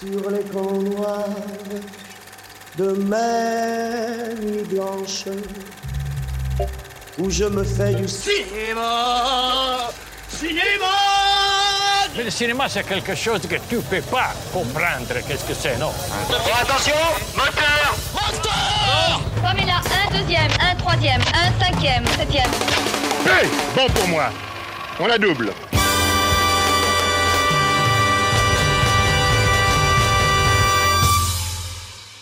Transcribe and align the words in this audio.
sur 0.00 0.30
les 0.30 0.42
camps 0.44 0.80
noirs 0.80 1.24
de 2.76 2.92
mes 2.92 4.34
nuits 4.40 4.64
blanches 4.64 5.24
où 7.18 7.28
je 7.30 7.44
me 7.44 7.64
fais 7.64 7.94
du 7.94 8.06
Cinéma 8.06 9.90
Cinéma 10.28 10.86
Mais 12.16 12.24
le 12.24 12.30
cinéma, 12.30 12.68
c'est 12.68 12.86
quelque 12.86 13.14
chose 13.16 13.40
que 13.42 13.56
tu 13.68 13.78
peux 13.90 14.00
pas 14.02 14.32
comprendre. 14.52 15.14
Qu'est-ce 15.26 15.44
que 15.44 15.54
c'est, 15.54 15.76
non? 15.78 15.90
Attention 16.62 16.94
Moteur 17.34 17.96
Comme 19.42 19.58
il 19.60 19.70
a 19.70 19.78
un 19.78 20.16
deuxième, 20.16 20.50
un 20.60 20.76
troisième, 20.76 21.20
un 21.34 21.64
cinquième, 21.64 22.06
septième. 22.16 22.50
Hey 23.26 23.48
Bon 23.74 23.88
pour 23.92 24.06
moi. 24.08 24.30
On 25.00 25.06
la 25.06 25.18
double. 25.18 25.52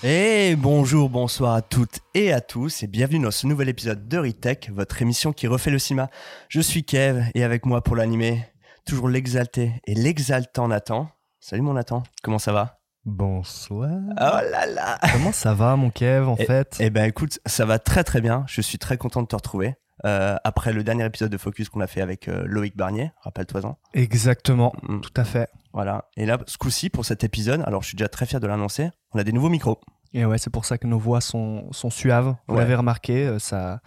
Et 0.03 0.57
bonjour, 0.57 1.09
bonsoir 1.09 1.55
à 1.55 1.63
toutes 1.63 2.01
et 2.15 2.33
à 2.33 2.41
tous 2.41 2.83
et 2.83 2.87
bienvenue 2.87 3.25
dans 3.25 3.31
ce 3.31 3.47
nouvel 3.47 3.69
épisode 3.69 4.07
de 4.09 4.19
Retech, 4.19 4.71
votre 4.73 5.01
émission 5.03 5.33
qui 5.33 5.47
refait 5.47 5.71
le 5.71 5.79
cinéma. 5.79 6.11
Je 6.49 6.61
suis 6.61 6.85
Kev 6.85 7.25
et 7.35 7.43
avec 7.43 7.65
moi 7.67 7.83
pour 7.83 7.97
l'animer, 7.97 8.45
toujours 8.87 9.09
l'exalté 9.09 9.73
et 9.87 9.95
l'exaltant 9.95 10.69
Nathan. 10.69 11.09
Salut 11.41 11.63
mon 11.63 11.73
Nathan, 11.75 12.03
comment 12.23 12.39
ça 12.39 12.53
va? 12.53 12.79
Bonsoir. 13.05 13.91
Oh 14.11 14.15
là 14.51 14.67
là 14.67 14.99
Comment 15.13 15.33
ça 15.33 15.55
va, 15.55 15.77
mon 15.77 15.91
Kev, 15.91 16.29
en 16.29 16.37
Eh- 16.39 16.45
fait? 16.45 16.77
Eh 16.81 16.91
ben 16.91 17.05
écoute, 17.05 17.39
ça 17.47 17.65
va 17.65 17.79
très 17.79 18.05
très 18.05 18.21
bien, 18.21 18.45
je 18.49 18.61
suis 18.61 18.79
très 18.79 18.99
content 18.99 19.23
de 19.23 19.29
te 19.29 19.37
retrouver. 19.37 19.75
Euh, 20.05 20.37
après 20.45 20.75
le 20.75 20.85
dernier 20.85 21.07
épisode 21.07 21.31
de 21.33 21.39
Focus 21.39 21.71
qu'on 21.71 21.81
a 21.81 21.87
fait 21.87 22.03
avec 22.03 22.29
euh, 22.29 22.43
Loïc 22.47 22.77
Barnier, 22.77 23.13
rappelle-toi-en. 23.23 23.79
Exactement, 23.95 24.73
Mm. 24.83 25.01
tout 25.01 25.13
à 25.17 25.25
fait. 25.25 25.49
Voilà. 25.77 26.07
Et 26.17 26.25
là, 26.25 26.39
ce 26.47 26.57
coup-ci, 26.57 26.89
pour 26.89 27.05
cet 27.05 27.23
épisode, 27.23 27.63
alors 27.67 27.83
je 27.83 27.89
suis 27.89 27.97
déjà 27.97 28.09
très 28.09 28.25
fier 28.25 28.41
de 28.41 28.47
l'annoncer, 28.47 28.89
on 29.13 29.19
a 29.19 29.25
des 29.25 29.33
nouveaux 29.33 29.51
micros. 29.51 29.79
Et 30.15 30.25
ouais, 30.25 30.39
c'est 30.39 30.49
pour 30.51 30.65
ça 30.65 30.79
que 30.79 30.87
nos 30.87 30.99
voix 30.99 31.21
sont, 31.21 31.69
sont 31.71 31.91
suaves. 31.91 32.35
Vous 32.49 32.55
Ouais. 32.55 32.61
l'avez 32.63 32.75
remarqué, 32.77 33.27
euh, 33.27 33.39
ça, 33.39 33.81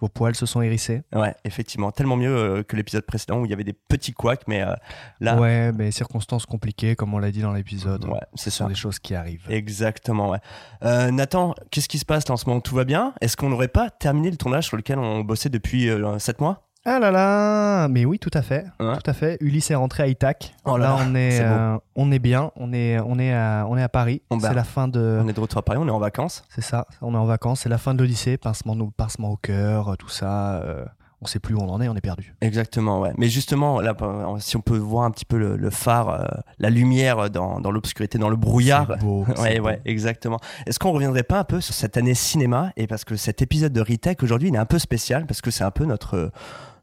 vos 0.00 0.08
poils 0.08 0.34
se 0.34 0.46
sont 0.46 0.62
hérissés. 0.62 1.02
Ouais, 1.12 1.34
effectivement, 1.44 1.90
tellement 1.92 2.16
mieux 2.16 2.34
euh, 2.34 2.62
que 2.62 2.76
l'épisode 2.76 3.04
précédent 3.04 3.40
où 3.40 3.44
il 3.44 3.50
y 3.50 3.52
avait 3.52 3.64
des 3.64 3.74
petits 3.74 4.12
couacs, 4.14 4.44
mais 4.48 4.62
euh, 4.62 4.72
là, 5.20 5.36
Ouais, 5.38 5.70
mais 5.72 5.90
circonstances 5.90 6.46
compliquées, 6.46 6.96
comme 6.96 7.12
on 7.12 7.18
l'a 7.18 7.30
dit 7.30 7.42
dans 7.42 7.52
l'épisode. 7.52 8.06
ouais, 8.06 8.20
c'est 8.34 8.48
Ce 8.48 8.56
sont 8.58 8.64
ça. 8.64 8.68
des 8.70 8.74
choses 8.76 8.98
qui 8.98 9.14
arrivent. 9.14 9.44
Exactement, 9.50 10.30
ouais. 10.30 10.38
Euh, 10.84 11.10
Nathan, 11.10 11.54
qu'est-ce 11.70 11.88
qui 11.90 11.98
se 11.98 12.06
passe 12.06 12.26
là 12.28 12.32
en 12.32 12.36
ce 12.38 12.48
moment? 12.48 12.62
Tout 12.62 12.74
va 12.76 12.84
bien? 12.84 13.12
Est-ce 13.20 13.36
qu'on 13.36 13.50
n'aurait 13.50 13.68
pas 13.68 13.90
terminé 13.90 14.30
le 14.30 14.38
tournage 14.38 14.64
sur 14.68 14.78
lequel 14.78 14.98
on 14.98 15.20
bossait 15.20 15.50
depuis 15.50 15.90
7 16.18 16.40
mois? 16.40 16.67
Ah 16.84 16.98
là 16.98 17.10
là 17.10 17.88
Mais 17.88 18.04
oui, 18.04 18.18
tout 18.18 18.30
à 18.32 18.40
fait. 18.42 18.64
Ouais. 18.80 18.96
Tout 18.96 19.10
à 19.10 19.12
fait. 19.12 19.36
Ulysse 19.40 19.70
est 19.70 19.74
rentré 19.74 20.04
à 20.04 20.06
Itac. 20.06 20.54
Oh 20.64 20.76
là 20.78 20.96
on 21.00 21.14
est, 21.14 21.40
euh, 21.42 21.76
on 21.96 22.10
est 22.12 22.18
bien. 22.18 22.50
On 22.56 22.72
est, 22.72 22.98
on 23.00 23.18
est 23.18 23.34
à, 23.34 23.66
on 23.68 23.76
est 23.76 23.82
à 23.82 23.88
Paris. 23.88 24.22
C'est 24.40 24.54
la 24.54 24.64
fin 24.64 24.88
de. 24.88 25.20
On 25.22 25.28
est 25.28 25.32
de 25.32 25.40
retour 25.40 25.58
à 25.58 25.62
Paris, 25.62 25.78
on 25.80 25.86
est 25.88 25.90
en 25.90 25.98
vacances. 25.98 26.44
C'est 26.48 26.62
ça. 26.62 26.86
On 27.02 27.14
est 27.14 27.18
en 27.18 27.26
vacances. 27.26 27.60
C'est 27.60 27.68
la 27.68 27.78
fin 27.78 27.94
de 27.94 28.02
l'Odyssée. 28.02 28.36
Pincement, 28.38 28.72
au- 28.74 28.90
pincement 28.90 29.30
au 29.32 29.36
cœur, 29.36 29.88
euh, 29.90 29.94
tout 29.96 30.08
ça. 30.08 30.62
euh, 30.62 30.84
on 31.20 31.26
sait 31.26 31.40
plus 31.40 31.54
où 31.54 31.58
on 31.60 31.68
en 31.68 31.80
est. 31.80 31.88
On 31.88 31.96
est 31.96 32.00
perdu. 32.00 32.34
Exactement, 32.40 33.00
ouais. 33.00 33.12
Mais 33.18 33.28
justement, 33.28 33.80
là, 33.80 33.94
euh, 34.02 34.36
si 34.38 34.56
on 34.56 34.60
peut 34.60 34.76
voir 34.78 35.04
un 35.04 35.10
petit 35.10 35.24
peu 35.24 35.36
le, 35.38 35.56
le 35.56 35.70
phare, 35.70 36.08
euh, 36.10 36.24
la 36.58 36.70
lumière 36.70 37.28
dans, 37.30 37.60
dans 37.60 37.70
l'obscurité, 37.70 38.18
dans 38.18 38.28
le 38.30 38.36
brouillard. 38.36 38.86
C'est 38.88 39.04
beau, 39.04 39.24
Ouais, 39.38 39.58
beau. 39.58 39.66
ouais, 39.66 39.80
exactement. 39.84 40.38
Est-ce 40.66 40.78
qu'on 40.78 40.92
reviendrait 40.92 41.24
pas 41.24 41.40
un 41.40 41.44
peu 41.44 41.60
sur 41.60 41.74
cette 41.74 41.96
année 41.96 42.14
cinéma? 42.14 42.70
Et 42.76 42.86
parce 42.86 43.04
que 43.04 43.16
cet 43.16 43.42
épisode 43.42 43.72
de 43.72 43.80
Retech 43.80 44.22
aujourd'hui, 44.22 44.48
il 44.48 44.54
est 44.54 44.58
un 44.58 44.64
peu 44.66 44.78
spécial 44.78 45.26
parce 45.26 45.40
que 45.40 45.50
c'est 45.50 45.64
un 45.64 45.70
peu 45.72 45.84
notre, 45.84 46.14
euh, 46.16 46.30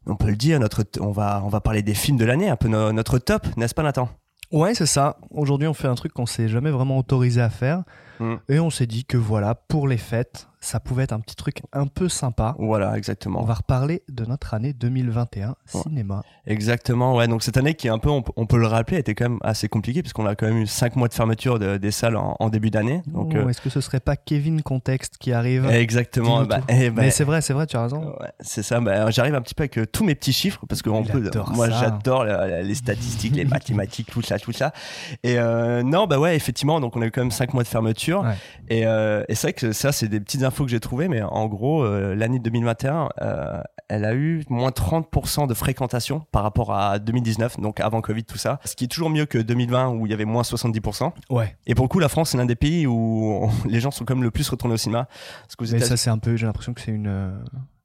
on 0.06 0.16
peut 0.16 0.28
le 0.28 0.36
dire, 0.36 0.60
notre, 0.60 0.84
on 1.00 1.10
va, 1.12 1.42
on 1.44 1.48
va 1.48 1.60
parler 1.60 1.82
des 1.82 1.94
films 1.94 2.18
de 2.18 2.24
l'année, 2.24 2.48
un 2.48 2.56
peu 2.56 2.68
no- 2.68 2.92
notre 2.92 3.18
top, 3.18 3.46
n'est-ce 3.56 3.74
pas, 3.74 3.82
Nathan? 3.82 4.08
Ouais, 4.52 4.74
c'est 4.76 4.86
ça. 4.86 5.16
Aujourd'hui, 5.32 5.66
on 5.66 5.74
fait 5.74 5.88
un 5.88 5.96
truc 5.96 6.12
qu'on 6.12 6.26
s'est 6.26 6.46
jamais 6.48 6.70
vraiment 6.70 6.98
autorisé 6.98 7.40
à 7.40 7.50
faire. 7.50 7.82
Mm. 8.20 8.34
Et 8.48 8.60
on 8.60 8.70
s'est 8.70 8.86
dit 8.86 9.04
que 9.04 9.16
voilà, 9.16 9.56
pour 9.56 9.88
les 9.88 9.96
fêtes, 9.98 10.46
ça 10.66 10.80
pouvait 10.80 11.04
être 11.04 11.12
un 11.12 11.20
petit 11.20 11.36
truc 11.36 11.62
un 11.72 11.86
peu 11.86 12.08
sympa. 12.08 12.56
Voilà, 12.58 12.96
exactement. 12.98 13.40
On 13.40 13.44
va 13.44 13.54
reparler 13.54 14.02
de 14.08 14.24
notre 14.24 14.52
année 14.54 14.72
2021 14.72 15.48
Ouais. 15.74 15.80
cinéma. 15.82 16.22
Exactement, 16.46 17.14
ouais. 17.16 17.28
Donc 17.28 17.42
cette 17.42 17.56
année 17.56 17.74
qui 17.74 17.86
est 17.86 17.90
un 17.90 17.98
peu, 17.98 18.08
on, 18.10 18.22
peut- 18.22 18.32
on 18.36 18.46
peut 18.46 18.58
le 18.58 18.66
rappeler, 18.66 18.98
était 18.98 19.14
quand 19.14 19.28
même 19.28 19.38
assez 19.42 19.68
compliquée 19.68 20.02
puisqu'on 20.02 20.26
a 20.26 20.34
quand 20.34 20.46
même 20.46 20.58
eu 20.58 20.66
5 20.66 20.96
mois 20.96 21.08
de 21.08 21.14
fermeture 21.14 21.58
de- 21.58 21.76
des 21.76 21.90
salles 21.90 22.16
en, 22.16 22.36
en 22.38 22.48
début 22.48 22.70
d'année. 22.70 23.02
Donc 23.06 23.32
Oh, 23.34 23.38
euh, 23.38 23.48
Est-ce 23.48 23.60
que 23.60 23.70
ce 23.70 23.80
serait 23.80 24.00
pas 24.00 24.16
Kevin 24.16 24.62
Contexte 24.62 25.16
qui 25.18 25.32
arrive? 25.32 25.66
Exactement. 25.70 26.44
Bah, 26.44 26.60
eh 26.68 26.90
ben, 26.90 27.02
Mais 27.02 27.10
c'est 27.10 27.24
vrai, 27.24 27.40
c'est 27.40 27.52
vrai, 27.52 27.66
tu 27.66 27.76
as 27.76 27.82
raison. 27.82 28.10
Ouais, 28.20 28.30
c'est 28.40 28.62
ça. 28.62 28.80
Bah, 28.80 29.10
J'arrive 29.10 29.34
un 29.34 29.40
petit 29.42 29.54
peu 29.54 29.62
avec 29.62 29.78
euh, 29.78 29.86
tous 29.86 30.04
mes 30.04 30.14
petits 30.14 30.32
chiffres 30.32 30.64
parce 30.68 30.82
que 30.82 30.90
on 30.90 31.04
peut. 31.04 31.30
Moi, 31.54 31.70
j'adore 31.70 32.24
les 32.24 32.74
statistiques, 32.74 33.34
les 33.36 33.44
mathématiques, 33.56 34.10
tout 34.10 34.22
ça, 34.22 34.38
tout 34.38 34.52
ça. 34.52 34.72
Et 35.22 35.38
euh, 35.38 35.82
non, 35.82 36.06
bah 36.06 36.18
ouais, 36.18 36.36
effectivement. 36.36 36.80
Donc, 36.80 36.96
on 36.96 37.02
a 37.02 37.06
eu 37.06 37.10
quand 37.10 37.20
même 37.22 37.30
cinq 37.30 37.54
mois 37.54 37.62
de 37.62 37.68
fermeture. 37.68 38.22
Ouais. 38.22 38.34
Et, 38.68 38.80
et 38.82 39.34
c'est 39.34 39.48
vrai 39.48 39.52
que 39.52 39.72
ça, 39.72 39.92
c'est 39.92 40.08
des 40.08 40.20
petites 40.20 40.42
que 40.64 40.70
j'ai 40.70 40.80
trouvées, 40.80 41.08
mais 41.08 41.22
en 41.22 41.46
gros, 41.46 41.82
euh, 41.84 42.14
l'année 42.14 42.38
2021, 42.38 43.08
euh, 43.22 43.60
elle 43.88 44.04
a 44.04 44.14
eu 44.14 44.42
moins 44.48 44.70
30% 44.70 45.46
de 45.46 45.54
fréquentation 45.54 46.22
par 46.32 46.42
rapport 46.42 46.72
à 46.74 46.98
2019, 46.98 47.60
donc 47.60 47.80
avant 47.80 48.00
Covid, 48.00 48.24
tout 48.24 48.38
ça. 48.38 48.58
Ce 48.64 48.74
qui 48.74 48.84
est 48.84 48.88
toujours 48.88 49.10
mieux 49.10 49.26
que 49.26 49.38
2020 49.38 49.90
où 49.90 50.06
il 50.06 50.10
y 50.10 50.14
avait 50.14 50.24
moins 50.24 50.42
70%. 50.42 51.12
Ouais. 51.30 51.56
Et 51.66 51.74
pour 51.74 51.84
le 51.84 51.88
coup, 51.88 51.98
la 51.98 52.08
France, 52.08 52.30
c'est 52.30 52.38
l'un 52.38 52.46
des 52.46 52.56
pays 52.56 52.86
où 52.86 52.94
on- 53.44 53.50
les 53.68 53.80
gens 53.80 53.90
sont 53.90 54.04
comme 54.04 54.22
le 54.22 54.30
plus 54.30 54.48
retournés 54.48 54.74
au 54.74 54.78
cinéma. 54.78 55.08
Parce 55.58 55.72
Mais 55.72 55.78
ça, 55.80 55.96
c'est 55.96 56.10
un 56.10 56.18
peu, 56.18 56.36
j'ai 56.36 56.46
l'impression 56.46 56.74
que 56.74 56.80
c'est 56.80 56.92
une, 56.92 57.06
euh, 57.08 57.30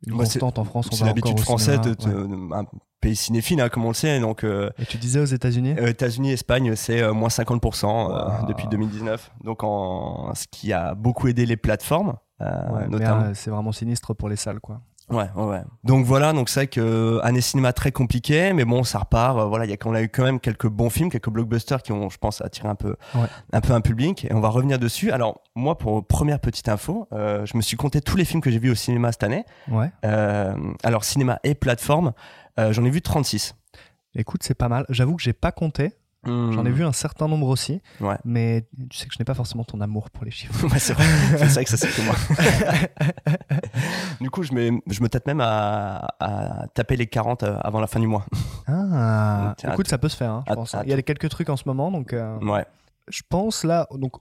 une 0.08 0.14
constante 0.18 0.58
en 0.60 0.64
France. 0.64 0.90
on 0.92 0.96
c'est 0.96 1.06
l'habitude 1.06 1.40
française 1.40 1.80
cinéma, 1.82 1.96
de, 1.96 2.22
ouais. 2.22 2.28
de- 2.50 2.54
un 2.56 2.66
pays 3.02 3.16
cinéphile, 3.16 3.60
hein, 3.62 3.70
comme 3.70 3.86
on 3.86 3.90
le 3.90 3.94
sait. 3.96 4.20
Donc, 4.20 4.44
euh, 4.44 4.70
Et 4.80 4.86
tu 4.86 4.98
disais 4.98 5.20
aux 5.20 5.26
États-Unis? 5.26 5.76
euh, 5.78 5.88
États-Unis, 5.88 6.32
Espagne, 6.32 6.76
c'est 6.76 7.02
euh, 7.02 7.14
moins 7.14 7.30
50% 7.30 7.86
euh, 8.12 8.40
Wow. 8.42 8.48
depuis 8.48 8.68
2019. 8.68 9.32
Donc, 9.44 9.64
en, 9.64 10.34
ce 10.36 10.46
qui 10.50 10.72
a 10.74 10.94
beaucoup 10.96 11.28
aidé 11.28 11.46
les 11.46 11.58
plateformes, 11.58 12.16
Ouais, 12.42 12.82
mais, 12.82 12.88
notamment. 12.88 13.24
euh, 13.26 13.32
c'est 13.34 13.50
vraiment 13.52 13.72
sinistre 13.72 14.14
pour 14.14 14.30
les 14.30 14.36
salles, 14.36 14.60
quoi. 14.60 14.82
Ouais. 15.10 15.26
Donc 15.84 16.06
voilà, 16.06 16.32
donc 16.32 16.48
c'est 16.48 16.62
vrai 16.62 16.68
que 16.68 16.80
euh, 16.80 17.20
année 17.26 17.42
cinéma 17.42 17.74
très 17.74 17.92
compliquée, 17.92 18.54
mais 18.54 18.64
bon, 18.64 18.86
ça 18.86 19.00
repart. 19.00 19.38
euh, 19.38 19.44
voilà, 19.46 19.66
il 19.66 19.70
y 19.72 19.74
a 19.74 19.78
on 19.84 19.94
a 19.94 20.02
eu 20.02 20.08
quand 20.08 20.24
même 20.24 20.40
quelques 20.40 20.68
bons 20.68 20.90
films, 20.90 21.10
quelques 21.10 21.30
blockbusters 21.30 21.84
qui 21.84 21.92
ont, 21.92 22.10
je 22.10 22.18
pense, 22.18 22.40
attiré 22.40 22.70
un 22.70 22.76
peu, 22.76 22.96
Ouais. 23.16 23.26
un 23.52 23.60
peu 23.60 23.74
un 23.74 23.82
public. 23.82 24.24
Et 24.24 24.34
on 24.34 24.40
va 24.40 24.48
revenir 24.48 24.80
dessus. 24.80 25.12
Alors 25.12 25.42
moi, 25.54 25.78
pour 25.78 26.06
première 26.08 26.40
petite 26.40 26.70
info, 26.70 27.10
euh, 27.12 27.46
je 27.46 27.58
me 27.58 27.62
suis 27.62 27.76
compté 27.76 28.00
tous 28.00 28.16
les 28.16 28.24
films 28.24 28.42
que 28.42 28.50
j'ai 28.52 28.60
vus 28.60 28.72
au 28.72 28.76
cinéma 28.76 29.12
cette 29.12 29.24
année. 29.24 29.44
Ouais. 29.70 29.92
Euh, 30.06 30.54
alors 30.84 31.04
cinéma 31.04 31.40
et 31.44 31.56
plateforme, 31.56 32.14
euh, 32.58 32.72
j'en 32.72 32.86
ai 32.86 32.90
vu 32.90 33.02
36. 33.02 33.56
Écoute, 34.16 34.44
c'est 34.44 34.54
pas 34.56 34.70
mal. 34.70 34.86
J'avoue 34.88 35.18
que 35.18 35.22
j'ai 35.24 35.34
pas 35.34 35.52
compté. 35.52 35.92
J'en 36.26 36.66
ai 36.66 36.70
vu 36.72 36.84
un 36.86 36.92
certain 36.92 37.28
nombre 37.28 37.48
aussi. 37.48 37.82
Hmm. 38.00 38.06
Ouais. 38.06 38.18
Mais 38.26 38.68
tu 38.90 38.98
sais 38.98 39.08
que 39.08 39.14
je 39.14 39.20
n'ai 39.20 39.26
pas 39.26 39.34
forcément 39.34 39.64
ton 39.64 39.82
amour 39.82 40.10
pour 40.12 40.24
les 40.24 40.32
chiffres. 40.32 40.54
Ouais, 40.72 40.78
c'est 40.80 40.94
vrai, 40.94 41.04
c'est 41.38 41.46
vrai 41.48 41.64
que 41.64 41.70
ça 41.70 41.78
c'est 41.78 41.88
que 41.90 42.02
moi. 42.04 42.16
du 44.20 44.30
coup, 44.30 44.44
je 44.44 44.54
me, 44.54 44.80
je 44.88 45.02
me 45.02 45.10
tâte 45.10 45.26
même 45.26 45.42
à, 45.42 46.16
à 46.20 46.68
taper 46.74 46.96
les 46.96 47.08
40 47.08 47.44
avant 47.44 47.80
la 47.80 47.88
fin 47.88 48.00
du 48.00 48.08
mois. 48.08 48.26
Ah, 48.68 49.54
Tiens, 49.58 49.74
écoute, 49.74 49.88
ça 49.88 49.98
peut 49.98 50.10
se 50.10 50.18
faire. 50.18 50.32
hein, 50.32 50.44
je 50.48 50.54
pense. 50.54 50.76
Il 50.84 50.90
y 50.90 50.94
a 50.94 51.02
quelques 51.02 51.30
trucs 51.30 51.50
en 51.50 51.58
ce 51.58 51.64
moment, 51.66 51.92
donc 51.92 52.14
euh, 52.14 52.38
Ouais, 52.40 52.66
je 53.10 53.22
pense 53.28 53.64
là. 53.64 53.88
Donc, 53.94 54.14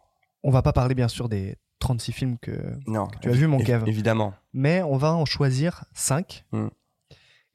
on 0.43 0.51
va 0.51 0.63
pas 0.63 0.73
parler 0.73 0.95
bien 0.95 1.09
sûr 1.09 1.29
des 1.29 1.57
36 1.81 2.13
films 2.13 2.37
que, 2.41 2.53
non. 2.87 3.09
tu 3.21 3.29
as 3.29 3.33
vu, 3.33 3.47
mon 3.47 3.59
Kev. 3.59 3.85
Évidemment. 3.87 4.33
mais 4.53 4.83
on 4.83 4.97
va 4.97 5.13
en 5.15 5.25
choisir 5.25 5.85
5. 5.95 6.45
Mm. 6.53 6.67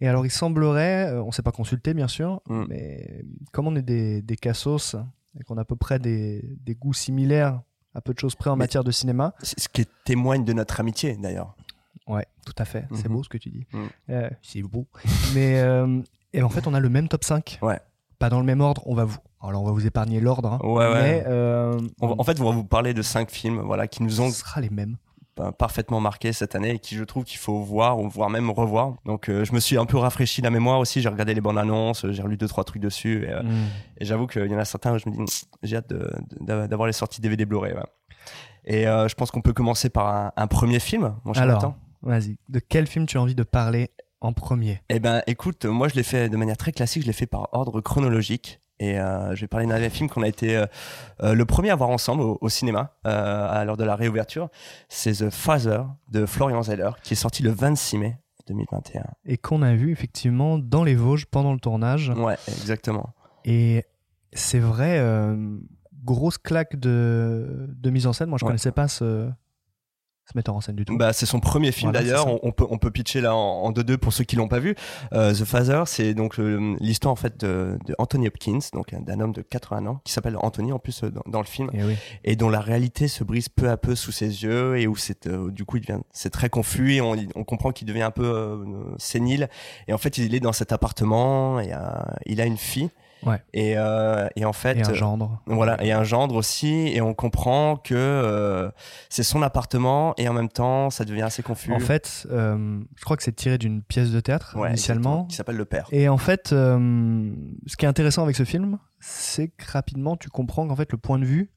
Et 0.02 0.08
alors, 0.08 0.26
il 0.26 0.30
semblerait, 0.32 1.10
euh, 1.12 1.24
on 1.24 1.32
s'est 1.32 1.42
pas 1.42 1.52
consulté 1.54 1.94
bien 1.94 2.08
sûr, 2.08 2.42
Mm. 2.50 2.66
mais 2.70 3.24
comme 3.54 3.68
on 3.68 3.76
est 3.76 3.82
des, 3.82 4.22
des 4.22 4.36
cassos 4.36 4.96
et 5.40 5.44
qu'on 5.44 5.58
a 5.58 5.62
à 5.62 5.66
peu 5.66 5.76
près 5.78 6.00
des, 6.00 6.44
des 6.62 6.76
goûts 6.76 6.94
similaires, 6.94 7.62
à 7.94 8.02
peu 8.02 8.14
de 8.14 8.20
choses 8.20 8.36
près 8.36 8.50
en 8.50 8.56
Mais- 8.56 8.64
matière 8.66 8.84
de 8.84 8.92
cinéma, 8.92 9.34
C'est 9.42 9.60
Ce 9.60 9.70
qui 9.70 9.86
témoigne 10.04 10.44
de 10.44 10.54
notre 10.54 10.80
amitié 10.80 11.16
d'ailleurs. 11.16 11.56
Ouais, 12.08 12.26
tout 12.46 12.54
à 12.58 12.66
fait. 12.66 12.86
C'est 12.94 13.08
Mhm. 13.08 13.14
beau 13.16 13.24
ce 13.24 13.30
que 13.30 13.38
tu 13.38 13.50
dis. 13.50 13.66
Mhm. 13.74 13.88
Euh, 14.12 14.30
c'est 14.42 14.62
beau. 14.62 14.86
Mais 15.34 15.60
euh, 15.62 16.02
et 16.34 16.44
en 16.44 16.50
fait, 16.50 16.68
on 16.68 16.74
a 16.74 16.80
le 16.80 16.90
même 16.90 17.08
top 17.08 17.24
5. 17.24 17.58
Ouais. 17.62 17.80
Pas 18.20 18.30
dans 18.30 18.40
le 18.40 18.46
même 18.46 18.62
ordre. 18.62 18.82
On 18.86 18.96
va 18.96 19.06
vous. 19.06 19.18
Alors, 19.42 19.62
on 19.64 19.66
va 19.66 19.72
vous 19.72 19.86
épargner 19.88 20.20
l'ordre. 20.20 20.54
hein. 20.54 20.60
Ouais, 20.64 20.88
ouais. 20.88 21.02
Mais 21.02 21.24
euh, 21.28 21.80
On 22.02 22.08
va- 22.08 22.16
en 22.18 22.24
fait, 22.24 22.40
on 22.42 22.46
va 22.46 22.52
vous 22.52 22.64
parler 22.66 22.94
de 22.94 23.02
cinq 23.02 23.30
films 23.32 23.60
voilà, 23.62 23.88
qui 23.88 24.04
nous 24.04 24.20
ont 24.22 24.30
ce 24.30 24.40
sera 24.40 24.60
les 24.62 24.70
mêmes. 24.70 24.98
Euh, 25.40 25.52
parfaitement 25.52 26.00
marqués 26.00 26.34
cette 26.34 26.56
année 26.56 26.72
et 26.76 26.80
qui, 26.80 26.96
je 26.96 27.04
trouve, 27.04 27.24
qu'il 27.24 27.38
faut 27.40 27.60
voir 27.60 28.00
ou 28.00 28.08
voire 28.10 28.30
même 28.30 28.50
revoir. 28.52 28.96
Donc, 29.06 29.30
euh, 29.30 29.44
je 29.46 29.54
me 29.54 29.60
suis 29.60 29.78
un 29.78 29.86
peu 29.86 29.98
rafraîchi 29.98 30.42
la 30.42 30.50
mémoire 30.50 30.80
aussi. 30.80 31.02
J'ai 31.02 31.10
regardé 31.10 31.34
les 31.34 31.42
bandes 31.42 31.58
annonces, 31.58 32.06
j'ai 32.12 32.22
relu 32.22 32.38
deux, 32.38 32.48
trois 32.48 32.64
trucs 32.64 32.82
dessus. 32.82 33.26
Et, 33.26 33.30
euh, 33.32 33.44
Mm. 33.44 33.66
et 34.00 34.06
j'avoue 34.06 34.28
qu'il 34.28 34.46
y 34.50 34.56
en 34.56 34.60
a 34.60 34.66
certains 34.66 34.94
où 34.94 34.98
je 34.98 35.10
me 35.10 35.26
dis, 35.26 35.44
j'ai 35.64 35.78
hâte 35.78 35.94
d'avoir 36.42 36.88
les 36.88 36.94
sorties 36.94 37.22
DVD 37.22 37.46
Blu-ray. 37.46 37.74
ouais. 37.74 37.84
Et 38.66 38.88
euh, 38.88 39.08
je 39.08 39.16
pense 39.16 39.30
qu'on 39.32 39.42
peut 39.42 39.54
commencer 39.54 39.90
par 39.90 40.08
un, 40.08 40.32
un 40.36 40.48
premier 40.48 40.80
film, 40.80 41.16
mon 41.24 41.34
Alors, 41.34 41.76
vas-y. 42.02 42.38
De 42.50 42.60
quel 42.60 42.88
film 42.88 43.06
tu 43.06 43.18
as 43.18 43.22
envie 43.22 43.36
de 43.36 43.44
parler 43.44 43.92
en 44.22 44.34
premier? 44.34 44.82
Eh 44.90 45.00
ben, 45.00 45.22
écoute, 45.28 45.66
moi, 45.66 45.88
je 45.88 45.96
l'ai 45.96 46.04
fait 46.04 46.30
de 46.30 46.38
manière 46.38 46.58
très 46.58 46.72
classique. 46.72 47.04
Je 47.04 47.08
l'ai 47.08 47.14
fait 47.14 47.28
par 47.28 47.50
ordre 47.52 47.80
chronologique. 47.82 48.60
Et 48.80 49.00
euh, 49.00 49.34
je 49.36 49.42
vais 49.42 49.48
parler 49.48 49.66
d'un 49.68 49.90
film 49.90 50.10
qu'on 50.10 50.22
a 50.24 50.28
été 50.28 50.58
euh, 50.58 50.66
euh, 51.24 51.34
le 51.34 51.46
premier 51.46 51.70
à 51.70 51.76
voir 51.76 51.90
ensemble 51.90 52.22
au, 52.22 52.38
au 52.42 52.50
cinéma 52.50 52.92
euh, 53.08 53.48
à 53.50 53.64
l'heure 53.64 53.78
de 53.78 53.84
la 53.86 53.96
réouverture. 53.96 54.50
C'est 54.90 55.14
The 55.14 55.30
Father 55.30 55.84
de 56.10 56.26
Florian 56.26 56.62
Zeller, 56.62 56.90
qui 57.04 57.14
est 57.14 57.18
sorti 57.18 57.42
le 57.42 57.52
26 57.52 57.98
mai 57.98 58.18
2021. 58.48 59.04
Et 59.26 59.38
qu'on 59.38 59.62
a 59.62 59.74
vu 59.76 59.92
effectivement 59.92 60.58
dans 60.60 60.84
les 60.84 60.96
Vosges 60.96 61.26
pendant 61.26 61.54
le 61.54 61.60
tournage. 61.60 62.10
Ouais, 62.18 62.36
exactement. 62.48 63.14
Et 63.46 63.84
c'est 64.34 64.60
vrai, 64.60 65.02
grosse 66.04 66.38
claque 66.38 66.76
de, 66.76 67.68
de 67.70 67.90
mise 67.90 68.06
en 68.08 68.14
scène. 68.14 68.30
Moi, 68.30 68.38
je 68.40 68.44
Ouais. 68.46 68.50
connaissais 68.50 68.72
pas 68.72 68.88
ce, 68.88 69.30
ce 70.28 70.36
metteur 70.36 70.56
en 70.56 70.62
scène 70.62 70.76
du 70.76 70.86
tout. 70.86 70.98
Bah, 70.98 71.14
c'est 71.14 71.26
son 71.28 71.40
premier 71.40 71.72
film 71.72 71.92
Voilà, 71.92 72.04
d'ailleurs. 72.04 72.28
On, 72.28 72.40
on 72.42 72.52
peut 72.52 72.66
on 72.70 72.78
peut 72.80 72.90
pitcher 72.92 73.22
là 73.22 73.36
en 73.36 73.72
2-2 73.72 73.98
pour 73.98 74.12
ceux 74.12 74.24
qui 74.24 74.36
l'ont 74.36 74.48
pas 74.48 74.60
vu. 74.60 74.76
Euh, 75.14 75.34
The 75.34 75.46
Father, 75.46 75.84
c'est 75.86 76.14
donc 76.16 76.38
le- 76.38 76.76
l'histoire 76.80 77.12
en 77.12 77.16
fait 77.16 77.40
de, 77.40 77.78
de 77.86 77.96
Anthony 78.00 78.28
Hopkins, 78.28 78.58
donc 78.74 78.94
d'un 78.94 79.20
homme 79.20 79.34
de 79.34 79.42
80 79.44 79.86
ans 79.86 80.02
qui 80.04 80.12
s'appelle 80.14 80.36
Anthony 80.42 80.72
en 80.72 80.80
plus 80.80 81.04
euh, 81.04 81.12
dans, 81.12 81.22
dans 81.28 81.40
le 81.42 81.46
film 81.46 81.70
Et 81.74 81.84
oui. 81.84 81.96
et 82.24 82.36
dont 82.36 82.50
la 82.50 82.60
réalité 82.60 83.08
se 83.08 83.24
brise 83.24 83.50
peu 83.50 83.70
à 83.70 83.78
peu 83.78 83.94
sous 83.96 84.12
ses 84.12 84.44
yeux 84.44 84.78
et 84.80 84.88
où 84.88 84.96
c'est 84.96 85.28
euh, 85.28 85.52
du 85.52 85.64
coup 85.64 85.78
il 85.78 85.82
devient 85.86 86.02
c'est 86.12 86.32
très 86.32 86.50
confus 86.50 86.94
et 86.96 87.02
on, 87.02 87.16
on 87.36 87.44
comprend 87.44 87.72
qu'il 87.72 87.88
devient 87.88 88.02
un 88.02 88.12
peu 88.12 88.26
euh, 88.26 88.66
sénile 88.98 89.48
et 89.88 89.94
en 89.94 89.98
fait 90.00 90.18
il 90.18 90.34
est 90.34 90.40
dans 90.40 90.54
cet 90.54 90.72
appartement 90.72 91.60
et 91.60 91.72
euh, 91.74 91.78
il 92.26 92.42
a 92.42 92.46
une 92.46 92.58
fille 92.58 92.90
Ouais. 93.26 93.42
et, 93.54 93.74
euh, 93.78 94.28
et 94.36 94.46
en 94.46 94.54
fait 94.54 94.78
Et 94.78 94.84
un 94.84 94.94
gendre. 94.94 95.42
voilà, 95.48 95.84
et 95.84 95.92
un 95.92 96.04
gendre 96.04 96.36
aussi, 96.36 96.88
et 96.90 97.02
on 97.02 97.14
comprend 97.14 97.76
que 97.78 97.94
euh, 97.96 98.70
c'est 99.10 99.24
son 99.24 99.42
appartement, 99.42 100.14
et 100.18 100.28
en 100.30 100.34
même 100.34 100.50
temps, 100.50 100.90
ça 100.90 101.06
devient 101.06 101.24
assez 101.24 101.42
confus. 101.44 101.74
En 101.74 101.80
fait, 101.80 102.28
euh, 102.32 102.80
je 102.96 103.04
crois 103.04 103.18
que 103.18 103.24
c'est 103.24 103.36
tiré 103.36 103.58
d'une 103.58 103.82
pièce 103.82 104.12
de 104.12 104.20
théâtre 104.20 104.56
Ouais, 104.58 104.70
initialement. 104.70 105.26
qui 105.26 105.36
s'appelle 105.36 105.56
Le 105.58 105.66
Père. 105.66 105.88
Et 105.92 106.08
en 106.10 106.18
fait, 106.18 106.50
ce 106.50 107.76
qui 107.78 107.86
est 107.86 107.90
intéressant 107.90 108.24
avec 108.24 108.36
ce 108.36 108.44
film, 108.46 108.78
c'est 109.00 109.48
que 109.50 109.72
rapidement, 109.72 110.18
tu 110.18 110.30
comprends 110.30 110.68
qu'en 110.68 110.76
fait, 110.76 110.92
le 110.92 110.98
point 110.98 111.20
de 111.20 111.26
vue, 111.26 111.52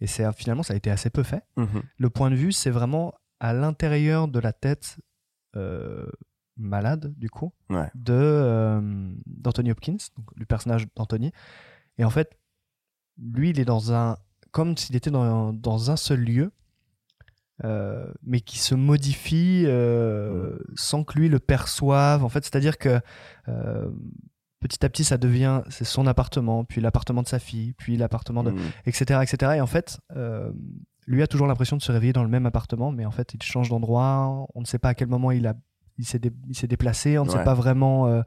et 0.00 0.06
c'est 0.06 0.24
finalement, 0.34 0.62
ça 0.62 0.74
a 0.74 0.76
été 0.76 0.90
assez 0.90 1.10
peu 1.10 1.22
fait, 1.22 1.42
Mhm. 1.56 1.82
le 1.98 2.10
point 2.10 2.30
de 2.30 2.36
vue, 2.36 2.52
c'est 2.52 2.70
vraiment 2.70 3.14
à 3.40 3.52
l'intérieur 3.54 4.28
de 4.28 4.38
la 4.38 4.52
tête 4.52 4.96
malade, 6.60 7.12
du 7.16 7.28
coup, 7.30 7.52
Ouais. 7.68 7.88
de 7.94 8.12
euh, 8.12 9.12
d'Anthony 9.26 9.70
Hopkins, 9.72 9.96
donc 10.16 10.26
le 10.36 10.44
personnage 10.46 10.86
d'Anthony. 10.96 11.32
Et 11.98 12.04
en 12.04 12.10
fait, 12.10 12.38
lui, 13.18 13.50
il 13.50 13.60
est 13.60 13.64
dans 13.64 13.92
un. 13.92 14.16
comme 14.52 14.76
s'il 14.76 14.96
était 14.96 15.10
dans, 15.10 15.52
dans 15.52 15.90
un 15.90 15.96
seul 15.96 16.20
lieu, 16.20 16.52
euh, 17.64 18.10
mais 18.22 18.40
qui 18.40 18.58
se 18.58 18.74
modifie 18.74 19.64
euh, 19.66 20.58
sans 20.74 21.04
que 21.04 21.18
lui 21.18 21.28
le 21.28 21.38
perçoive. 21.38 22.24
En 22.24 22.28
fait, 22.28 22.44
c'est-à-dire 22.44 22.78
que. 22.78 23.00
Petit 24.60 24.84
à 24.84 24.90
petit, 24.90 25.04
ça 25.04 25.16
devient, 25.16 25.62
c'est 25.70 25.86
son 25.86 26.06
appartement, 26.06 26.66
puis 26.66 26.82
l'appartement 26.82 27.22
de 27.22 27.28
sa 27.28 27.38
fille, 27.38 27.72
puis 27.72 27.96
l'appartement 27.96 28.42
de, 28.44 28.52
etc., 28.84 29.20
etc. 29.22 29.52
Et 29.56 29.60
en 29.62 29.66
fait, 29.66 29.98
lui 31.06 31.22
a 31.22 31.26
toujours 31.26 31.46
l'impression 31.46 31.78
de 31.78 31.82
se 31.82 31.90
réveiller 31.90 32.12
dans 32.12 32.22
le 32.22 32.28
même 32.28 32.44
appartement, 32.44 32.92
mais 32.92 33.06
en 33.06 33.10
fait, 33.10 33.32
il 33.32 33.42
change 33.42 33.70
d'endroit. 33.70 34.46
On 34.54 34.60
ne 34.60 34.66
sait 34.66 34.78
pas 34.78 34.90
à 34.90 34.94
quel 34.94 35.08
moment 35.08 35.30
il 35.30 35.46
a, 35.46 35.54
il 36.00 36.04
s'est, 36.04 36.18
dé- 36.18 36.32
déplacé. 36.68 37.18
On 37.18 37.24
ne 37.24 37.30
sait 37.30 37.44
pas 37.44 37.54
vraiment 37.54 38.06
euh, 38.08 38.22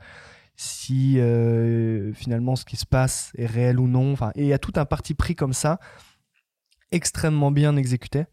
si 0.55 1.19
euh, 1.19 2.13
finalement 2.13 2.55
ce 2.55 2.65
qui 2.65 2.77
se 2.77 2.85
passe 2.85 3.31
est 3.37 3.45
réel 3.45 3.79
ou 3.79 3.87
non. 3.87 4.13
Enfin, 4.13 4.31
et 4.35 4.41
il 4.43 4.47
y 4.47 4.53
a 4.53 4.59
tout 4.59 4.73
un 4.75 4.85
parti 4.85 5.13
pris 5.13 5.35
comme 5.35 5.53
ça, 5.53 5.79
extrêmement 6.91 7.51
bien 7.51 7.75
exécuté. 7.75 8.25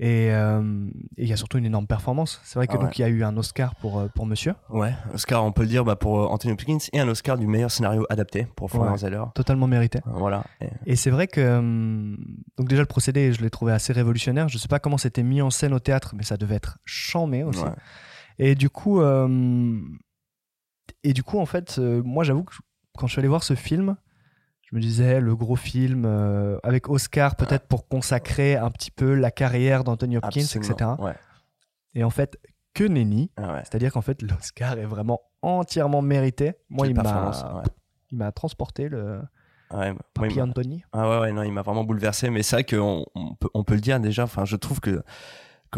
Et 0.00 0.30
euh, 0.32 0.88
il 1.16 1.26
y 1.26 1.32
a 1.32 1.36
surtout 1.36 1.58
une 1.58 1.66
énorme 1.66 1.88
performance. 1.88 2.40
C'est 2.44 2.54
vrai 2.54 2.68
que 2.68 2.74
Ah 2.74 2.76
ouais. 2.78 2.84
donc 2.84 2.96
il 3.00 3.02
y 3.02 3.04
a 3.04 3.08
eu 3.08 3.24
un 3.24 3.36
Oscar 3.36 3.74
pour 3.74 4.08
pour 4.14 4.26
Monsieur, 4.26 4.54
Ouais, 4.70 4.94
Oscar, 5.12 5.44
on 5.44 5.50
peut 5.50 5.62
le 5.62 5.68
dire 5.68 5.84
bah, 5.84 5.96
pour 5.96 6.30
Anthony 6.30 6.52
Hopkins, 6.52 6.78
et 6.92 7.00
un 7.00 7.08
Oscar 7.08 7.36
du 7.36 7.48
meilleur 7.48 7.72
scénario 7.72 8.06
adapté 8.08 8.46
pour 8.54 8.70
Florian 8.70 8.92
Ouais. 8.92 8.98
Zeller. 8.98 9.24
totalement 9.34 9.66
mérité. 9.66 9.98
Voilà. 10.06 10.44
Et- 10.60 10.68
Et 10.92 10.94
c'est 10.94 11.10
vrai 11.10 11.26
que 11.26 11.40
hum, 11.58 12.16
donc 12.56 12.68
déjà 12.68 12.80
le 12.82 12.86
procédé, 12.86 13.32
je 13.32 13.42
l'ai 13.42 13.50
trouvé 13.50 13.72
assez 13.72 13.92
révolutionnaire. 13.92 14.48
Je 14.48 14.56
sais 14.56 14.68
pas 14.68 14.78
comment 14.78 14.98
c'était 14.98 15.24
mis 15.24 15.42
en 15.42 15.50
scène 15.50 15.72
au 15.74 15.80
théâtre, 15.80 16.14
mais 16.16 16.22
ça 16.22 16.36
devait 16.36 16.54
être 16.54 16.78
chambé 16.84 17.42
aussi. 17.42 17.64
ouais. 17.64 17.70
Et 18.38 18.54
du 18.54 18.70
coup, 18.70 19.00
euh, 19.00 19.78
et 21.02 21.12
du 21.12 21.22
coup 21.22 21.38
en 21.38 21.46
fait, 21.46 21.78
euh, 21.78 22.02
moi 22.04 22.24
j'avoue 22.24 22.44
que 22.44 22.54
quand 22.96 23.06
je 23.06 23.12
suis 23.12 23.20
allé 23.20 23.28
voir 23.28 23.42
ce 23.42 23.54
film, 23.54 23.96
je 24.62 24.76
me 24.76 24.80
disais 24.80 25.20
le 25.20 25.34
gros 25.36 25.56
film 25.56 26.04
euh, 26.06 26.58
avec 26.62 26.88
Oscar 26.88 27.36
peut-être 27.36 27.66
pour 27.66 27.88
consacrer 27.88 28.56
un 28.56 28.70
petit 28.70 28.90
peu 28.90 29.14
la 29.14 29.30
carrière 29.30 29.84
d'Anthony 29.84 30.16
Hopkins, 30.18 30.40
Absolument. 30.42 30.72
etc. 30.72 30.90
Ouais. 30.98 31.14
Et 31.94 32.04
en 32.04 32.10
fait, 32.10 32.38
que 32.74 32.84
nenni. 32.84 33.30
Ah 33.36 33.54
ouais. 33.54 33.60
C'est-à-dire 33.64 33.92
qu'en 33.92 34.02
fait, 34.02 34.20
l'Oscar 34.22 34.78
est 34.78 34.84
vraiment 34.84 35.20
entièrement 35.42 36.02
mérité. 36.02 36.52
Moi, 36.68 36.86
Quelle 36.86 36.96
il 36.96 37.02
m'a, 37.02 37.30
ouais. 37.30 37.62
il 38.10 38.18
m'a 38.18 38.30
transporté 38.30 38.88
le 38.88 39.20
Ouais, 39.72 39.92
moi, 39.92 40.28
m'a- 40.28 40.42
Anthony. 40.44 40.84
Ah 40.92 41.08
ouais, 41.10 41.18
ouais, 41.20 41.32
non, 41.32 41.42
il 41.42 41.52
m'a 41.52 41.62
vraiment 41.62 41.84
bouleversé. 41.84 42.30
Mais 42.30 42.42
c'est 42.42 42.56
vrai 42.56 42.64
qu'on 42.64 43.04
on 43.14 43.34
peut, 43.34 43.48
on 43.54 43.64
peut 43.64 43.74
le 43.74 43.80
dire 43.80 43.98
déjà. 44.00 44.24
Enfin, 44.24 44.44
je 44.44 44.56
trouve 44.56 44.80
que 44.80 45.02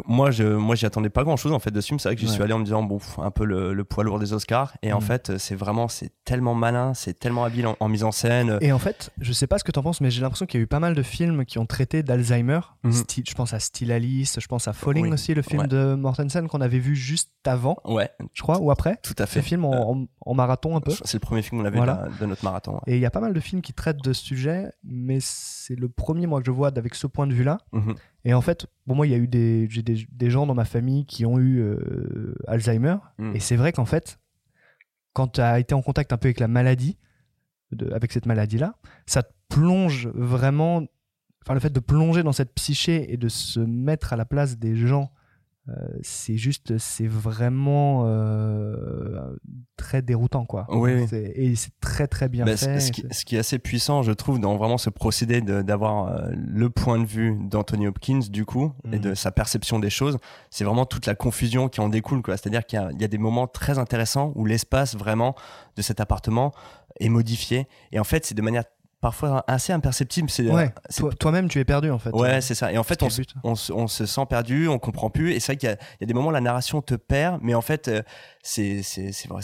moi, 0.06 0.31
je, 0.31 0.44
moi, 0.44 0.75
j'y 0.76 0.87
attendais 0.87 1.10
pas 1.10 1.25
grand 1.25 1.37
chose 1.37 1.52
en 1.52 1.58
fait 1.58 1.70
de 1.70 1.81
ce 1.81 1.87
film. 1.88 1.98
C'est 1.98 2.08
vrai 2.08 2.14
que 2.16 2.20
j'y 2.20 2.26
Ouais. 2.28 2.32
suis 2.34 2.42
allé 2.42 2.52
en 2.52 2.58
me 2.58 2.64
disant, 2.64 2.82
bon, 2.82 2.98
un 3.19 3.31
peu 3.31 3.44
le, 3.44 3.72
le 3.72 3.84
poids 3.84 4.04
lourd 4.04 4.19
des 4.19 4.32
Oscars. 4.32 4.75
Et 4.82 4.92
en 4.92 5.00
Mhm. 5.00 5.04
fait, 5.04 5.38
c'est 5.38 5.54
vraiment, 5.54 5.88
c'est 5.88 6.12
tellement 6.25 6.54
malin, 6.54 6.94
c'est 6.94 7.19
tellement 7.19 7.44
habile 7.44 7.66
en, 7.66 7.76
en 7.81 7.88
mise 7.88 8.04
en 8.04 8.12
scène. 8.12 8.58
Et 8.60 8.72
en 8.72 8.78
fait, 8.78 9.10
je 9.20 9.32
sais 9.32 9.46
pas 9.46 9.58
ce 9.58 9.64
que 9.64 9.72
t'en 9.72 9.82
penses, 9.82 10.00
mais 10.00 10.10
j'ai 10.10 10.20
l'impression 10.20 10.46
qu'il 10.46 10.58
y 10.58 10.62
a 10.62 10.64
eu 10.64 10.66
pas 10.69 10.81
mal 10.81 10.94
de 10.94 11.02
films 11.02 11.44
qui 11.44 11.58
ont 11.58 11.66
traité 11.66 12.02
d'Alzheimer. 12.02 12.60
Mhm. 12.84 12.92
Style- 12.92 13.25
je 13.28 13.34
pense 13.34 13.52
à 13.52 13.58
Still 13.60 13.90
Alice, 13.92 14.38
je 14.40 14.46
pense 14.46 14.69
à 14.69 14.72
Falling 14.72 15.06
Oui. 15.06 15.12
aussi, 15.12 15.34
le 15.34 15.42
film 15.42 15.62
Ouais. 15.62 15.69
de 15.69 15.94
Mortensen 15.94 16.46
qu'on 16.48 16.60
avait 16.60 16.78
vu 16.78 16.94
juste 16.96 17.31
avant, 17.44 17.76
Ouais, 17.84 18.10
je 18.34 18.43
crois, 18.43 18.58
ou 18.60 18.70
après. 18.70 18.98
tout 19.02 19.14
à 19.19 19.26
Ce 19.26 19.32
fait. 19.32 19.43
film 19.43 19.64
en, 19.64 19.93
en- 19.93 20.06
en 20.26 20.34
marathon 20.34 20.76
un 20.76 20.81
peu. 20.81 20.93
C'est 21.04 21.14
le 21.14 21.20
premier 21.20 21.43
film 21.43 21.60
qu'on 21.60 21.66
avait 21.66 21.76
Voilà. 21.78 22.06
de, 22.14 22.20
de 22.20 22.26
notre 22.26 22.44
marathon. 22.44 22.75
ouais. 22.75 22.81
Et 22.86 22.96
il 22.96 23.00
y 23.00 23.06
a 23.06 23.10
pas 23.10 23.20
mal 23.20 23.32
de 23.32 23.40
films 23.40 23.62
qui 23.62 23.72
traitent 23.72 24.02
de 24.04 24.12
ce 24.12 24.22
sujet, 24.25 24.70
mais 24.84 25.19
c'est 25.20 25.75
le 25.75 25.88
premier, 25.88 26.26
moi, 26.26 26.40
que 26.40 26.46
je 26.46 26.50
vois 26.50 26.69
avec 26.69 26.94
ce 26.94 27.06
point 27.06 27.26
de 27.26 27.32
vue-là. 27.34 27.58
Mhm. 27.72 27.94
Et 28.25 28.34
en 28.34 28.40
fait, 28.40 28.67
bon, 28.87 28.94
moi, 28.94 29.06
il 29.06 29.11
y 29.11 29.14
a 29.14 29.19
eu 29.19 29.28
des, 29.28 29.67
des, 29.67 30.06
des 30.11 30.31
gens 30.31 30.46
dans 30.46 30.55
ma 30.55 30.64
famille 30.64 31.06
qui 31.06 31.25
ont 31.25 31.38
eu 31.38 31.61
euh, 31.61 32.34
Alzheimer. 32.46 32.96
Mm. 33.19 33.34
Et 33.37 33.40
c'est 33.40 33.56
vrai 33.56 33.72
qu'en 33.72 33.87
fait, 33.87 34.19
quand 35.14 35.28
tu 35.28 35.40
as 35.40 35.58
été 35.58 35.75
en 35.75 35.82
contact 35.82 36.12
un 36.12 36.19
peu 36.19 36.26
avec 36.28 36.40
la 36.40 36.49
maladie, 36.49 36.99
de- 37.72 37.90
avec 37.93 38.12
cette 38.12 38.26
maladie-là, 38.26 38.76
ça 39.06 39.22
te 39.22 39.32
plonge 39.49 40.08
vraiment. 40.08 40.82
Enfin, 41.44 41.55
le 41.55 41.61
fait 41.61 41.72
de 41.72 41.81
plonger 41.81 42.22
dans 42.22 42.32
cette 42.32 42.52
psyché 42.55 43.12
et 43.12 43.17
de 43.17 43.28
se 43.28 43.61
mettre 43.61 44.12
à 44.12 44.17
la 44.17 44.26
place 44.26 44.58
des 44.58 44.76
gens, 44.76 45.11
c'est 46.02 46.36
juste, 46.36 46.78
c'est 46.78 47.06
vraiment 47.06 48.02
euh, 48.06 49.36
très 49.76 50.02
déroutant, 50.02 50.44
quoi. 50.44 50.66
Oui, 50.68 51.06
Et 51.12 51.54
c'est 51.54 51.72
très, 51.80 52.06
très 52.08 52.28
bien 52.28 52.44
Bah, 52.44 52.56
fait. 52.56 52.80
ce, 52.80 52.90
qui, 52.92 53.02
C'est- 53.02 53.12
ce 53.14 53.24
qui 53.24 53.36
est 53.36 53.38
assez 53.38 53.58
puissant, 53.58 54.02
je 54.02 54.12
trouve, 54.12 54.40
dans 54.40 54.56
vraiment 54.56 54.78
ce 54.78 54.90
procédé 54.90 55.40
d'avoir 55.40 56.08
euh, 56.08 56.30
le 56.34 56.70
point 56.70 56.98
de 56.98 57.04
vue 57.06 57.36
d'Anthony 57.40 57.86
Hopkins, 57.86 58.20
du 58.30 58.44
coup, 58.44 58.72
et 58.92 58.96
Mhm. 58.96 59.02
de 59.02 59.14
sa 59.14 59.30
perception 59.32 59.78
des 59.78 59.90
choses, 59.90 60.18
c'est 60.50 60.64
vraiment 60.64 60.86
toute 60.86 61.06
la 61.06 61.14
confusion 61.14 61.68
qui 61.68 61.80
en 61.80 61.88
découle. 61.88 62.22
quoi. 62.22 62.36
C'est-à-dire 62.36 62.64
qu'il 62.66 62.78
y, 62.98 63.02
y 63.02 63.04
a 63.04 63.08
des 63.08 63.18
moments 63.18 63.46
très 63.46 63.78
intéressants 63.78 64.32
où 64.34 64.44
l'espace 64.46 64.96
vraiment 64.96 65.34
de 65.76 65.82
cet 65.82 66.00
appartement 66.00 66.52
est 66.98 67.08
modifié. 67.08 67.68
Et 67.92 68.00
en 68.00 68.04
fait, 68.04 68.26
c'est 68.26 68.34
de 68.34 68.42
manière 68.42 68.64
parfois 69.00 69.44
assez 69.47 69.73
imperceptible. 69.73 70.29
C'est, 70.31 70.49
Ouais, 70.50 70.73
toi- 70.97 71.12
toi-même, 71.19 71.49
tu 71.49 71.58
es 71.58 71.64
perdu, 71.64 71.91
en 71.91 71.99
fait. 71.99 72.11
Ouais, 72.11 72.41
c'est 72.41 72.55
ça. 72.55 72.70
Et 72.72 72.79
en 72.79 72.82
fait, 72.82 73.03
on, 73.03 73.06
le 73.06 73.10
se- 73.10 73.20
but. 73.22 73.34
on, 73.44 73.55
se- 73.55 73.72
on 73.72 73.86
se 73.86 74.05
sent 74.06 74.27
perdu, 74.29 74.69
on 74.69 74.79
comprend 74.79 75.08
plus. 75.10 75.32
Et 75.32 75.41
c'est 75.41 75.53
vrai 75.53 75.56
qu'il 75.56 75.69
y 75.69 75.72
a, 75.72 75.77
il 75.77 76.03
y 76.03 76.05
a 76.05 76.06
des 76.06 76.15
moments 76.15 76.29
où 76.29 76.32
la 76.32 76.41
narration 76.41 76.82
te 76.82 76.94
perd, 76.94 77.39
mais 77.43 77.55
en 77.55 77.63
fait, 77.63 77.89
euh, 77.89 78.03
c'est 78.43 78.82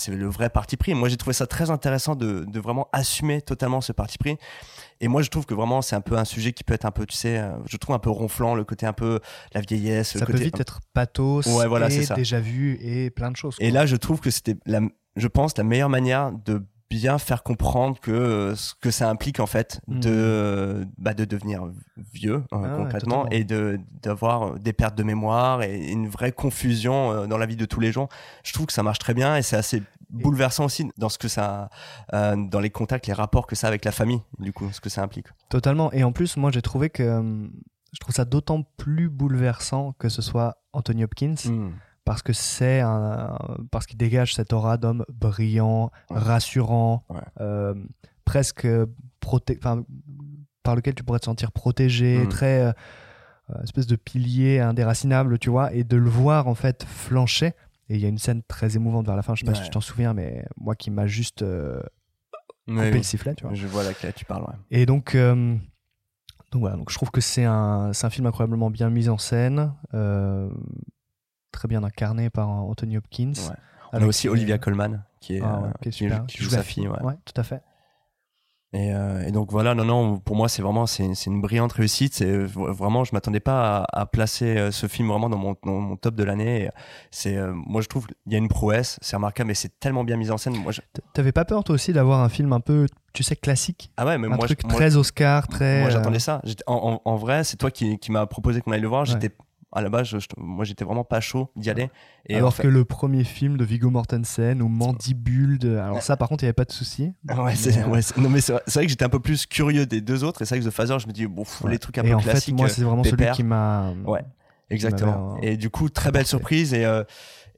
le 0.08 0.26
vrai 0.28 0.50
parti 0.50 0.76
pris. 0.76 0.94
Moi, 0.94 1.08
j'ai 1.08 1.16
trouvé 1.16 1.32
ça 1.34 1.46
très 1.46 1.70
intéressant 1.70 2.14
de, 2.16 2.44
de 2.46 2.60
vraiment 2.60 2.88
assumer 2.92 3.40
totalement 3.42 3.80
ce 3.80 3.92
parti 3.92 4.18
pris. 4.18 4.36
Et 5.00 5.08
moi, 5.08 5.22
je 5.22 5.28
trouve 5.28 5.46
que 5.46 5.54
vraiment, 5.54 5.82
c'est 5.82 5.96
un 5.96 6.00
peu 6.00 6.16
un 6.16 6.24
sujet 6.24 6.52
qui 6.52 6.64
peut 6.64 6.74
être 6.74 6.84
un 6.86 6.90
peu, 6.90 7.06
tu 7.06 7.16
sais, 7.16 7.38
euh, 7.38 7.50
je 7.66 7.76
trouve 7.76 7.94
un 7.94 7.98
peu 7.98 8.10
ronflant, 8.10 8.54
le 8.54 8.64
côté 8.64 8.86
un 8.86 8.92
peu 8.92 9.20
la 9.52 9.60
vieillesse, 9.60 10.14
le 10.14 10.20
Ça 10.20 10.26
peut 10.26 10.32
côté. 10.32 10.44
vite 10.44 10.60
être 10.60 10.80
pathos 10.94 11.46
Ouais, 11.46 11.66
voilà, 11.66 11.88
et 11.88 12.02
ça. 12.02 12.14
déjà 12.14 12.40
vu 12.40 12.78
et 12.80 13.10
plein 13.10 13.30
de 13.30 13.36
choses. 13.36 13.56
Et 13.60 13.70
là, 13.70 13.84
je 13.86 13.96
trouve 13.96 14.20
que 14.20 14.30
c'était, 14.30 14.56
je 15.16 15.28
pense, 15.28 15.56
la 15.58 15.64
meilleure 15.64 15.88
manière 15.90 16.32
de 16.32 16.62
bien 16.88 17.18
faire 17.18 17.42
comprendre 17.42 17.98
que 18.00 18.10
euh, 18.12 18.54
ce 18.54 18.74
que 18.80 18.90
ça 18.90 19.10
implique 19.10 19.40
en 19.40 19.46
fait 19.46 19.80
Mhm. 19.88 20.00
de 20.00 20.86
bah, 20.98 21.14
de 21.14 21.24
devenir 21.24 21.64
vieux 22.12 22.44
euh, 22.52 22.62
Ah 22.64 22.76
concrètement 22.76 23.28
et 23.30 23.44
de 23.44 23.78
d'avoir 24.02 24.58
des 24.60 24.72
pertes 24.72 24.94
de 24.96 25.02
mémoire 25.02 25.62
et 25.62 25.90
une 25.90 26.08
vraie 26.08 26.32
confusion 26.32 27.10
euh, 27.12 27.26
dans 27.26 27.38
la 27.38 27.46
vie 27.46 27.56
de 27.56 27.64
tous 27.66 27.80
les 27.80 27.90
jours 27.92 28.08
je 28.44 28.52
trouve 28.52 28.66
que 28.66 28.72
ça 28.72 28.82
marche 28.84 28.98
très 29.00 29.14
bien 29.14 29.36
et 29.36 29.42
c'est 29.42 29.56
assez 29.56 29.82
bouleversant 30.10 30.64
aussi 30.66 30.88
dans 30.96 31.08
ce 31.08 31.18
que 31.18 31.26
ça 31.28 31.68
euh, 32.14 32.36
dans 32.36 32.60
les 32.60 32.70
contacts 32.70 33.08
les 33.08 33.12
rapports 33.12 33.46
que 33.48 33.56
ça 33.56 33.66
a 33.66 33.68
avec 33.68 33.84
la 33.84 33.92
famille 33.92 34.20
du 34.38 34.52
coup 34.52 34.68
ce 34.72 34.80
que 34.80 34.88
ça 34.88 35.02
implique 35.02 35.26
Totalement. 35.48 35.92
Et 35.92 36.02
en 36.04 36.12
plus, 36.12 36.36
moi, 36.36 36.50
j'ai 36.52 36.62
trouvé 36.62 36.90
que 36.90 37.48
je 37.92 37.98
trouve 38.00 38.14
ça 38.14 38.24
d'autant 38.24 38.62
plus 38.76 39.08
bouleversant 39.08 39.94
que 39.98 40.08
ce 40.08 40.22
soit 40.22 40.58
Anthony 40.72 41.02
Hopkins 41.04 41.34
Mhm. 41.46 41.72
Parce 42.06 42.22
que 42.22 42.32
c'est 42.32 42.80
un 42.80 43.36
parce 43.70 43.84
qu'il 43.84 43.98
dégage 43.98 44.34
cette 44.34 44.54
aura 44.54 44.78
d'homme 44.78 45.04
brillant, 45.12 45.90
Ouais. 46.10 46.18
rassurant, 46.18 47.04
Ouais. 47.10 47.20
euh, 47.42 47.74
presque 48.24 48.66
proté 49.20 49.56
par 50.62 50.74
lequel 50.74 50.94
tu 50.94 51.04
pourrais 51.04 51.18
te 51.18 51.26
sentir 51.26 51.52
protégé, 51.52 52.22
Mhm. 52.22 52.28
très 52.28 52.62
euh, 52.62 52.72
euh, 53.50 53.62
espèce 53.62 53.86
de 53.86 53.96
pilier 53.96 54.58
indéracinable, 54.60 55.38
tu 55.38 55.50
vois, 55.50 55.72
et 55.74 55.84
de 55.84 55.96
le 55.96 56.08
voir 56.08 56.48
en 56.48 56.54
fait 56.54 56.84
flancher. 56.84 57.52
Et 57.88 57.94
il 57.96 58.00
y 58.00 58.04
a 58.04 58.08
une 58.08 58.18
scène 58.18 58.42
très 58.48 58.74
émouvante 58.76 59.06
vers 59.06 59.14
la 59.16 59.22
fin, 59.22 59.34
je 59.36 59.44
sais 59.44 59.50
pas 59.50 59.54
si 59.54 59.62
tu 59.64 59.70
t'en 59.70 59.80
souviens, 59.80 60.14
mais 60.14 60.44
moi 60.56 60.74
qui 60.74 60.90
m'a 60.90 61.06
juste 61.06 61.42
euh, 61.42 61.80
coupé 62.66 62.90
oui. 62.90 62.96
le 62.96 63.02
sifflet, 63.04 63.34
tu 63.36 63.44
vois. 63.44 63.54
je 63.54 63.66
vois 63.68 63.84
laquelle 63.84 64.12
tu 64.14 64.24
parles. 64.24 64.44
Et 64.72 64.86
donc, 64.86 65.16
donc 66.52 66.60
voilà, 66.60 66.76
donc 66.76 66.90
je 66.90 66.94
trouve 66.96 67.10
que 67.12 67.20
c'est 67.20 67.44
un, 67.44 67.90
un 68.00 68.10
film 68.10 68.26
incroyablement 68.26 68.70
bien 68.70 68.90
mis 68.90 69.08
en 69.08 69.18
scène, 69.18 69.72
euh, 69.94 70.48
très 71.56 71.66
bien 71.68 71.82
incarné 71.82 72.30
par 72.30 72.48
Anthony 72.48 72.96
Hopkins. 72.98 73.32
Ouais. 73.36 73.56
on 73.92 74.02
a 74.02 74.06
aussi 74.06 74.28
euh, 74.28 74.32
Olivia 74.32 74.58
Colman 74.58 75.02
qui 75.20 75.36
est, 75.36 75.40
ah 75.42 75.60
ouais, 75.60 75.68
euh, 75.68 75.72
qui 75.82 75.88
est 75.88 75.92
qui, 75.92 75.98
super. 75.98 76.26
qui 76.26 76.38
joue 76.42 76.50
sa 76.50 76.62
fille 76.62 76.86
ouais. 76.88 77.14
Tout 77.24 77.34
à 77.40 77.42
fait. 77.42 77.62
Et, 78.72 78.92
euh, 78.92 79.22
et 79.26 79.30
donc 79.32 79.52
voilà, 79.52 79.74
non, 79.74 79.84
non, 79.84 80.18
pour 80.18 80.36
moi 80.36 80.48
c'est 80.48 80.60
vraiment 80.60 80.86
c'est 80.86 81.04
une 81.26 81.40
brillante 81.40 81.72
réussite. 81.72 82.20
Euh, 82.20 82.46
vraiment, 82.52 83.04
je 83.04 83.14
m'attendais 83.14 83.40
pas 83.40 83.84
à, 83.84 84.00
à 84.02 84.06
placer 84.06 84.56
euh, 84.58 84.70
ce 84.70 84.86
film 84.86 85.08
vraiment 85.08 85.30
dans 85.30 85.38
mon, 85.38 85.56
dans 85.64 85.80
mon 85.80 85.96
top 85.96 86.14
de 86.14 86.24
l'année. 86.24 86.68
C'est, 87.10 87.36
euh, 87.36 87.52
moi 87.54 87.80
je 87.80 87.86
trouve, 87.86 88.06
il 88.26 88.32
y 88.32 88.34
a 88.34 88.38
une 88.38 88.48
prouesse, 88.48 88.98
c'est 89.00 89.16
remarquable, 89.16 89.48
mais 89.48 89.54
c'est 89.54 89.78
tellement 89.78 90.04
bien 90.04 90.16
mis 90.16 90.30
en 90.30 90.36
scène. 90.36 90.56
Moi, 90.58 90.72
je- 90.72 90.80
T'avais 91.14 91.32
pas 91.32 91.44
peur 91.46 91.64
toi 91.64 91.74
aussi 91.76 91.92
d'avoir 91.94 92.20
un 92.20 92.28
film 92.28 92.52
un 92.52 92.60
peu, 92.60 92.86
tu 93.14 93.22
sais, 93.22 93.36
classique? 93.36 93.92
Ah 93.96 94.04
ouais, 94.04 94.18
mais 94.18 94.26
Un 94.26 94.30
moi, 94.30 94.38
je- 94.46 94.54
truc 94.54 94.64
moi, 94.64 94.74
très 94.74 94.96
Oscar, 94.96 95.46
très. 95.48 95.78
moi 95.80 95.88
euh, 95.88 95.92
j'attendais 95.92 96.18
ça. 96.18 96.40
J'étais- 96.44 96.64
En, 96.66 97.00
en, 97.06 97.10
en 97.10 97.16
vrai, 97.16 97.44
c'est 97.44 97.56
toi 97.56 97.70
qui, 97.70 97.98
qui 97.98 98.10
m'as 98.12 98.26
proposé 98.26 98.60
qu'on 98.60 98.72
aille 98.72 98.80
le 98.82 98.88
voir. 98.88 99.04
Ouais. 99.08 99.30
À 99.72 99.82
la 99.82 99.88
base, 99.90 100.06
je- 100.06 100.18
je- 100.18 100.26
moi 100.38 100.64
j'étais 100.64 100.84
vraiment 100.84 101.04
pas 101.04 101.20
chaud 101.20 101.50
d'y 101.56 101.68
aller. 101.70 101.90
Et 102.28 102.36
alors 102.36 102.48
en 102.48 102.50
fait- 102.52 102.62
que 102.62 102.68
le 102.68 102.84
premier 102.84 103.24
film 103.24 103.56
de 103.56 103.64
Viggo 103.64 103.90
Mortensen 103.90 104.62
ou 104.62 104.68
Mandibule, 104.68 105.58
de... 105.58 105.76
alors 105.76 106.02
ça 106.02 106.16
par 106.16 106.28
contre 106.28 106.44
il 106.44 106.46
n'y 106.46 106.48
avait 106.48 106.54
pas 106.54 106.64
de 106.64 106.72
souci. 106.72 107.12
Ouais, 107.36 107.54
c'est, 107.56 107.84
ouais, 107.84 108.00
vrai, 108.00 108.62
que 108.84 108.88
j'étais 108.88 109.04
un 109.04 109.08
peu 109.10 109.20
plus 109.20 109.44
curieux 109.46 109.84
des 109.84 110.00
deux 110.00 110.24
autres. 110.24 110.40
Et 110.42 110.44
c'est 110.44 110.54
vrai 110.56 110.64
que 110.64 110.68
The 110.70 110.72
Phaser, 110.72 110.98
je 111.00 111.06
me 111.08 111.12
dis, 111.12 111.26
bon, 111.26 111.42
pff, 111.42 111.64
les 111.68 111.78
trucs 111.78 111.98
un 111.98 112.04
Et 112.04 112.08
peu 112.10 112.14
en 112.14 112.20
fait 112.20 112.30
classiques. 112.30 112.56
moi 112.56 112.66
euh, 112.66 112.68
c'est 112.70 112.82
vraiment 112.82 113.04
celui 113.04 113.30
qui 113.32 113.42
m'a. 113.42 113.92
Ouais, 114.06 114.22
exactement. 114.70 115.34
euh, 115.36 115.38
Et 115.42 115.56
du 115.56 115.68
coup, 115.68 115.88
très 115.90 116.10
belle 116.12 116.26
surprise. 116.26 116.72
Et, 116.72 116.84
euh, 116.84 117.02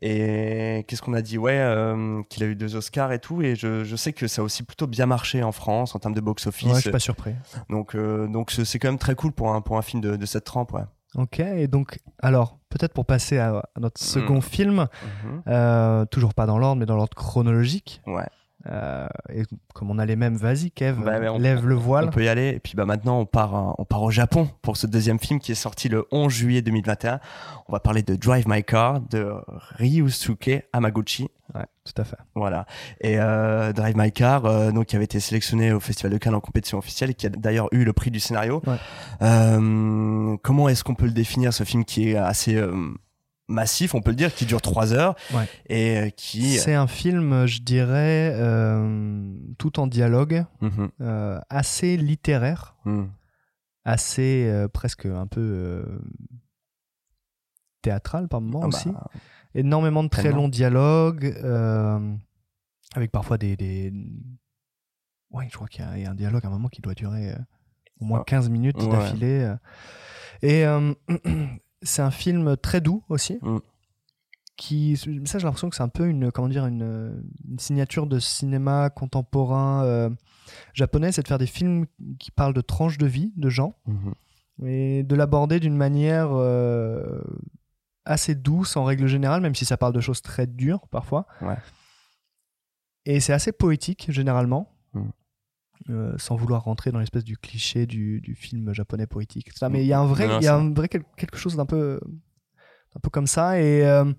et 0.01 0.85
qu'est-ce 0.87 1.03
qu'on 1.03 1.15
a 1.15 1.23
dit? 1.23 1.39
Ouais, 1.39 1.59
euh, 1.59 2.23
qu'il 2.29 2.43
a 2.43 2.47
eu 2.47 2.55
deux 2.57 2.77
Oscars 2.77 3.13
et 3.13 3.19
tout. 3.19 3.43
Et 3.43 3.55
je, 3.57 3.85
je 3.85 3.97
sais 3.97 4.13
que 4.13 4.27
ça 4.29 4.43
a 4.43 4.45
aussi 4.45 4.63
plutôt 4.63 4.87
bien 4.87 5.07
marché 5.07 5.43
en 5.43 5.53
France 5.53 5.95
en 5.95 5.99
termes 5.99 6.15
de 6.15 6.21
Ouais, 6.21 6.23
je 6.23 6.27
box-office. 6.27 6.79
suis 6.81 6.91
pas 6.91 6.99
surpris. 6.99 7.35
donc, 7.69 7.95
euh, 7.95 8.27
donc 8.29 8.51
c'est 8.51 8.65
c'est 8.65 8.79
quand 8.79 8.89
même 8.89 8.99
très 8.99 9.15
cool 9.15 9.33
pour 9.33 9.53
un, 9.55 9.61
pour 9.61 9.77
un 9.77 9.83
film 9.83 10.01
de, 10.01 10.17
de 10.17 10.27
cette 10.27 10.45
trempe. 10.45 10.73
Ouais. 10.73 10.83
Ok, 11.15 11.41
et 11.41 11.69
donc 11.69 11.99
alors 12.23 12.59
peut-être 12.69 12.93
pour 12.93 13.07
passer 13.07 13.39
à, 13.39 13.57
à 13.59 13.81
notre 13.81 14.01
second 14.01 14.39
Mm. 14.39 14.43
film, 14.43 14.75
Mhm. 15.25 15.43
euh, 15.49 16.05
toujours 16.07 16.35
pas 16.35 16.45
dans 16.47 16.59
l'ordre 16.59 16.79
mais 16.81 16.87
dans 16.87 16.97
l'ordre 16.97 17.17
chronologique. 17.17 18.03
Ouais. 18.07 18.27
Euh, 18.71 19.07
et 19.33 19.43
comme 19.75 19.91
on 19.91 19.99
a 19.99 20.05
les 20.07 20.17
mêmes, 20.17 20.37
vas-y 20.37 20.71
Kev, 20.71 21.03
Bah, 21.03 21.19
on- 21.33 21.39
lève 21.39 21.67
le 21.67 21.75
voile. 21.75 22.07
On 22.07 22.11
peut 22.11 22.25
y 22.25 22.29
aller. 22.29 22.49
Et 22.51 22.61
puis 22.61 22.75
bah, 22.77 22.85
maintenant, 22.85 23.19
on 23.21 23.27
part, 23.27 23.55
euh, 23.55 23.73
on 23.79 23.85
part 23.85 24.03
au 24.03 24.11
Japon 24.11 24.49
pour 24.63 24.77
ce 24.77 24.87
deuxième 24.87 25.19
film 25.19 25.41
qui 25.41 25.53
est 25.53 25.57
sorti 25.57 25.89
le 25.89 26.07
11 26.11 26.33
juillet 26.33 26.63
2021. 26.63 27.21
On 27.69 27.73
va 27.73 27.81
parler 27.81 28.03
de 28.03 28.15
Drive 28.17 28.45
My 28.49 28.63
Car 28.65 29.01
de 29.01 29.33
Ryusuke 29.77 30.65
Hamaguchi. 30.73 31.29
Ouais, 31.55 31.65
tout 31.85 31.95
à 32.01 32.05
fait. 32.05 32.19
Voilà. 32.35 32.67
Et 33.01 33.19
euh, 33.19 33.73
Drive 33.73 33.97
My 33.97 34.13
Car, 34.13 34.45
euh, 34.45 34.71
donc 34.71 34.87
qui 34.87 34.97
avait 34.97 35.07
été 35.07 35.19
sélectionné 35.19 35.73
au 35.73 35.81
Festival 35.81 36.13
de 36.13 36.19
Cannes 36.19 36.35
en 36.35 36.41
compétition 36.41 36.77
officielle 36.77 37.11
et 37.11 37.15
qui 37.15 37.27
a 37.27 37.31
d'ailleurs 37.31 37.69
eu 37.73 37.85
le 37.85 37.93
prix 37.95 38.11
du 38.11 38.21
scénario. 38.21 38.61
Ouais. 38.67 38.77
Comment 40.43 40.69
est-ce 40.69 40.85
qu'on 40.85 40.95
peut 40.95 41.07
le 41.07 41.13
définir 41.13 41.53
ce 41.55 41.65
film 41.65 41.85
qui 41.85 42.11
est 42.11 42.17
assez 42.17 42.63
massif, 43.49 43.95
on 43.95 44.01
peut 44.03 44.11
le 44.11 44.17
dire, 44.17 44.35
qui 44.35 44.45
dure 44.47 44.61
trois 44.63 44.93
heures 44.93 45.15
Ouais. 45.35 45.49
et 45.69 45.99
euh, 45.99 46.11
qui. 46.11 46.57
C'est 46.59 46.75
un 46.75 46.87
film, 46.87 47.47
je 47.47 47.61
dirais, 47.63 48.33
euh, 48.35 49.33
tout 49.59 49.81
en 49.81 49.87
dialogue, 49.87 50.45
Mhm, 50.61 50.91
euh, 51.01 51.41
assez 51.49 51.97
littéraire, 51.97 52.77
mhm. 52.85 53.11
assez 53.85 54.47
euh, 54.49 54.69
presque 54.69 55.07
un 55.07 55.27
peu 55.27 55.41
euh, 55.41 55.99
théâtral 57.83 58.29
par 58.29 58.41
moments 58.41 58.61
Ah 58.65 58.69
bah, 58.69 58.77
aussi. 58.77 58.91
Énormément 59.55 60.05
de 60.05 60.09
très 60.09 60.31
longs 60.31 60.49
dialogues, 60.49 61.35
euh, 61.43 62.15
avec 62.95 63.11
parfois 63.11 63.39
des. 63.39 63.57
des... 63.57 63.93
Ouais, 65.31 65.47
je 65.51 65.55
crois 65.57 65.69
qu'il 65.69 65.85
y, 65.85 65.89
a- 65.89 65.97
il 65.99 66.03
y 66.03 66.07
a 66.07 66.11
un 66.11 66.15
dialogue 66.15 66.45
à 66.45 66.49
un 66.49 66.51
moment 66.51 66.69
qui 66.69 66.81
doit 66.81 66.95
durer 66.95 67.31
euh, 67.33 67.37
au 68.01 68.05
moins 68.05 68.19
Ouais. 68.21 68.25
15 68.27 68.49
minutes 68.51 68.77
Ouais. 68.83 68.89
d'affilée. 68.89 69.41
euh. 69.41 69.57
Et 70.43 70.65
euh, 70.67 70.95
c'est 71.83 72.03
un 72.03 72.11
film 72.11 72.57
très 72.57 72.81
doux 72.81 73.03
aussi. 73.09 73.39
Mm. 73.43 73.59
Qui, 74.57 74.97
ça, 74.97 75.39
j'ai 75.39 75.45
l'impression 75.45 75.71
que 75.71 75.77
c'est 75.77 75.85
un 75.85 75.89
peu 75.89 76.09
une, 76.09 76.33
comment 76.33 76.49
dire, 76.49 76.67
une, 76.67 77.23
une 77.49 77.59
signature 77.61 78.09
de 78.09 78.19
cinéma 78.19 78.91
contemporain 78.91 79.85
euh, 79.85 80.11
japonais, 80.75 81.13
c'est 81.13 81.23
de 81.23 81.29
faire 81.29 81.39
des 81.39 81.47
films 81.47 81.87
qui 82.19 82.33
parlent 82.33 82.55
de 82.55 82.61
tranches 82.61 82.99
de 82.99 83.07
vie 83.07 83.33
de 83.37 83.49
gens 83.51 83.77
Mhm. 83.87 84.15
et 84.67 85.03
de 85.05 85.15
l'aborder 85.15 85.61
d'une 85.61 85.77
manière 85.77 86.31
euh, 86.33 87.23
assez 88.05 88.35
douce 88.35 88.77
en 88.77 88.83
règle 88.83 89.07
générale, 89.07 89.41
même 89.43 89.55
si 89.55 89.65
ça 89.65 89.77
parle 89.77 89.93
de 89.93 90.01
choses 90.01 90.23
très 90.23 90.49
dures 90.49 90.89
parfois. 90.89 91.27
Ouais. 91.41 91.57
Et 93.05 93.21
c'est 93.21 93.33
assez 93.33 93.53
poétique 93.53 94.07
généralement, 94.11 94.73
Mm. 94.95 95.11
Euh, 95.91 96.13
sans 96.19 96.37
vouloir 96.37 96.65
rentrer 96.65 96.91
dans 96.93 96.99
l'espèce 96.99 97.25
du 97.25 97.37
cliché 97.37 97.87
du, 97.87 98.21
du 98.21 98.35
film 98.35 98.73
japonais 98.73 99.07
poétique. 99.07 99.49
etc. 99.49 99.67
Mais 99.71 99.83
il 99.85 99.87
y 99.89 99.93
a 99.93 100.01
un 100.01 100.07
vrai, 100.07 100.27
Non, 100.27 100.35
non, 100.35 100.41
il 100.41 100.45
y 100.45 100.49
a 100.49 100.51
ça- 100.51 100.57
un 100.57 100.73
vrai 100.73 100.89
quel- 100.89 101.05
quelque 101.17 101.37
chose 101.37 101.57
d'un 101.57 101.67
peu, 101.67 102.01
un 102.97 103.01
peu 103.01 103.11
comme 103.11 103.27
ça 103.27 103.61
et 103.61 103.85
euh, 103.87 104.13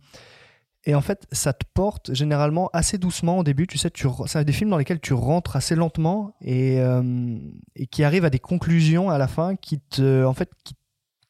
et 0.86 0.96
en 0.96 1.02
fait, 1.02 1.28
ça 1.34 1.52
te 1.52 1.66
porte 1.74 2.14
généralement 2.14 2.70
assez 2.72 2.98
doucement 2.98 3.38
au 3.40 3.44
début. 3.44 3.68
Tu 3.68 3.78
sais, 3.78 3.92
tu 3.92 4.08
c'est 4.28 4.46
des 4.46 4.54
films 4.54 4.70
dans 4.70 4.78
lesquels 4.78 5.02
tu 5.02 5.14
rentres 5.14 5.58
assez 5.58 5.76
lentement 5.76 6.34
et, 6.42 6.80
euh, 6.80 7.38
et 7.76 7.86
qui 7.86 8.04
arrivent 8.06 8.24
à 8.24 8.30
des 8.30 8.40
conclusions 8.40 9.10
à 9.10 9.18
la 9.18 9.28
fin 9.28 9.58
qui 9.58 9.82
te, 9.82 10.24
en 10.26 10.34
fait, 10.34 10.50
qui, 10.64 10.76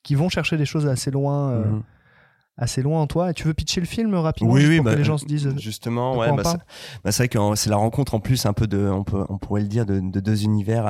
qui 0.04 0.14
vont 0.14 0.30
chercher 0.30 0.56
des 0.56 0.66
choses 0.66 0.86
assez 0.86 1.10
loin, 1.10 1.52
Mhm. 1.66 1.84
Assez 2.60 2.82
loin 2.82 3.02
en 3.02 3.08
toi. 3.08 3.32
Et 3.32 3.34
tu 3.34 3.46
veux 3.46 3.54
pitcher 3.54 3.82
le 3.82 3.88
film 3.88 4.14
rapidement 4.16 4.54
Oui, 4.54 4.66
oui, 4.68 4.78
pour 4.78 4.86
bah, 4.86 4.94
que 4.94 4.98
les 4.98 5.04
gens 5.04 5.18
se 5.18 5.26
disent. 5.26 5.54
Justement, 5.58 6.18
ouais, 6.18 6.32
bah, 6.32 6.44
bah, 7.04 7.12
c'est 7.12 7.24
vrai 7.24 7.28
que 7.30 7.56
c'est 7.56 7.70
la 7.70 7.78
rencontre 7.78 8.14
en 8.14 8.20
plus 8.20 8.46
un 8.46 8.54
peu 8.54 8.68
de, 8.68 8.90
on, 8.90 9.04
peut, 9.04 9.26
on 9.30 9.38
pourrait 9.38 9.62
le 9.62 9.68
dire, 9.68 9.86
de, 9.86 10.00
de 10.00 10.20
deux 10.20 10.44
univers 10.44 10.86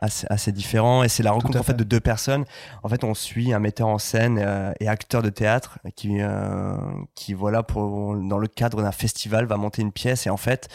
assez, 0.00 0.26
assez 0.28 0.52
différents. 0.52 1.02
Et 1.02 1.08
c'est 1.08 1.22
la 1.22 1.32
rencontre 1.32 1.58
en 1.58 1.62
fait 1.62 1.72
fait. 1.72 1.78
de 1.78 1.84
deux 1.84 2.00
personnes. 2.00 2.44
En 2.82 2.88
fait, 2.88 3.04
on 3.04 3.14
suit 3.14 3.52
un 3.52 3.58
metteur 3.58 3.88
en 3.88 3.98
scène 3.98 4.38
euh, 4.40 4.72
et 4.80 4.88
acteur 4.88 5.22
de 5.22 5.30
théâtre 5.30 5.78
qui, 5.96 6.16
euh, 6.20 6.76
qui 7.14 7.34
voilà, 7.34 7.62
pour, 7.62 8.16
dans 8.16 8.38
le 8.38 8.48
cadre 8.48 8.82
d'un 8.82 8.92
festival, 8.92 9.46
va 9.46 9.56
monter 9.56 9.82
une 9.82 9.92
pièce. 9.92 10.26
Et 10.26 10.30
en 10.30 10.36
fait, 10.36 10.68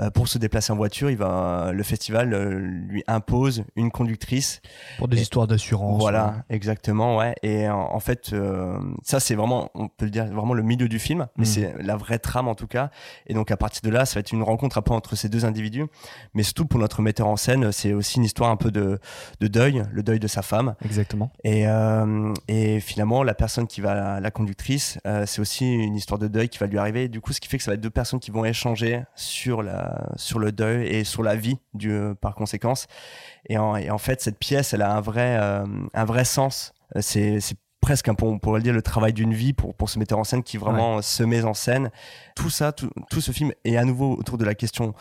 euh, 0.00 0.10
pour 0.10 0.28
se 0.28 0.38
déplacer 0.38 0.72
en 0.72 0.76
voiture, 0.76 1.10
il 1.10 1.16
va, 1.16 1.70
le 1.72 1.82
festival 1.82 2.32
euh, 2.34 2.58
lui 2.58 3.02
impose 3.06 3.64
une 3.76 3.90
conductrice 3.90 4.60
Pour 4.98 5.08
des 5.08 5.18
Et- 5.18 5.20
histoires 5.22 5.46
d'assurance. 5.46 6.00
voilà, 6.00 6.44
exactement, 6.50 7.16
ouais. 7.16 7.34
Et 7.42 7.68
en, 7.68 7.78
en 7.94 8.00
fait, 8.00 8.32
euh, 8.32 8.78
ça 9.02 9.20
c'est 9.20 9.34
vraiment, 9.34 9.70
on 9.74 9.88
peut 9.88 10.04
le 10.04 10.10
dire, 10.10 10.26
vraiment 10.26 10.54
le 10.54 10.62
milieu 10.62 10.88
du 10.88 10.98
film, 10.98 11.26
mais 11.36 11.42
Mhm. 11.44 11.44
c'est 11.46 11.74
la 11.82 11.96
vraie 11.96 12.18
trame 12.18 12.48
en 12.48 12.54
tout 12.54 12.66
cas. 12.66 12.90
Et 13.26 13.34
donc 13.34 13.50
à 13.50 13.56
partir 13.56 13.82
de 13.82 13.90
là, 13.90 14.04
ça 14.06 14.14
va 14.14 14.20
être 14.20 14.32
une 14.32 14.42
rencontre 14.42 14.78
un 14.78 14.82
peu 14.82 14.92
entre 14.92 15.16
ces 15.16 15.28
deux 15.28 15.44
individus, 15.44 15.86
mais 16.34 16.42
surtout 16.42 16.66
pour 16.66 16.80
notre 16.80 17.02
metteur 17.02 17.26
en 17.26 17.36
scène, 17.36 17.72
c'est 17.72 17.92
aussi 17.92 18.18
une 18.18 18.24
histoire 18.24 18.50
un 18.50 18.56
peu 18.56 18.70
de, 18.70 18.98
de 19.40 19.46
deuil, 19.48 19.82
le 19.92 20.02
deuil 20.02 20.20
de 20.20 20.28
sa 20.28 20.42
femme. 20.42 20.74
Exactement. 20.84 21.30
Et, 21.44 21.64
et 22.48 22.80
finalement, 22.80 23.22
la 23.22 23.34
personne 23.34 23.66
qui 23.66 23.80
va, 23.80 23.94
la, 23.94 24.20
la 24.20 24.30
conductrice, 24.30 24.98
c'est 25.26 25.40
aussi 25.40 25.72
une 25.72 25.96
histoire 25.96 26.18
de 26.18 26.28
deuil 26.28 26.48
qui 26.48 26.58
va 26.58 26.66
lui 26.66 26.78
arriver. 26.78 27.04
Et 27.04 27.08
du 27.08 27.20
coup, 27.20 27.32
ce 27.32 27.40
qui 27.40 27.48
fait 27.48 27.58
que 27.58 27.64
ça 27.64 27.70
va 27.70 27.74
être 27.74 27.80
deux 27.80 27.90
personnes 27.90 28.20
qui 28.20 28.30
vont 28.30 28.44
échanger 28.44 29.02
sur, 29.14 29.62
la, 29.62 29.87
sur 30.16 30.38
le 30.38 30.52
deuil 30.52 30.86
et 30.86 31.04
sur 31.04 31.22
la 31.22 31.36
vie 31.36 31.58
du, 31.74 31.92
euh, 31.92 32.14
par 32.14 32.34
conséquence. 32.34 32.86
Et 33.48 33.58
en, 33.58 33.76
et 33.76 33.90
en 33.90 33.98
fait, 33.98 34.20
cette 34.20 34.38
pièce, 34.38 34.72
elle 34.74 34.82
a 34.82 34.94
un 34.94 35.00
vrai, 35.00 35.36
euh, 35.40 35.66
un 35.94 36.04
vrai 36.04 36.24
sens. 36.24 36.72
Euh, 36.96 37.00
C'est, 37.02 37.38
presque 37.80 38.10
on 38.20 38.38
pourrait 38.38 38.58
le 38.58 38.64
dire, 38.64 38.74
le 38.74 38.82
travail 38.82 39.12
d'une 39.12 39.32
vie 39.32 39.52
pour, 39.52 39.74
pour 39.74 39.88
ce 39.88 40.00
metteur 40.00 40.18
en 40.18 40.24
scène 40.24 40.42
qui 40.42 40.56
vraiment 40.56 41.00
se 41.00 41.22
met 41.22 41.44
en 41.44 41.54
scène. 41.54 41.90
Tout 42.34 42.50
ça, 42.50 42.72
tout, 42.72 42.90
tout 43.08 43.20
ce 43.20 43.30
film 43.30 43.52
est 43.64 43.76
à 43.76 43.84
nouveau 43.84 44.16
autour 44.16 44.36
de 44.36 44.44
la 44.44 44.54
question 44.54 44.94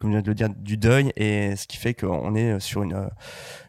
comme 0.00 0.10
je 0.10 0.14
viens 0.14 0.22
de 0.22 0.28
le 0.28 0.34
dire, 0.34 0.48
du 0.48 0.78
deuil, 0.78 1.12
et 1.16 1.54
ce 1.56 1.66
qui 1.66 1.76
fait 1.76 1.92
qu'on 1.92 2.34
est 2.34 2.58
sur 2.58 2.82
une, 2.82 3.08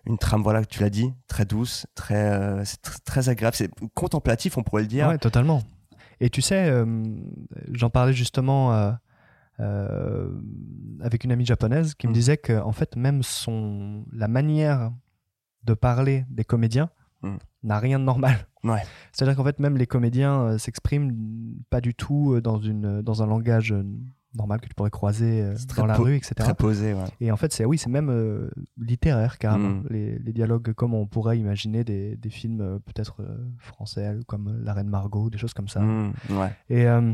une 0.05 0.17
trame, 0.17 0.41
voilà, 0.43 0.63
tu 0.63 0.81
l'as 0.81 0.89
dit, 0.89 1.13
très 1.27 1.43
douce, 1.43 1.87
très, 1.93 2.63
très 3.03 3.27
agréable, 3.27 3.55
c'est 3.57 3.69
contemplatif, 3.93 4.57
on 4.57 4.63
pourrait 4.63 4.83
le 4.83 4.87
dire. 4.87 5.09
Ouais, 5.09 5.17
totalement. 5.17 5.61
Et 6.19 6.29
tu 6.29 6.41
sais, 6.41 6.69
euh, 6.69 6.85
j'en 7.71 7.89
parlais 7.89 8.13
justement 8.13 8.73
euh, 8.73 8.91
euh, 9.59 10.29
avec 11.01 11.23
une 11.23 11.31
amie 11.31 11.45
japonaise 11.45 11.93
qui 11.95 12.07
me 12.07 12.11
Mm. 12.11 12.13
disait 12.15 12.37
que 12.37 12.59
en 12.61 12.71
fait 12.71 12.95
même 12.95 13.23
son 13.23 14.05
la 14.11 14.27
manière 14.27 14.91
de 15.63 15.73
parler 15.73 16.25
des 16.29 16.43
comédiens 16.43 16.89
Mm. 17.21 17.37
n'a 17.63 17.79
rien 17.79 17.97
de 17.99 18.03
normal. 18.03 18.47
Ouais. 18.63 18.81
C'est-à-dire 19.11 19.35
qu'en 19.35 19.43
fait 19.43 19.59
même 19.59 19.77
les 19.77 19.87
comédiens 19.87 20.41
euh, 20.41 20.57
s'expriment 20.57 21.11
pas 21.69 21.81
du 21.81 21.93
tout 21.95 22.33
euh, 22.33 22.41
dans 22.41 22.59
une 22.59 23.01
dans 23.01 23.23
un 23.23 23.25
langage 23.27 23.71
euh, 23.71 23.83
normal 24.35 24.59
que 24.59 24.67
tu 24.67 24.75
pourrais 24.75 24.89
croiser 24.91 25.41
euh, 25.41 25.55
dans 25.77 25.85
la 25.85 25.95
rue, 25.95 26.17
etc. 26.17 26.33
Très 26.35 26.53
posé, 26.53 26.93
ouais. 26.93 27.05
Et 27.21 27.31
en 27.31 27.37
fait, 27.37 27.53
c'est 27.53 27.63
oui, 27.63 27.77
c'est 27.77 27.89
même 27.89 28.09
euh, 28.09 28.49
littéraire 28.77 29.37
carrément. 29.37 29.69
Mm. 29.69 29.83
Les, 29.89 30.19
les 30.19 30.33
dialogues 30.33 30.73
comme 30.73 30.93
on 30.93 31.07
pourrait 31.07 31.39
imaginer 31.39 31.85
des, 31.85 32.17
des 32.17 32.29
films 32.29 32.59
euh, 32.59 32.79
peut-être 32.79 33.21
euh, 33.21 33.37
français 33.59 34.13
comme 34.27 34.49
euh, 34.49 34.59
La 34.63 34.73
Reine 34.73 34.89
Margot, 34.89 35.29
des 35.29 35.37
choses 35.37 35.53
comme 35.53 35.69
ça. 35.69 35.79
Mm, 35.79 36.13
ouais. 36.31 36.51
Et, 36.69 36.85
euh, 36.85 37.13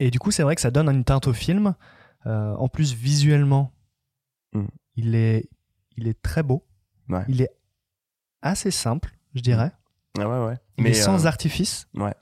et 0.00 0.10
du 0.10 0.18
coup, 0.18 0.30
c'est 0.32 0.42
vrai 0.42 0.54
que 0.56 0.60
ça 0.60 0.70
donne 0.72 0.88
une 0.88 1.04
teinte 1.04 1.26
au 1.28 1.32
film. 1.32 1.74
Euh, 2.26 2.54
en 2.56 2.68
plus, 2.68 2.92
visuellement, 2.94 3.72
Mm. 4.52 4.66
il, 4.96 5.14
est, 5.14 5.48
il 5.96 6.08
est 6.08 6.20
très 6.20 6.42
beau. 6.42 6.66
Ouais. 7.08 7.24
Il 7.28 7.40
est 7.40 7.50
assez 8.42 8.72
simple, 8.72 9.12
je 9.34 9.40
dirais. 9.42 9.70
Ah 10.18 10.28
ouais, 10.28 10.44
ouais. 10.76 10.90
Est 10.90 10.94
sans 10.94 11.24
euh, 11.24 11.28
artifice. 11.28 11.86
ouais. 11.94 12.14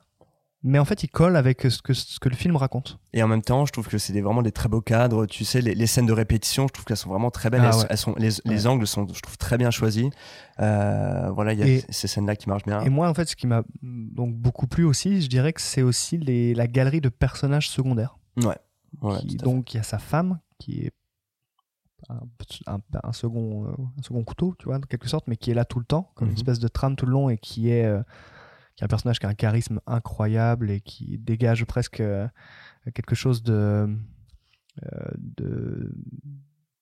Mais 0.65 0.81
en 0.81 0.85
fait, 0.85 1.05
il 1.05 1.09
colle 1.09 1.37
avec 1.37 1.62
ce 1.62 1.81
que, 1.81 1.95
ce 1.95 2.19
que 2.19 2.29
le 2.29 2.35
film 2.35 2.57
raconte. 2.57 2.99
Et 3.12 3.23
en 3.23 3.29
même 3.29 3.43
temps, 3.43 3.65
je 3.65 3.71
trouve 3.73 3.87
que 3.87 3.97
c'est 3.97 4.12
des, 4.12 4.21
vraiment 4.23 4.43
des 4.43 4.50
très 4.50 4.69
beaux 4.69 4.81
cadres. 4.81 5.25
Tu 5.27 5.45
sais, 5.45 5.61
les, 5.61 5.73
les 5.75 5.87
scènes 5.87 6.07
de 6.07 6.12
répétition, 6.12 6.67
je 6.67 6.73
trouve 6.73 6.85
qu'elles 6.85 6.97
sont 6.97 7.11
vraiment 7.11 7.31
très 7.31 7.49
belles. 7.49 7.61
Ah 7.62 7.71
elles, 7.73 7.79
ouais. 7.79 7.87
elles 7.91 7.97
sont, 7.97 8.15
les, 8.19 8.31
les 8.45 8.67
angles 8.67 8.85
sont, 8.87 9.07
je 9.07 9.21
trouve, 9.21 9.38
très 9.38 9.57
bien 9.57 9.71
choisis. 9.71 10.07
Euh, 10.59 11.31
voilà, 11.31 11.53
il 11.53 11.61
y 11.61 11.62
a 11.62 11.67
Et- 11.69 11.85
ces 11.91 12.09
scènes-là 12.09 12.35
qui 12.35 12.49
marchent 12.49 12.65
bien. 12.65 12.81
Et 12.81 12.88
moi, 12.88 13.09
en 13.09 13.15
fait, 13.15 13.29
ce 13.29 13.37
qui 13.37 13.47
m'a 13.47 13.62
donc 13.83 14.35
beaucoup 14.35 14.67
plu 14.67 14.83
aussi, 14.85 15.23
je 15.23 15.29
dirais 15.29 15.53
que 15.53 15.61
c'est 15.61 15.83
aussi 15.83 16.19
les, 16.19 16.55
la 16.55 16.67
galerie 16.67 17.00
de 17.00 17.09
personnages 17.09 17.69
secondaires. 17.71 18.19
Ouais. 18.43 18.57
Qui- 19.21 19.37
donc, 19.37 19.75
il 19.75 19.77
y 19.77 19.81
a 19.81 19.85
sa 19.85 19.99
femme 19.99 20.41
qui 20.59 20.81
est 20.87 20.91
un, 22.09 22.19
un- 22.67 22.81
un 23.05 23.12
second, 23.12 23.67
euh, 23.67 23.71
un 23.99 24.03
second 24.03 24.25
couteau, 24.25 24.57
tu 24.59 24.65
vois, 24.67 24.77
en 24.77 24.81
quelque 24.81 25.09
sorte, 25.09 25.29
mais 25.29 25.37
qui 25.37 25.53
est 25.53 25.55
là 25.55 25.65
tout 25.65 25.79
le 25.79 25.85
temps, 25.85 26.11
comme 26.17 26.27
Mhm. 26.29 26.33
une 26.33 26.38
espèce 26.38 26.59
de 26.59 26.69
trame 26.69 26.97
tout 26.97 27.07
le 27.07 27.12
long 27.12 27.29
et 27.31 27.38
qui 27.38 27.71
est, 27.71 27.85
euh, 27.85 28.03
qui 28.78 28.85
est 28.85 28.87
un 28.87 28.88
personnage 28.88 29.18
qui 29.18 29.26
a 29.26 29.28
un 29.28 29.35
charisme 29.35 29.80
incroyable 29.88 30.70
et 30.70 30.80
qui 30.80 31.18
dégage 31.18 31.64
presque 31.64 31.99
euh, 31.99 32.28
quelque 32.94 33.16
chose 33.16 33.42
de, 33.42 33.52
euh, 34.85 35.11
de, 35.18 35.92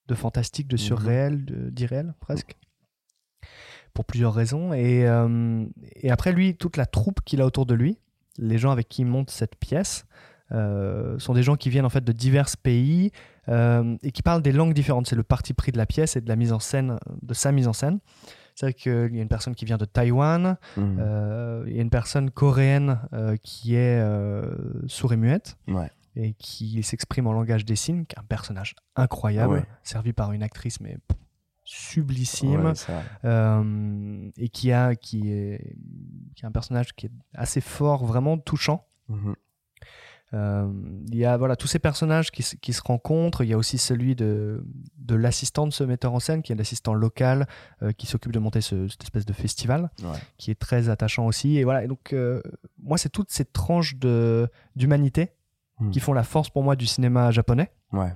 de 0.07 0.13
fantastique, 0.13 0.67
de 0.67 0.75
Mhm. 0.75 0.77
surréel, 0.77 1.43
d'irréel 1.71 2.13
presque. 2.19 2.55
Pour 3.95 4.05
plusieurs 4.05 4.35
raisons. 4.35 4.73
Et, 4.73 5.07
euh, 5.07 5.65
et 5.95 6.11
après, 6.11 6.33
lui, 6.33 6.55
toute 6.55 6.77
la 6.77 6.85
troupe 6.85 7.21
qu'il 7.25 7.41
a 7.41 7.47
autour 7.47 7.65
de 7.65 7.73
lui, 7.73 7.97
les 8.37 8.59
gens 8.59 8.69
avec 8.69 8.87
qui 8.89 9.01
il 9.01 9.05
monte 9.07 9.31
cette 9.31 9.55
pièce, 9.55 10.05
euh, 10.51 11.17
sont 11.17 11.33
des 11.33 11.41
gens 11.41 11.55
qui 11.55 11.71
viennent 11.71 11.83
en 11.85 11.89
fait 11.89 12.03
de 12.03 12.11
divers 12.11 12.47
pays 12.61 13.11
euh, 13.49 13.97
et 14.03 14.11
qui 14.11 14.21
parlent 14.21 14.43
des 14.43 14.51
langues 14.51 14.75
différentes. 14.75 15.07
C'est 15.07 15.15
le 15.15 15.23
parti 15.23 15.55
pris 15.55 15.71
de 15.71 15.77
la 15.79 15.87
pièce 15.87 16.15
et 16.15 16.21
de 16.21 16.29
la 16.29 16.35
mise 16.35 16.53
en 16.53 16.59
scène, 16.59 16.99
de 17.23 17.33
sa 17.33 17.51
mise 17.51 17.67
en 17.67 17.73
scène. 17.73 17.99
C'est 18.59 18.65
vrai 18.65 18.73
qu'il 18.73 19.15
y 19.15 19.19
a 19.19 19.21
une 19.21 19.27
personne 19.27 19.53
qui 19.53 19.65
vient 19.65 19.77
de 19.77 19.85
Taïwan, 19.85 20.57
euh, 20.79 21.63
il 21.67 21.75
y 21.75 21.79
a 21.79 21.81
une 21.83 21.91
personne 21.91 22.31
coréenne 22.31 22.99
euh, 23.13 23.37
qui 23.43 23.75
est 23.75 23.99
euh, 24.01 24.51
sourde 24.87 25.13
et 25.13 25.17
muette 25.17 25.57
Ouais. 25.67 25.91
et 26.15 26.33
qui 26.33 26.81
s'exprime 26.81 27.27
en 27.27 27.33
langage 27.33 27.65
des 27.65 27.75
signes, 27.75 28.05
qui 28.05 28.15
est 28.15 28.19
un 28.19 28.23
personnage 28.23 28.75
incroyable, 28.95 29.53
Ouais. 29.53 29.65
servi 29.83 30.11
par 30.11 30.31
une 30.31 30.41
actrice 30.41 30.81
mais 30.81 30.97
sublissime 31.63 32.65
Ouais, 32.65 32.73
euh, 33.25 34.31
et 34.37 34.49
qui 34.49 34.71
a 34.71 34.95
qui 34.95 35.29
est 35.31 35.75
qui 36.35 36.43
est 36.43 36.47
un 36.47 36.51
personnage 36.51 36.95
qui 36.95 37.05
est 37.07 37.11
assez 37.35 37.61
fort, 37.61 38.05
vraiment 38.05 38.39
touchant. 38.39 38.87
Mhm. 39.09 39.35
Euh, 40.33 40.67
il 41.07 41.15
y 41.15 41.23
a 41.25 41.37
voilà 41.37 41.55
tous 41.55 41.67
ces 41.67 41.79
personnages 41.79 42.31
qui, 42.31 42.43
se- 42.43 42.55
qui 42.57 42.73
se 42.73 42.81
rencontrent. 42.83 43.43
Il 43.43 43.49
y 43.49 43.53
a 43.53 43.57
aussi 43.57 43.77
celui 43.77 44.13
de, 44.15 44.61
de 44.97 45.15
l'assistant 45.15 45.65
de 45.67 45.71
ce 45.71 45.83
metteur 45.85 46.13
en 46.13 46.19
scène, 46.19 46.41
qui 46.41 46.51
est 46.51 46.55
l'assistant 46.55 46.93
local, 46.93 47.47
euh, 47.81 47.93
qui 47.93 48.07
s'occupe 48.07 48.33
de 48.33 48.39
monter 48.39 48.59
ce- 48.61 48.87
cette 48.89 49.03
espèce 49.03 49.25
de 49.25 49.33
festival, 49.33 49.89
Ouais. 50.03 50.19
qui 50.37 50.51
est 50.51 50.59
très 50.59 50.89
attachant 50.89 51.25
aussi. 51.25 51.57
Et 51.57 51.63
voilà. 51.63 51.83
Et 51.83 51.87
donc 51.87 52.11
euh, 52.13 52.41
moi, 52.83 52.97
c'est 52.97 53.09
toutes 53.09 53.31
ces 53.31 53.45
tranches 53.45 53.95
de 53.97 54.49
d'humanité 54.75 55.31
Hmm. 55.79 55.91
qui 55.91 55.99
font 55.99 56.11
la 56.13 56.23
force 56.23 56.49
pour 56.49 56.63
moi 56.63 56.75
du 56.75 56.87
cinéma 56.87 57.29
japonais. 57.31 57.71
Ouais. 57.93 58.11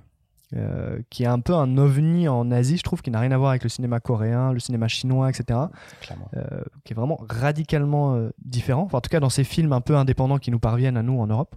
euh, 0.53 0.99
qui 1.09 1.23
est 1.23 1.27
un 1.27 1.39
peu 1.39 1.53
un 1.55 1.77
ovni 1.77 2.27
en 2.27 2.51
Asie, 2.51 2.75
je 2.75 2.83
trouve, 2.83 3.01
qui 3.01 3.09
n'a 3.09 3.21
rien 3.21 3.31
à 3.31 3.37
voir 3.37 3.51
avec 3.51 3.63
le 3.63 3.69
cinéma 3.69 4.01
coréen, 4.01 4.51
le 4.51 4.59
cinéma 4.59 4.89
chinois, 4.89 5.29
etc 5.29 5.57
euh, 6.35 6.63
qui 6.83 6.91
est 6.91 6.95
vraiment 6.95 7.17
radicalement 7.29 8.15
euh, 8.15 8.31
différent. 8.43 8.81
Enfin, 8.83 8.97
en 8.97 9.01
tout 9.01 9.09
cas, 9.09 9.21
dans 9.21 9.29
ces 9.29 9.43
films 9.45 9.71
un 9.73 9.79
peu 9.79 9.95
indépendants 9.95 10.39
qui 10.39 10.51
nous 10.51 10.59
parviennent 10.59 10.97
à 10.97 11.03
nous 11.03 11.17
en 11.21 11.27
Europe. 11.27 11.55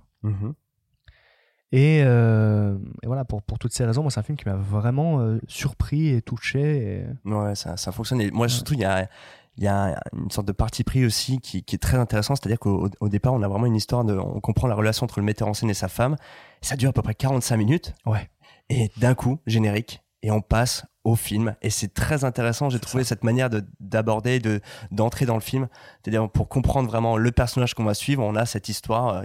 Et, 1.73 2.03
euh, 2.05 2.79
et 3.03 3.07
voilà, 3.07 3.25
pour, 3.25 3.43
pour 3.43 3.59
toutes 3.59 3.73
ces 3.73 3.85
raisons, 3.85 4.03
moi, 4.03 4.11
c'est 4.11 4.21
un 4.21 4.23
film 4.23 4.39
qui 4.39 4.49
m'a 4.49 4.55
vraiment 4.55 5.19
euh, 5.21 5.39
surpris 5.49 6.09
et 6.11 6.23
touché. 6.23 7.05
et- 7.27 7.29
Ouais, 7.29 7.55
ça, 7.57 7.77
ça 7.77 7.91
fonctionne. 7.91 8.21
Et 8.21 8.31
moi, 8.31 8.49
surtout, 8.49 8.75
il 8.75 8.81
y 8.81 8.85
a, 8.85 9.09
il 9.57 9.65
y 9.65 9.67
a 9.67 10.01
une 10.13 10.31
sorte 10.31 10.47
de 10.47 10.53
parti 10.53 10.85
pris 10.85 11.05
aussi 11.05 11.41
qui, 11.41 11.65
qui 11.65 11.75
est 11.75 11.79
très 11.81 11.97
intéressant. 11.97 12.37
C'est-à-dire 12.37 12.61
qu'au 12.61 12.89
au 13.01 13.09
départ, 13.09 13.35
on 13.35 13.43
a 13.43 13.49
vraiment 13.49 13.67
une 13.67 13.75
histoire 13.75 14.05
de. 14.05 14.17
On 14.17 14.41
comprend 14.41 14.69
la 14.69 14.77
relation 14.77 15.05
entre 15.05 15.19
le 15.19 15.25
metteur 15.27 15.49
en 15.49 15.55
scène 15.55 15.71
et 15.71 15.75
sa 15.75 15.89
femme. 15.89 16.17
Ça 16.61 16.77
dure 16.77 16.91
à 16.91 16.93
peu 16.93 17.03
près 17.03 17.15
45 17.17 17.57
minutes. 17.57 17.95
Ouais. 18.07 18.31
Et 18.71 18.91
d'un 18.99 19.15
coup, 19.17 19.41
générique. 19.47 20.04
Et 20.27 20.31
on 20.31 20.41
passe 20.41 20.87
au 21.05 21.17
film. 21.17 21.55
Et 21.61 21.69
c'est 21.69 21.93
très 21.93 22.25
intéressant. 22.25 22.71
J'ai 22.71 22.79
trouvé 22.81 23.05
cette 23.05 23.25
manière 23.25 23.51
de- 23.51 23.63
d'aborder, 23.79 24.39
de, 24.39 24.61
d'entrer 24.91 25.27
dans 25.27 25.35
le 25.35 25.41
film. 25.43 25.69
C'est-à-dire, 26.03 26.31
pour 26.31 26.49
comprendre 26.49 26.89
vraiment 26.89 27.19
le 27.19 27.31
personnage 27.31 27.75
qu'on 27.75 27.85
va 27.85 27.93
suivre, 27.93 28.23
on 28.25 28.35
a 28.35 28.47
cette 28.47 28.71
histoire 28.71 29.09
euh, 29.17 29.25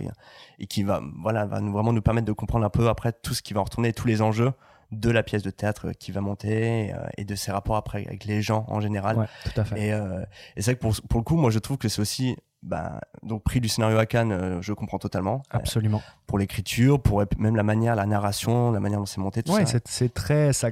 et 0.59 0.67
qui 0.67 0.83
va, 0.83 0.99
voilà, 1.21 1.45
va 1.45 1.61
nous, 1.61 1.71
vraiment 1.71 1.93
nous 1.93 2.01
permettre 2.01 2.27
de 2.27 2.33
comprendre 2.33 2.65
un 2.65 2.69
peu 2.69 2.89
après 2.89 3.13
tout 3.13 3.33
ce 3.33 3.41
qui 3.41 3.53
va 3.53 3.61
en 3.61 3.63
retourner, 3.63 3.93
tous 3.93 4.07
les 4.07 4.21
enjeux 4.21 4.51
de 4.91 5.09
la 5.09 5.23
pièce 5.23 5.43
de 5.43 5.51
théâtre 5.51 5.91
qui 5.97 6.11
va 6.11 6.19
monter 6.19 6.91
euh, 6.93 6.97
et 7.15 7.23
de 7.23 7.35
ses 7.35 7.51
rapports 7.51 7.77
après 7.77 8.05
avec 8.07 8.25
les 8.25 8.41
gens 8.41 8.65
en 8.67 8.81
général. 8.81 9.17
Ouais, 9.19 9.25
tout 9.45 9.61
à 9.61 9.63
fait. 9.63 9.79
Et, 9.87 9.93
euh, 9.93 10.19
et 10.57 10.61
c'est 10.61 10.71
vrai 10.71 10.75
que 10.75 10.81
pour, 10.81 10.95
pour 11.07 11.19
le 11.21 11.23
coup, 11.23 11.37
moi 11.37 11.49
je 11.51 11.59
trouve 11.59 11.77
que 11.77 11.87
c'est 11.87 12.01
aussi 12.01 12.35
bah, 12.61 12.99
donc 13.23 13.43
prix 13.43 13.61
du 13.61 13.69
scénario 13.69 13.97
à 13.97 14.05
Cannes, 14.05 14.31
euh, 14.31 14.62
je 14.62 14.73
comprends 14.73 14.99
totalement. 14.99 15.43
Euh, 15.53 15.57
Absolument. 15.57 16.01
pour 16.27 16.38
l'écriture, 16.38 17.01
pour 17.01 17.23
même 17.38 17.55
la 17.55 17.63
manière, 17.63 17.95
la 17.95 18.05
narration, 18.05 18.71
la 18.71 18.79
manière 18.79 18.99
dont 18.99 19.05
c'est 19.05 19.21
monté, 19.21 19.43
tout 19.43 19.53
Ouais, 19.53 19.65
ça. 19.65 19.73
c'est 19.73 19.88
c'est 19.88 20.13
très. 20.13 20.51
Ça, 20.53 20.69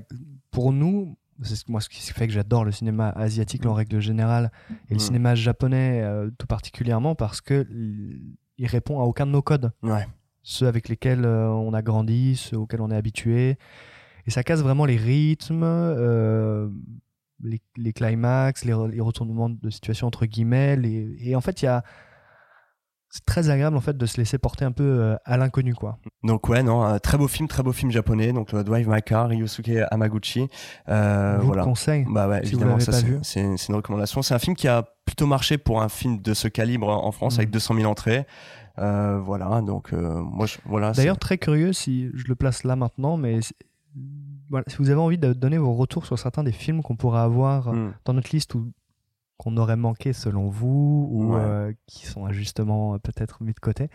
pour 0.51 0.73
nous, 0.73 1.17
c'est 1.43 1.55
ce- 1.55 1.65
moi 1.69 1.79
ce 1.81 1.87
qui 1.89 2.01
fait 2.01 2.27
que 2.27 2.33
j'adore 2.33 2.65
le 2.65 2.71
cinéma 2.71 3.09
asiatique 3.09 3.65
en 3.65 3.73
règle 3.73 3.99
générale 3.99 4.51
et 4.89 4.93
le 4.93 4.95
Mm. 4.97 4.99
cinéma 4.99 5.35
japonais 5.35 6.01
euh, 6.03 6.29
tout 6.37 6.47
particulièrement 6.47 7.15
parce 7.15 7.41
que 7.41 7.65
il 8.59 8.65
répond 8.67 8.99
à 8.99 9.03
aucun 9.03 9.25
de 9.25 9.31
nos 9.31 9.41
codes. 9.41 9.71
Ouais. 9.83 10.05
ceux 10.49 10.65
avec 10.67 10.87
lesquels 10.87 11.25
euh, 11.25 11.49
on 11.49 11.73
a 11.73 11.81
grandi, 11.81 12.37
ceux 12.37 12.57
auxquels 12.57 12.79
on 12.81 12.89
est 12.89 12.95
habitué. 12.95 13.57
Et 14.25 14.31
ça 14.31 14.43
casse 14.43 14.61
vraiment 14.61 14.85
les 14.85 14.95
rythmes, 14.95 15.61
euh, 15.63 16.69
les, 17.43 17.61
les 17.75 17.93
climax, 17.93 18.65
les, 18.65 18.73
re- 18.73 18.89
les 18.89 19.01
retournements 19.01 19.49
de 19.49 19.69
situation 19.69 20.07
entre 20.07 20.25
guillemets. 20.25 20.75
les- 20.75 21.15
Et 21.21 21.35
en 21.35 21.41
fait, 21.41 21.61
il 21.61 21.65
y 21.65 21.67
a. 21.67 21.83
C'est 23.09 23.23
très 23.25 23.49
agréable 23.49 23.77
en 23.77 23.81
fait 23.81 23.95
de 23.95 24.05
se 24.05 24.17
laisser 24.17 24.37
porter 24.37 24.65
un 24.65 24.73
peu 24.73 24.83
euh, 24.83 25.15
à 25.23 25.37
l'inconnu 25.37 25.73
quoi. 25.73 25.97
Donc 26.23 26.49
ouais, 26.49 26.61
non, 26.61 26.83
un 26.83 26.99
très 26.99 27.17
beau 27.17 27.29
film, 27.29 27.47
très 27.47 27.63
beau 27.63 27.71
film 27.71 27.89
japonais. 27.89 28.33
Donc 28.33 28.51
le 28.51 28.65
Drive 28.65 28.87
My 28.89 29.01
Car, 29.01 29.29
Ryusuke 29.29 29.71
Hamaguchi. 29.91 30.49
Euh, 30.89 31.35
Je 31.37 31.39
vous 31.39 31.47
voilà. 31.47 31.61
le 31.61 31.67
conseille. 31.67 32.05
Bah 32.09 32.27
ouais, 32.27 32.45
si 32.45 32.51
vous 32.53 32.57
évidemment, 32.59 32.79
ça 32.81 32.91
c'est 33.23 33.39
une 33.69 33.75
recommandation. 33.75 34.21
C'est 34.21 34.33
un 34.33 34.39
film 34.39 34.57
qui 34.57 34.67
a 34.67 34.83
plutôt 35.05 35.25
marché 35.25 35.57
pour 35.57 35.81
un 35.81 35.87
film 35.87 36.21
de 36.21 36.33
ce 36.33 36.49
calibre 36.49 36.89
en 36.89 37.11
France 37.13 37.37
avec 37.37 37.49
200 37.49 37.75
000 37.75 37.89
entrées. 37.89 38.25
Euh, 38.79 39.19
voilà, 39.19 39.61
donc 39.61 39.93
euh, 39.93 40.19
moi, 40.21 40.45
je, 40.45 40.57
voilà. 40.65 40.91
D'ailleurs, 40.91 41.17
très 41.17 41.37
curieux 41.37 41.71
si 41.73 42.09
je 42.13 42.25
le 42.27 42.35
place 42.35 42.65
là 42.65 42.75
maintenant, 42.75 43.15
mais 43.15 43.39
voilà, 44.49 44.63
si 44.67 44.77
vous 44.77 44.89
avez 44.89 44.99
envie 44.99 45.17
de 45.17 45.33
donner 45.33 45.57
vos 45.57 45.73
retours 45.73 46.05
sur 46.05 46.17
certains 46.19 46.43
des 46.43 46.51
films 46.51 46.81
qu'on 46.83 46.95
pourrait 46.95 47.19
avoir 47.21 47.73
Hmm. 47.73 47.93
dans 48.05 48.13
notre 48.13 48.29
liste 48.31 48.55
ou 48.55 48.71
qu'on 49.37 49.55
aurait 49.57 49.75
manqué 49.77 50.13
selon 50.13 50.49
vous 50.49 51.07
ou 51.11 51.33
Ouais. 51.35 51.39
euh, 51.41 51.73
qui 51.85 52.05
sont 52.07 52.25
injustement 52.25 52.95
euh, 52.95 52.97
peut-être 52.97 53.43
mis 53.43 53.53
de 53.53 53.59
côté. 53.59 53.89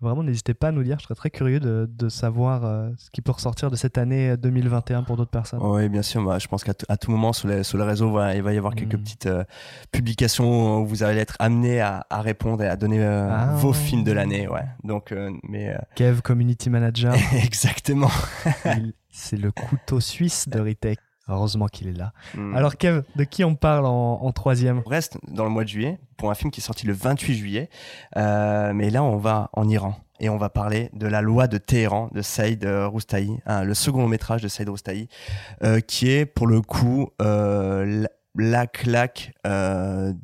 Vraiment, 0.00 0.22
n'hésitez 0.24 0.52
pas 0.52 0.68
à 0.68 0.72
nous 0.72 0.82
dire. 0.82 0.98
Je 0.98 1.04
serais 1.04 1.14
très 1.14 1.30
curieux 1.30 1.60
de, 1.60 1.88
de 1.90 2.08
savoir 2.10 2.64
euh, 2.66 2.90
ce 2.98 3.08
qui 3.10 3.22
peut 3.22 3.32
ressortir 3.32 3.70
de 3.70 3.76
cette 3.76 3.96
année 3.96 4.30
euh, 4.30 4.36
2021 4.36 5.04
pour 5.04 5.16
d'autres 5.16 5.30
personnes. 5.30 5.60
Oui, 5.62 5.88
bien 5.88 6.02
sûr. 6.02 6.22
Bah, 6.22 6.38
je 6.38 6.46
pense 6.48 6.62
qu'à 6.64 6.74
tout- 6.74 7.10
moment, 7.10 7.32
sur 7.32 7.48
les, 7.48 7.62
sur 7.62 7.78
les 7.78 7.84
réseaux, 7.84 8.10
voilà, 8.10 8.34
il 8.36 8.42
va 8.42 8.52
y 8.52 8.58
avoir 8.58 8.74
quelques 8.74 8.96
Mm. 8.96 9.02
petites 9.02 9.26
euh, 9.26 9.44
publications 9.92 10.82
où 10.82 10.86
vous 10.86 11.02
allez 11.02 11.20
être 11.20 11.36
amené 11.38 11.80
à, 11.80 12.04
à 12.10 12.20
répondre 12.20 12.62
et 12.62 12.68
à 12.68 12.76
donner 12.76 13.02
euh, 13.02 13.28
Ah. 13.30 13.54
vos 13.54 13.72
films 13.72 14.04
de 14.04 14.12
l'année. 14.12 14.48
Ouais. 14.48 14.64
Donc, 14.82 15.12
euh, 15.12 15.30
mais 15.48 15.70
euh, 15.72 15.78
Kev, 15.94 16.20
Community 16.20 16.68
Manager, 16.68 17.14
exactement. 17.42 18.10
il- 18.66 18.92
c'est 19.14 19.36
le 19.36 19.52
couteau 19.52 20.00
suisse 20.00 20.48
de 20.48 20.60
Ritech. 20.60 20.98
Heureusement 21.26 21.68
qu'il 21.68 21.88
est 21.88 21.92
là. 21.92 22.12
Mm. 22.34 22.54
Alors, 22.54 22.76
Kev, 22.76 23.02
de 23.16 23.24
qui 23.24 23.44
on 23.44 23.54
parle 23.54 23.86
en, 23.86 24.20
en 24.22 24.32
troisième? 24.32 24.82
On 24.84 24.90
reste 24.90 25.16
dans 25.28 25.44
le 25.44 25.50
mois 25.50 25.64
de 25.64 25.68
juillet 25.70 25.98
pour 26.18 26.30
un 26.30 26.34
film 26.34 26.50
qui 26.50 26.60
est 26.60 26.62
sorti 26.62 26.86
le 26.86 26.92
28 26.92 27.34
juillet. 27.34 27.70
Euh, 28.18 28.74
mais 28.74 28.90
là, 28.90 29.02
on 29.02 29.16
va 29.16 29.48
en 29.54 29.66
Iran 29.66 29.96
et 30.20 30.28
on 30.28 30.36
va 30.36 30.48
parler 30.48 30.90
de 30.92 31.06
la 31.06 31.22
loi 31.22 31.46
de 31.46 31.58
Téhéran 31.58 32.10
de 32.12 32.22
Saïd 32.22 32.64
euh, 32.64 32.88
Roustahi, 32.88 33.38
hein, 33.46 33.64
le 33.64 33.74
second 33.74 34.00
long 34.00 34.08
métrage 34.08 34.42
de 34.42 34.48
Saïd 34.48 34.68
Roustahi, 34.68 35.08
euh, 35.62 35.80
qui 35.80 36.10
est 36.10 36.26
pour 36.26 36.46
le 36.46 36.60
coup 36.60 37.08
euh, 37.22 38.06
la, 38.34 38.50
la 38.60 38.66
claque 38.66 39.32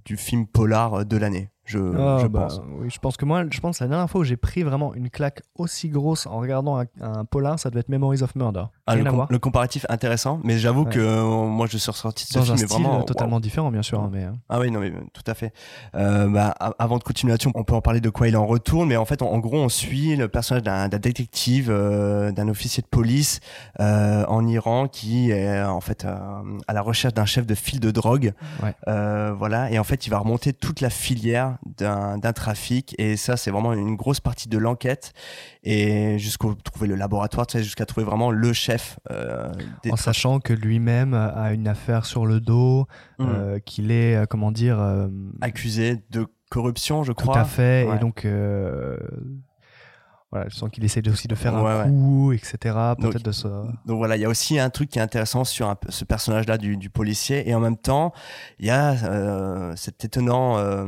du 0.04 0.16
film 0.16 0.46
polar 0.46 1.06
de 1.06 1.16
l'année. 1.16 1.48
Je, 1.70 1.78
Ah, 1.78 2.18
je 2.20 2.26
bah, 2.26 2.40
pense. 2.48 2.60
Oui, 2.80 2.90
je 2.90 2.98
pense 2.98 3.16
que 3.16 3.24
moi, 3.24 3.44
je 3.50 3.60
pense 3.60 3.78
que 3.78 3.84
la 3.84 3.88
dernière 3.88 4.10
fois 4.10 4.22
où 4.22 4.24
j'ai 4.24 4.36
pris 4.36 4.62
vraiment 4.64 4.92
une 4.94 5.08
claque 5.10 5.42
aussi 5.56 5.88
grosse 5.88 6.26
en 6.26 6.38
regardant 6.40 6.78
un, 6.80 6.84
un 7.00 7.24
polar, 7.24 7.58
ça 7.60 7.70
devait 7.70 7.80
être 7.80 7.88
Memories 7.88 8.22
of 8.22 8.34
Murder. 8.34 8.64
Ah, 8.86 8.96
le, 8.96 9.04
com- 9.04 9.26
comparatif 9.40 9.86
intéressant, 9.88 10.40
mais 10.42 10.58
j'avoue 10.58 10.84
Ouais. 10.84 10.90
que 10.90 10.98
euh, 10.98 11.46
moi 11.46 11.66
je 11.70 11.76
suis 11.78 11.90
ressorti 11.90 12.24
de 12.24 12.28
ce 12.32 12.38
Dans 12.38 12.44
film 12.44 12.54
un 12.54 12.56
style 12.56 12.68
vraiment 12.68 13.02
totalement 13.04 13.38
différent, 13.40 13.70
bien 13.70 13.82
sûr. 13.82 14.00
hein, 14.00 14.10
mais, 14.12 14.24
euh, 14.24 14.30
Ah 14.48 14.58
oui, 14.58 14.70
non, 14.70 14.80
mais 14.80 14.90
euh, 14.90 15.00
tout 15.12 15.22
à 15.26 15.34
fait. 15.34 15.52
Euh, 15.94 16.28
bah, 16.28 16.54
avant 16.78 16.98
de 16.98 17.04
continuer 17.04 17.32
là-dessus, 17.32 17.50
on 17.54 17.62
peut 17.64 17.74
en 17.74 17.80
parler 17.82 18.00
de 18.00 18.10
quoi 18.10 18.26
il 18.28 18.36
en 18.36 18.46
retourne, 18.46 18.88
mais 18.88 18.96
en 18.96 19.04
fait, 19.04 19.22
en, 19.22 19.28
en 19.30 19.38
gros, 19.38 19.58
on 19.58 19.68
suit 19.68 20.16
le 20.16 20.26
personnage 20.28 20.64
d'un 20.64 20.88
détective, 20.88 21.68
euh, 21.70 22.32
d'un 22.32 22.48
officier 22.48 22.82
de 22.82 22.88
police 22.88 23.40
en 23.78 24.46
Iran 24.46 24.88
qui 24.88 25.30
est 25.30 25.62
en 25.62 25.80
fait 25.80 26.04
à 26.04 26.72
la 26.72 26.82
recherche 26.82 27.14
d'un 27.14 27.24
chef 27.26 27.46
de 27.46 27.54
file 27.54 27.80
de 27.80 27.90
drogue. 27.90 28.32
Ouais. 28.62 28.74
Voilà, 29.36 29.70
et 29.70 29.78
en 29.78 29.84
fait, 29.84 30.06
il 30.06 30.10
va 30.10 30.18
remonter 30.18 30.52
toute 30.52 30.80
la 30.80 30.90
filière 30.90 31.58
d'un 31.66 32.18
trafic, 32.32 32.94
et 32.98 33.16
ça, 33.16 33.36
c'est 33.36 33.50
vraiment 33.50 33.72
une 33.72 33.96
grosse 33.96 34.20
partie 34.20 34.48
de 34.48 34.58
l'enquête, 34.58 35.12
et 35.62 36.18
jusqu'au 36.18 36.54
trouver 36.54 36.86
le 36.88 36.94
laboratoire, 36.94 37.46
tu 37.46 37.58
sais, 37.58 37.64
jusqu'à 37.64 37.86
trouver 37.86 38.04
vraiment 38.06 38.30
le 38.30 38.52
chef. 38.52 38.98
Euh, 39.10 39.50
des 39.82 39.90
en 39.92 39.96
sachant 39.96 40.40
que 40.40 40.52
lui-même 40.52 41.14
a 41.14 41.52
une 41.52 41.68
affaire 41.68 42.06
sur 42.06 42.26
le 42.26 42.40
dos, 42.40 42.86
Mm. 43.18 43.26
euh, 43.28 43.58
qu'il 43.58 43.90
est, 43.90 44.16
euh, 44.16 44.26
comment 44.26 44.50
dire, 44.52 44.80
euh, 44.80 45.08
accusé 45.42 46.02
de 46.10 46.26
corruption, 46.50 47.02
je 47.02 47.12
tout 47.12 47.24
crois. 47.26 47.40
à 47.40 47.44
fait. 47.44 47.86
Ouais. 47.88 47.96
Et 47.96 47.98
donc, 47.98 48.26
voilà, 50.32 50.48
je 50.48 50.54
sens 50.54 50.70
qu'il 50.70 50.84
essaie 50.84 51.02
aussi 51.08 51.26
de 51.26 51.34
faire 51.34 51.54
Ouais, 51.60 51.68
un 51.72 51.82
ouais. 51.86 51.90
coup, 51.90 52.32
etc. 52.32 52.56
Donc- 52.98 53.10
Peut-être 53.12 53.24
de 53.24 53.32
se. 53.32 53.48
Donc 53.48 53.98
voilà, 53.98 54.14
il 54.16 54.20
y 54.22 54.24
a 54.24 54.28
aussi 54.28 54.60
un 54.60 54.70
truc 54.70 54.88
qui 54.88 55.00
est 55.00 55.02
intéressant 55.02 55.42
sur 55.42 55.68
un 55.68 55.76
ce 55.88 56.04
personnage-là 56.04 56.56
du, 56.56 56.76
du 56.76 56.88
policier, 56.88 57.48
et 57.48 57.54
en 57.54 57.58
même 57.58 57.76
temps, 57.76 58.12
il 58.60 58.66
y 58.66 58.70
a 58.70 58.92
euh, 58.92 59.74
cet 59.74 60.04
étonnant, 60.04 60.56
euh, 60.58 60.86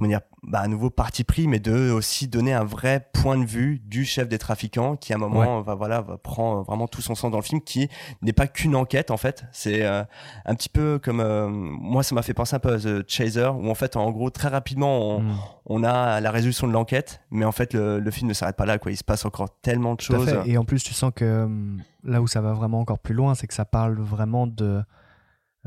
comment 0.00 0.10
dire, 0.10 0.20
bah, 0.42 0.60
à 0.60 0.68
nouveau 0.68 0.90
parti 0.90 1.22
pris, 1.22 1.46
mais 1.46 1.60
de 1.60 1.92
aussi 1.92 2.26
donner 2.26 2.52
un 2.52 2.64
vrai 2.64 3.08
point 3.12 3.38
de 3.38 3.44
vue 3.44 3.80
du 3.84 4.04
chef 4.04 4.28
des 4.28 4.38
trafiquants, 4.38 4.96
qui 4.96 5.12
à 5.12 5.16
un 5.16 5.18
moment 5.20 5.60
va 5.60 5.76
voilà 5.76 6.00
va 6.00 6.18
prend 6.18 6.62
vraiment 6.62 6.88
tout 6.88 7.02
son 7.02 7.14
sens 7.14 7.30
dans 7.30 7.38
le 7.38 7.44
film, 7.44 7.60
qui 7.60 7.88
n'est 8.22 8.32
pas 8.32 8.48
qu'une 8.48 8.74
enquête 8.74 9.12
en 9.12 9.16
fait. 9.16 9.44
C'est 9.52 9.84
euh, 9.84 10.02
un 10.44 10.54
petit 10.56 10.68
peu 10.68 10.98
comme 10.98 11.20
euh, 11.20 11.48
moi, 11.48 12.02
ça 12.02 12.14
m'a 12.14 12.22
fait 12.22 12.34
penser 12.34 12.56
un 12.56 12.58
peu 12.58 12.72
à 12.72 12.78
The 12.78 13.08
Chaser, 13.08 13.50
où 13.54 13.70
en 13.70 13.74
fait, 13.74 13.96
en 13.96 14.10
gros, 14.10 14.30
très 14.30 14.48
rapidement, 14.48 15.16
on, 15.16 15.20
Mm. 15.20 15.38
on 15.66 15.84
a 15.84 16.20
la 16.20 16.30
résolution 16.30 16.66
de 16.66 16.72
l'enquête, 16.72 17.20
mais 17.30 17.44
en 17.44 17.52
fait, 17.52 17.74
le, 17.74 18.00
le 18.00 18.10
film 18.10 18.28
ne 18.28 18.34
s'arrête 18.34 18.56
pas 18.56 18.66
là, 18.66 18.78
quoi. 18.78 18.90
Il 18.90 18.96
se 18.96 19.04
passe 19.04 19.24
encore 19.24 19.48
tellement 19.60 19.92
de 19.92 19.98
Tout 19.98 20.12
choses. 20.14 20.34
Et 20.46 20.56
en 20.58 20.64
plus, 20.64 20.82
tu 20.82 20.94
sens 20.94 21.12
que 21.14 21.44
hum, 21.44 21.82
là 22.04 22.20
où 22.22 22.26
ça 22.26 22.40
va 22.40 22.52
vraiment 22.52 22.80
encore 22.80 22.98
plus 22.98 23.14
loin, 23.14 23.34
c'est 23.34 23.46
que 23.46 23.54
ça 23.54 23.64
parle 23.64 23.98
vraiment 23.98 24.46
de, 24.46 24.82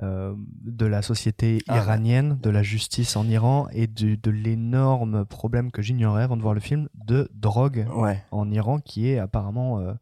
euh, 0.02 0.34
de 0.64 0.86
la 0.88 1.02
société 1.04 1.60
Ah 1.68 1.78
iranienne, 1.78 2.40
de 2.42 2.50
la 2.50 2.64
justice 2.64 3.16
en 3.16 3.28
Iran 3.28 3.68
et 3.72 3.86
de, 3.88 4.16
de 4.16 4.32
l'énorme 4.32 5.26
problème 5.26 5.72
que 5.72 5.82
j'ignorais 5.84 6.24
avant 6.24 6.36
de 6.38 6.42
voir 6.42 6.54
le 6.56 6.60
film 6.60 6.90
de 6.96 7.30
drogue 7.36 7.86
Ouais. 7.96 8.24
en 8.32 8.50
Iran 8.52 8.80
qui 8.80 9.08
est 9.10 9.20
apparemment 9.20 9.80
euh, 9.80 9.94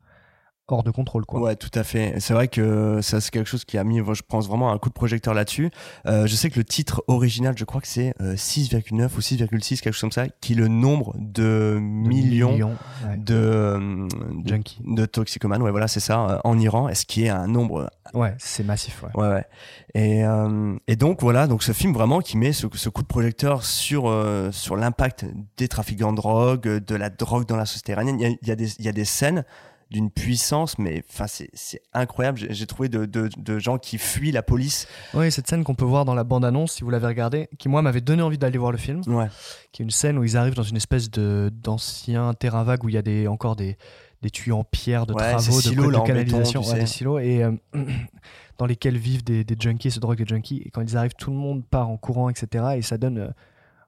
hors 0.71 0.83
de 0.83 0.91
contrôle. 0.91 1.25
Quoi. 1.25 1.39
Ouais, 1.41 1.55
tout 1.55 1.69
à 1.73 1.83
fait. 1.83 2.15
C'est 2.19 2.33
vrai 2.33 2.47
que 2.47 2.99
ça, 3.01 3.21
c'est 3.21 3.31
quelque 3.31 3.49
chose 3.49 3.65
qui 3.65 3.77
a 3.77 3.83
mis, 3.83 3.97
je 3.99 4.21
pense, 4.27 4.47
vraiment 4.47 4.71
un 4.71 4.77
coup 4.77 4.89
de 4.89 4.93
projecteur 4.93 5.33
là-dessus. 5.33 5.69
Euh, 6.05 6.27
je 6.27 6.35
sais 6.35 6.49
que 6.49 6.57
le 6.59 6.63
titre 6.65 7.03
original, 7.07 7.55
je 7.57 7.65
crois 7.65 7.81
que 7.81 7.87
c'est 7.87 8.13
euh, 8.21 8.35
6,9 8.35 9.09
ou 9.15 9.19
6,6, 9.19 9.81
quelque 9.81 9.93
chose 9.93 10.01
comme 10.01 10.11
ça, 10.11 10.27
qui 10.41 10.53
est 10.53 10.55
le 10.55 10.67
nombre 10.67 11.15
de 11.17 11.41
De 11.75 11.79
millions, 11.79 12.55
ouais. 12.55 13.17
de, 13.17 13.35
euh, 13.35 14.07
de, 14.43 14.47
Junkies. 14.49 14.79
de 14.85 15.05
toxicomanes, 15.05 15.61
ouais, 15.61 15.71
voilà, 15.71 15.87
c'est 15.87 15.99
ça, 15.99 16.29
euh, 16.29 16.39
en 16.43 16.57
Iran, 16.59 16.87
est-ce 16.89 17.05
qui 17.05 17.25
est 17.25 17.29
un 17.29 17.47
nombre 17.47 17.89
Ouais, 18.13 18.35
c'est 18.39 18.63
massif. 18.63 19.03
Ouais. 19.03 19.21
Ouais, 19.21 19.29
ouais. 19.29 19.45
Et, 19.93 20.25
euh, 20.25 20.75
et 20.87 20.95
donc 20.95 21.21
voilà, 21.21 21.47
donc 21.47 21.63
ce 21.63 21.71
film 21.71 21.93
vraiment 21.93 22.19
qui 22.19 22.37
met 22.37 22.51
ce, 22.51 22.67
ce 22.73 22.89
coup 22.89 23.01
de 23.01 23.07
projecteur 23.07 23.63
sur 23.63 24.09
euh, 24.09 24.51
sur 24.51 24.75
l'impact 24.75 25.25
des 25.57 25.67
trafiquants 25.67 26.11
de 26.11 26.17
drogue, 26.17 26.61
de 26.67 26.95
la 26.95 27.09
drogue 27.09 27.45
dans 27.45 27.55
la 27.55 27.65
société 27.65 27.93
iranienne. 27.93 28.17
Il 28.19 28.23
y 28.23 28.25
a, 28.25 28.35
il 28.41 28.47
y 28.47 28.51
a 28.51 28.55
des 28.55 28.73
il 28.79 28.85
y 28.85 28.89
a 28.89 28.91
des 28.91 29.05
scènes 29.05 29.45
d'une 29.91 30.09
puissance, 30.09 30.79
mais 30.79 31.03
enfin 31.09 31.25
c'est 31.27 31.81
incroyable. 31.93 32.39
J'ai 32.49 32.65
trouvé 32.65 32.87
de, 32.87 33.05
de 33.05 33.29
de 33.37 33.59
gens 33.59 33.77
qui 33.77 33.97
fuient 33.97 34.31
la 34.31 34.41
police. 34.41 34.87
Oui, 35.13 35.31
cette 35.31 35.47
scène 35.47 35.63
qu'on 35.65 35.75
peut 35.75 35.85
voir 35.85 36.05
dans 36.05 36.13
la 36.15 36.23
bande-annonce, 36.23 36.71
si 36.73 36.83
vous 36.83 36.89
l'avez 36.89 37.07
regardée, 37.07 37.49
qui 37.59 37.67
moi 37.67 37.81
m'avait 37.81 38.01
donné 38.01 38.21
envie 38.21 38.37
d'aller 38.37 38.57
voir 38.57 38.71
le 38.71 38.77
film. 38.77 39.01
Ouais. 39.07 39.27
qui 39.73 39.81
est 39.81 39.85
une 39.85 39.91
scène 39.91 40.17
où 40.17 40.23
ils 40.23 40.37
arrivent 40.37 40.55
dans 40.55 40.63
une 40.63 40.77
espèce 40.77 41.11
de 41.11 41.51
d'ancien 41.53 42.33
terrain 42.33 42.63
vague 42.63 42.83
où 42.85 42.89
il 42.89 42.95
y 42.95 42.97
a 42.97 43.01
des 43.01 43.27
encore 43.27 43.57
des, 43.57 43.77
des 44.21 44.29
tuyaux 44.29 44.57
en 44.57 44.63
pierre 44.63 45.05
de 45.05 45.13
Ouais, 45.13 45.31
travaux 45.31 45.57
de, 45.57 45.61
silos, 45.61 45.91
de 45.91 46.07
canalisation 46.07 46.61
béton, 46.61 46.73
ouais, 46.73 46.79
des 46.79 46.85
silos 46.85 47.19
et 47.19 47.43
euh, 47.43 47.51
dans 48.57 48.65
lesquels 48.65 48.97
vivent 48.97 49.23
des, 49.25 49.43
des 49.43 49.55
junkies 49.59 49.91
se 49.91 49.99
droguent 49.99 50.19
des 50.19 50.25
junkies 50.25 50.61
et 50.65 50.69
quand 50.69 50.81
ils 50.81 50.95
arrivent 50.95 51.15
tout 51.17 51.31
le 51.31 51.37
monde 51.37 51.65
part 51.65 51.89
en 51.89 51.97
courant 51.97 52.29
etc 52.29 52.75
et 52.77 52.81
ça 52.81 52.97
donne 52.97 53.17
euh, 53.17 53.29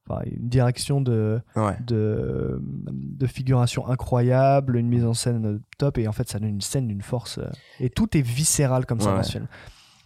enfin, 0.08 0.22
une 0.26 0.50
direction 0.50 1.02
de, 1.02 1.42
Ouais. 1.56 1.78
de 1.86 2.60
de 2.62 3.28
figuration 3.28 3.88
incroyable 3.88 4.78
une 4.78 4.88
mise 4.88 5.06
en 5.06 5.14
scène 5.14 5.62
top 5.78 5.98
et 5.98 6.08
en 6.08 6.12
fait 6.12 6.28
ça 6.30 6.40
donne 6.40 6.50
une 6.50 6.62
scène 6.62 6.88
d'une 6.88 7.02
force 7.02 7.38
euh, 7.38 7.50
et 7.80 7.90
tout 7.90 8.18
est 8.18 8.22
viscéral 8.22 8.86
comme 8.86 9.00
ça 9.00 9.12
Ouais, 9.12 9.18
dans 9.18 9.24
ce 9.24 9.32
film 9.32 9.48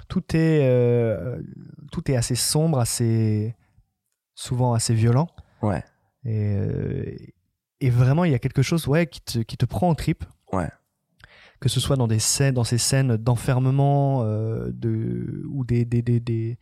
tout 0.07 0.23
est 0.35 0.61
euh, 0.63 1.41
tout 1.91 2.09
est 2.11 2.15
assez 2.15 2.35
sombre 2.35 2.79
assez 2.79 3.55
souvent 4.35 4.73
assez 4.73 4.93
violent 4.93 5.27
Ouais. 5.63 5.83
et, 6.25 6.55
euh, 6.57 7.15
et 7.79 7.89
vraiment, 7.91 8.23
il 8.25 8.31
y 8.31 8.35
a 8.35 8.39
quelque 8.39 8.61
chose 8.63 8.87
ouais, 8.87 9.05
qui, 9.07 9.21
te, 9.21 9.39
qui 9.39 9.55
te 9.55 9.65
prend 9.65 9.89
en 9.89 9.93
trip. 9.95 10.23
Ouais. 10.51 10.67
Que 11.59 11.69
ce 11.69 11.79
soit 11.79 11.95
dans, 11.95 12.07
des 12.07 12.17
scènes, 12.17 12.55
dans 12.55 12.63
ces 12.63 12.79
scènes 12.79 13.17
d'enfermement 13.17 14.23
euh, 14.23 14.71
de, 14.71 15.43
ou 15.49 15.63
des, 15.63 15.85
des, 15.85 16.01
des, 16.01 16.19
des, 16.19 16.57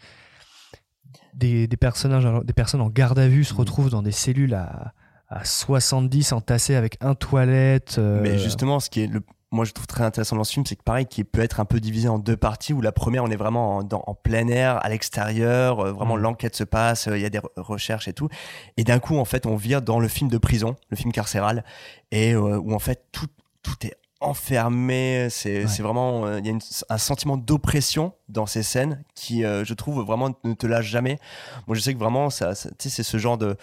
des, 1.34 1.68
des 1.68 1.78
personnages, 1.78 2.28
des 2.44 2.54
personnes 2.54 2.82
en 2.82 2.90
garde 2.90 3.20
à 3.20 3.28
vue 3.28 3.44
se 3.44 3.54
Mhm. 3.54 3.60
retrouvent 3.60 3.90
dans 3.90 4.02
des 4.02 4.12
cellules 4.12 4.54
à, 4.54 4.94
à 5.30 5.44
70 5.44 6.32
entassées 6.34 6.76
avec 6.76 6.98
un 7.02 7.16
toilette. 7.16 7.96
euh, 7.98 8.22
Mais 8.22 8.38
justement, 8.38 8.80
ce 8.80 8.90
qui 8.90 9.02
est 9.02 9.08
le 9.08 9.22
moi 9.52 9.64
je 9.64 9.72
trouve 9.72 9.88
très 9.88 10.04
intéressant 10.04 10.36
dans 10.36 10.44
ce 10.44 10.52
film, 10.52 10.66
c'est 10.66 10.76
que 10.76 10.84
pareil, 10.84 11.06
qui 11.06 11.24
peut 11.24 11.40
être 11.40 11.62
un 11.62 11.66
peu 11.66 11.80
divisé 11.80 12.10
en 12.10 12.20
deux 12.20 12.36
parties, 12.36 12.74
où 12.74 12.82
la 12.82 12.92
première, 12.92 13.24
on 13.24 13.30
est 13.30 13.38
vraiment 13.38 13.78
en, 13.78 13.84
dans- 13.84 14.04
en 14.06 14.14
plein 14.14 14.48
air, 14.50 14.84
à 14.84 14.90
l'extérieur, 14.90 15.80
euh, 15.80 15.92
vraiment 15.94 16.16
Mhm. 16.18 16.22
l'enquête 16.24 16.56
se 16.58 16.66
passe, 16.66 17.08
euh, 17.08 17.18
il 17.18 17.22
y 17.22 17.26
a 17.26 17.30
des 17.30 17.38
re- 17.40 17.48
recherches 17.56 18.10
et 18.10 18.14
tout. 18.14 18.28
Et 18.76 18.84
d'un 18.84 19.00
coup, 19.00 19.18
en 19.18 19.24
fait, 19.24 19.46
on 19.46 19.56
vire 19.56 19.82
dans 19.82 20.00
le 20.00 20.10
film 20.10 20.30
de 20.30 20.38
prison, 20.38 20.76
le 20.90 20.98
film 20.98 21.14
carcéral, 21.14 21.64
et 22.12 22.34
euh, 22.34 22.58
où 22.58 22.74
en 22.74 22.80
fait, 22.80 23.06
tout, 23.14 23.28
tout 23.64 23.76
est 23.86 23.94
enfermé, 24.22 25.28
c'est 25.30 25.66
Ouais. 25.66 25.82
vraiment, 25.84 26.26
euh, 26.26 26.40
il 26.40 26.46
y 26.46 26.50
a 26.50 26.52
une- 26.52 26.60
un 26.90 26.98
sentiment 26.98 27.38
d'oppression 27.38 28.14
dans 28.30 28.46
ces 28.46 28.64
scènes 28.64 29.04
qui, 29.14 29.44
euh, 29.44 29.64
je 29.66 29.74
trouve, 29.74 30.04
vraiment 30.06 30.30
ne 30.44 30.54
te 30.54 30.68
lâche 30.68 30.88
jamais. 30.88 31.20
Moi, 31.68 31.76
je 31.76 31.82
sais 31.82 31.94
que 31.94 32.00
vraiment, 32.00 32.30
ça, 32.30 32.54
c'est 32.56 32.90
ce 33.04 33.18
genre 33.18 33.38
de 33.38 33.56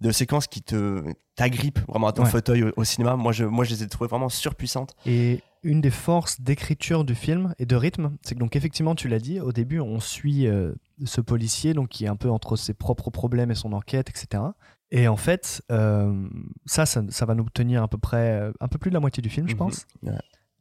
de 0.00 0.12
séquences 0.12 0.46
qui 0.46 0.62
te 0.62 1.02
t'agrippent 1.34 1.80
vraiment 1.88 2.06
à 2.06 2.12
ton 2.12 2.22
Ouais. 2.22 2.30
fauteuil 2.30 2.62
au, 2.62 2.70
au 2.76 2.84
cinéma. 2.84 3.16
Moi 3.16 3.32
je, 3.32 3.42
moi, 3.44 3.64
je 3.64 3.70
les 3.70 3.82
ai 3.82 3.88
trouvées 3.88 4.06
vraiment 4.06 4.28
surpuissantes. 4.28 4.94
Et 5.06 5.40
une 5.64 5.80
des 5.80 5.90
forces 5.90 6.40
d'écriture 6.40 7.02
du 7.02 7.16
film 7.16 7.52
et 7.58 7.66
de 7.66 7.74
rythme, 7.74 8.12
c'est 8.22 8.36
que 8.36 8.38
donc 8.38 8.54
effectivement, 8.54 8.94
tu 8.94 9.08
l'as 9.08 9.18
dit, 9.18 9.40
au 9.40 9.50
début, 9.50 9.80
on 9.80 9.98
suit 9.98 10.46
euh, 10.46 10.72
ce 11.04 11.20
policier 11.20 11.74
donc 11.74 11.88
qui 11.88 12.04
est 12.04 12.08
un 12.08 12.14
peu 12.14 12.30
entre 12.30 12.54
ses 12.54 12.74
propres 12.74 13.10
problèmes 13.10 13.50
et 13.50 13.56
son 13.56 13.72
enquête, 13.72 14.08
etc. 14.08 14.40
Et 14.90 15.06
en 15.08 15.16
fait, 15.16 15.62
euh, 15.70 16.28
ça, 16.66 16.86
ça, 16.86 17.02
ça 17.10 17.26
va 17.26 17.34
nous 17.34 17.48
tenir 17.50 17.82
à 17.82 17.88
peu 17.88 17.98
près 17.98 18.40
euh, 18.40 18.52
un 18.60 18.68
peu 18.68 18.78
plus 18.78 18.90
de 18.90 18.94
la 18.94 19.00
moitié 19.00 19.20
du 19.22 19.28
film, 19.28 19.46
je 19.48 19.52
Mhm. 19.52 19.58
pense. 19.58 19.86
Ouais. 20.02 20.12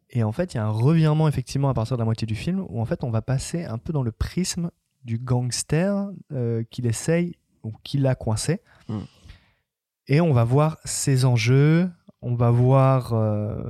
Et 0.10 0.24
en 0.24 0.32
fait, 0.32 0.54
il 0.54 0.58
y 0.58 0.60
a 0.60 0.66
un 0.66 0.70
revirement 0.70 1.28
effectivement 1.28 1.70
à 1.70 1.74
partir 1.74 1.96
de 1.98 2.02
la 2.02 2.06
moitié 2.06 2.26
du 2.26 2.36
film 2.36 2.66
où 2.70 2.82
en 2.82 2.86
fait, 2.86 3.04
on 3.04 3.10
va 3.10 3.22
passer 3.22 3.66
un 3.66 3.78
peu 3.78 3.94
dans 3.94 4.04
le 4.04 4.12
prisme 4.12 4.72
du 5.04 5.18
gangster 5.18 6.10
euh, 6.34 6.64
qu'il 6.70 6.86
essaye 6.86 7.36
ou 7.64 7.72
qu'il 7.84 8.06
a 8.08 8.16
coincé. 8.16 8.62
Mm. 8.90 9.00
Et 10.08 10.22
on 10.22 10.34
va 10.34 10.44
voir 10.44 10.78
ses 10.86 11.26
enjeux, 11.26 11.90
on 12.22 12.36
va 12.36 12.52
voir 12.52 13.14
euh, 13.14 13.62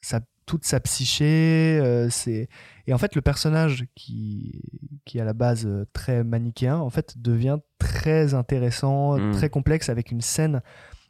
sa- 0.00 0.20
toute 0.46 0.64
sa 0.64 0.80
psyché. 0.80 1.78
euh, 1.82 2.08
ses- 2.08 2.48
Et 2.86 2.94
en 2.94 2.98
fait, 2.98 3.14
le 3.16 3.20
personnage 3.20 3.84
qui, 3.96 4.62
qui 5.04 5.18
est 5.18 5.20
à 5.20 5.24
la 5.24 5.32
base 5.32 5.66
euh, 5.66 5.84
très 5.92 6.22
manichéen, 6.24 6.76
en 6.78 6.88
fait, 6.90 7.20
devient 7.20 7.58
très 7.78 8.32
intéressant, 8.34 9.18
Mm. 9.18 9.32
très 9.32 9.50
complexe 9.50 9.88
avec 9.88 10.10
une 10.10 10.20
scène. 10.22 10.62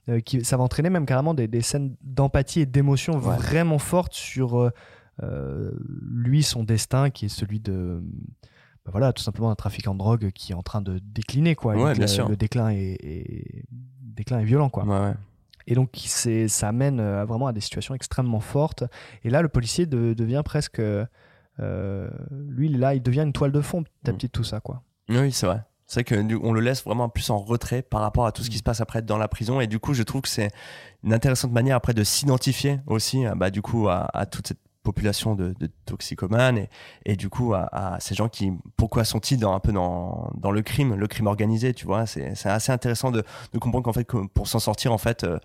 euh, 0.09 0.21
qui, 0.21 0.45
ça 0.45 0.57
va 0.57 0.63
entraîner 0.63 0.89
même 0.89 1.05
carrément 1.05 1.35
des, 1.35 1.49
des 1.49 1.63
scènes 1.63 1.97
d'empathie 2.01 2.61
et 2.61 2.67
d'émotion 2.67 3.15
Ouais. 3.19 3.37
vraiment 3.37 3.79
fortes 3.81 4.15
sur 4.15 4.57
euh, 4.57 4.71
euh, 5.25 5.73
lui, 6.09 6.45
son 6.45 6.63
destin, 6.63 7.11
qui 7.11 7.27
est 7.27 7.29
celui 7.29 7.59
de, 7.59 8.01
bah 8.85 8.93
voilà, 8.93 9.13
tout 9.13 9.23
simplement 9.25 9.51
un 9.51 9.57
trafiquant 9.57 9.95
de 9.95 9.99
drogue 9.99 10.31
qui 10.31 10.53
est 10.53 10.55
en 10.55 10.63
train 10.63 10.81
de 10.81 11.01
décliner, 11.03 11.57
quoi. 11.57 11.75
Ouais, 11.75 11.93
bien 11.95 12.03
le, 12.03 12.07
sûr. 12.07 12.29
le 12.29 12.37
déclin 12.37 12.69
est, 12.71 13.65
déclin 14.01 14.39
est 14.39 14.45
violent, 14.45 14.69
quoi. 14.71 14.85
Ouais. 14.85 15.15
Et 15.67 15.75
donc, 15.75 15.91
ça 15.97 16.69
amène 16.69 17.01
euh, 17.01 17.25
vraiment 17.25 17.47
à 17.49 17.53
des 17.53 17.61
situations 17.61 17.95
extrêmement 17.95 18.41
fortes. 18.41 18.85
Et 19.25 19.31
là, 19.31 19.43
le 19.43 19.49
policier 19.49 19.87
de- 19.87 20.15
devient 20.15 20.43
presque. 20.45 20.81
euh, 20.81 22.11
lui, 22.31 22.69
là, 22.69 22.95
il 22.95 23.03
devient 23.03 23.23
une 23.23 23.33
toile 23.33 23.53
de 23.53 23.61
fond 23.61 23.83
petit 23.83 24.11
à 24.11 24.13
Mm. 24.13 24.17
petit, 24.17 24.29
tout 24.31 24.45
ça, 24.45 24.61
quoi. 24.61 24.83
Oui, 25.09 25.33
c'est 25.33 25.47
vrai. 25.47 25.63
C'est 25.87 26.01
vrai 26.01 26.05
que 26.05 26.23
du- 26.23 26.37
on 26.43 26.53
le 26.53 26.61
laisse 26.61 26.85
vraiment 26.85 27.09
plus 27.09 27.31
en 27.31 27.39
retrait 27.39 27.81
par 27.81 28.01
rapport 28.01 28.27
à 28.27 28.33
tout 28.33 28.43
ce 28.43 28.51
qui 28.51 28.59
se 28.59 28.63
passe 28.63 28.81
après 28.81 29.03
dans 29.03 29.19
la 29.19 29.29
prison 29.29 29.61
et 29.61 29.69
du 29.69 29.79
coup 29.79 29.95
je 29.95 30.03
trouve 30.03 30.21
que 30.23 30.29
c'est 30.29 30.51
une 31.05 31.15
intéressante 31.15 31.53
manière 31.53 31.77
après 31.77 31.95
de 31.95 32.03
s'identifier 32.03 32.81
aussi 32.89 33.25
euh, 33.25 33.37
bah, 33.37 33.51
du 33.51 33.63
coup 33.63 33.89
à, 33.89 34.11
à 34.13 34.27
toute 34.27 34.49
cette 34.49 34.59
population 34.87 35.35
de, 35.35 35.55
de 35.61 35.69
toxicomanes 35.85 36.59
et, 36.59 36.69
et 37.05 37.17
du 37.17 37.29
coup 37.29 37.53
à, 37.55 37.69
à 37.73 38.01
ces 38.01 38.15
gens 38.15 38.29
qui 38.29 38.53
pourquoi 38.77 39.05
sont-ils 39.05 39.39
dans 39.39 39.53
un 39.55 39.61
peu 39.61 39.73
dans, 39.73 40.31
dans 40.39 40.51
le 40.53 40.63
crime 40.63 40.95
le 40.95 41.07
crime 41.07 41.27
organisé 41.27 41.75
tu 41.75 41.85
vois? 41.87 42.07
C'est 42.07 42.35
c'est 42.35 42.49
assez 42.49 42.73
intéressant 42.73 43.11
de, 43.11 43.23
de 43.53 43.59
comprendre 43.59 43.85
qu'en 43.85 43.93
fait 43.93 44.05
que 44.05 44.27
pour 44.29 44.47
s'en 44.49 44.59
sortir 44.61 44.93
en 44.93 44.99
fait 44.99 45.25
euh, 45.25 45.39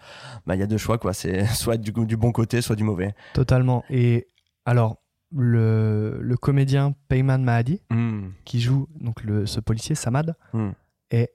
bah, 0.46 0.56
il 0.56 0.60
y 0.60 0.64
a 0.64 0.68
deux 0.68 0.78
choix 0.78 0.98
quoi 0.98 1.14
c'est 1.14 1.46
soit 1.62 1.78
du, 1.78 1.92
du 1.92 2.18
bon 2.18 2.32
côté 2.32 2.62
soit 2.62 2.76
du 2.76 2.84
mauvais 2.84 3.14
Totalement. 3.34 3.84
Et 3.90 4.28
alors, 4.66 4.98
le, 5.34 6.20
le 6.22 6.38
comédien 6.38 6.94
Peyman 7.08 7.44
Mahadi, 7.44 7.82
Hmm. 7.90 8.30
qui 8.46 8.62
joue 8.62 8.88
donc 9.00 9.24
le, 9.24 9.46
ce 9.46 9.60
policier 9.60 9.96
Samad, 9.96 10.36
Mm. 10.54 10.70
est 11.12 11.34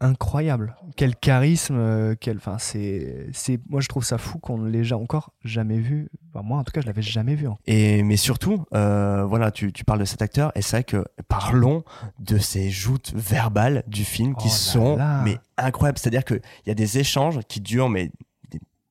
incroyable. 0.00 0.76
Quel 0.96 1.16
charisme, 1.16 1.76
euh, 1.76 2.14
quel, 2.18 2.36
enfin 2.36 2.56
c'est, 2.58 3.26
c'est, 3.32 3.58
moi 3.68 3.80
je 3.80 3.88
trouve 3.88 4.04
ça 4.04 4.18
fou 4.18 4.38
qu'on 4.38 4.58
ne 4.58 4.68
l'ait 4.68 4.92
encore 4.92 5.32
jamais 5.44 5.78
vu. 5.78 6.08
Enfin, 6.32 6.42
moi 6.46 6.58
en 6.58 6.64
tout 6.64 6.72
cas 6.72 6.80
je 6.80 6.86
l'avais 6.86 7.02
jamais 7.02 7.34
vu. 7.34 7.46
hein. 7.46 7.56
Et 7.66 8.02
mais 8.02 8.16
surtout, 8.16 8.64
euh, 8.74 9.24
voilà, 9.24 9.50
tu, 9.50 9.72
tu 9.72 9.84
parles 9.84 10.00
de 10.00 10.04
cet 10.04 10.20
acteur 10.22 10.52
et 10.54 10.62
c'est 10.62 10.76
vrai 10.76 10.84
que 10.84 11.04
parlons 11.28 11.84
de 12.18 12.38
ces 12.38 12.70
joutes 12.70 13.12
verbales 13.14 13.82
du 13.86 14.04
film 14.04 14.34
qui 14.36 14.48
Oh 14.48 14.50
là 14.50 14.54
sont 14.56 14.96
là. 14.96 15.22
mais 15.24 15.38
incroyables. 15.56 15.98
C'est-à-dire 15.98 16.24
que 16.24 16.34
il 16.34 16.68
y 16.68 16.70
a 16.70 16.74
des 16.74 16.98
échanges 16.98 17.40
qui 17.48 17.60
durent 17.60 17.88
mais 17.88 18.10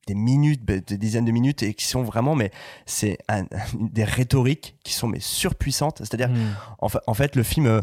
des 0.07 0.15
minutes, 0.15 0.63
bah, 0.65 0.73
des 0.85 0.97
dizaines 0.97 1.25
de 1.25 1.31
minutes 1.31 1.63
et 1.63 1.73
qui 1.73 1.85
sont 1.85 2.03
vraiment, 2.03 2.35
mais 2.35 2.51
c'est 2.85 3.17
un- 3.29 3.45
des 3.79 4.03
rhétoriques 4.03 4.75
qui 4.83 4.93
sont 4.93 5.07
mais 5.07 5.19
surpuissantes. 5.19 5.99
C'est-à-dire, 5.99 6.29
Hmm. 6.29 6.53
en, 6.79 6.89
fa- 6.89 7.01
en 7.07 7.13
fait, 7.13 7.35
le 7.35 7.43
film, 7.43 7.67
euh, 7.67 7.81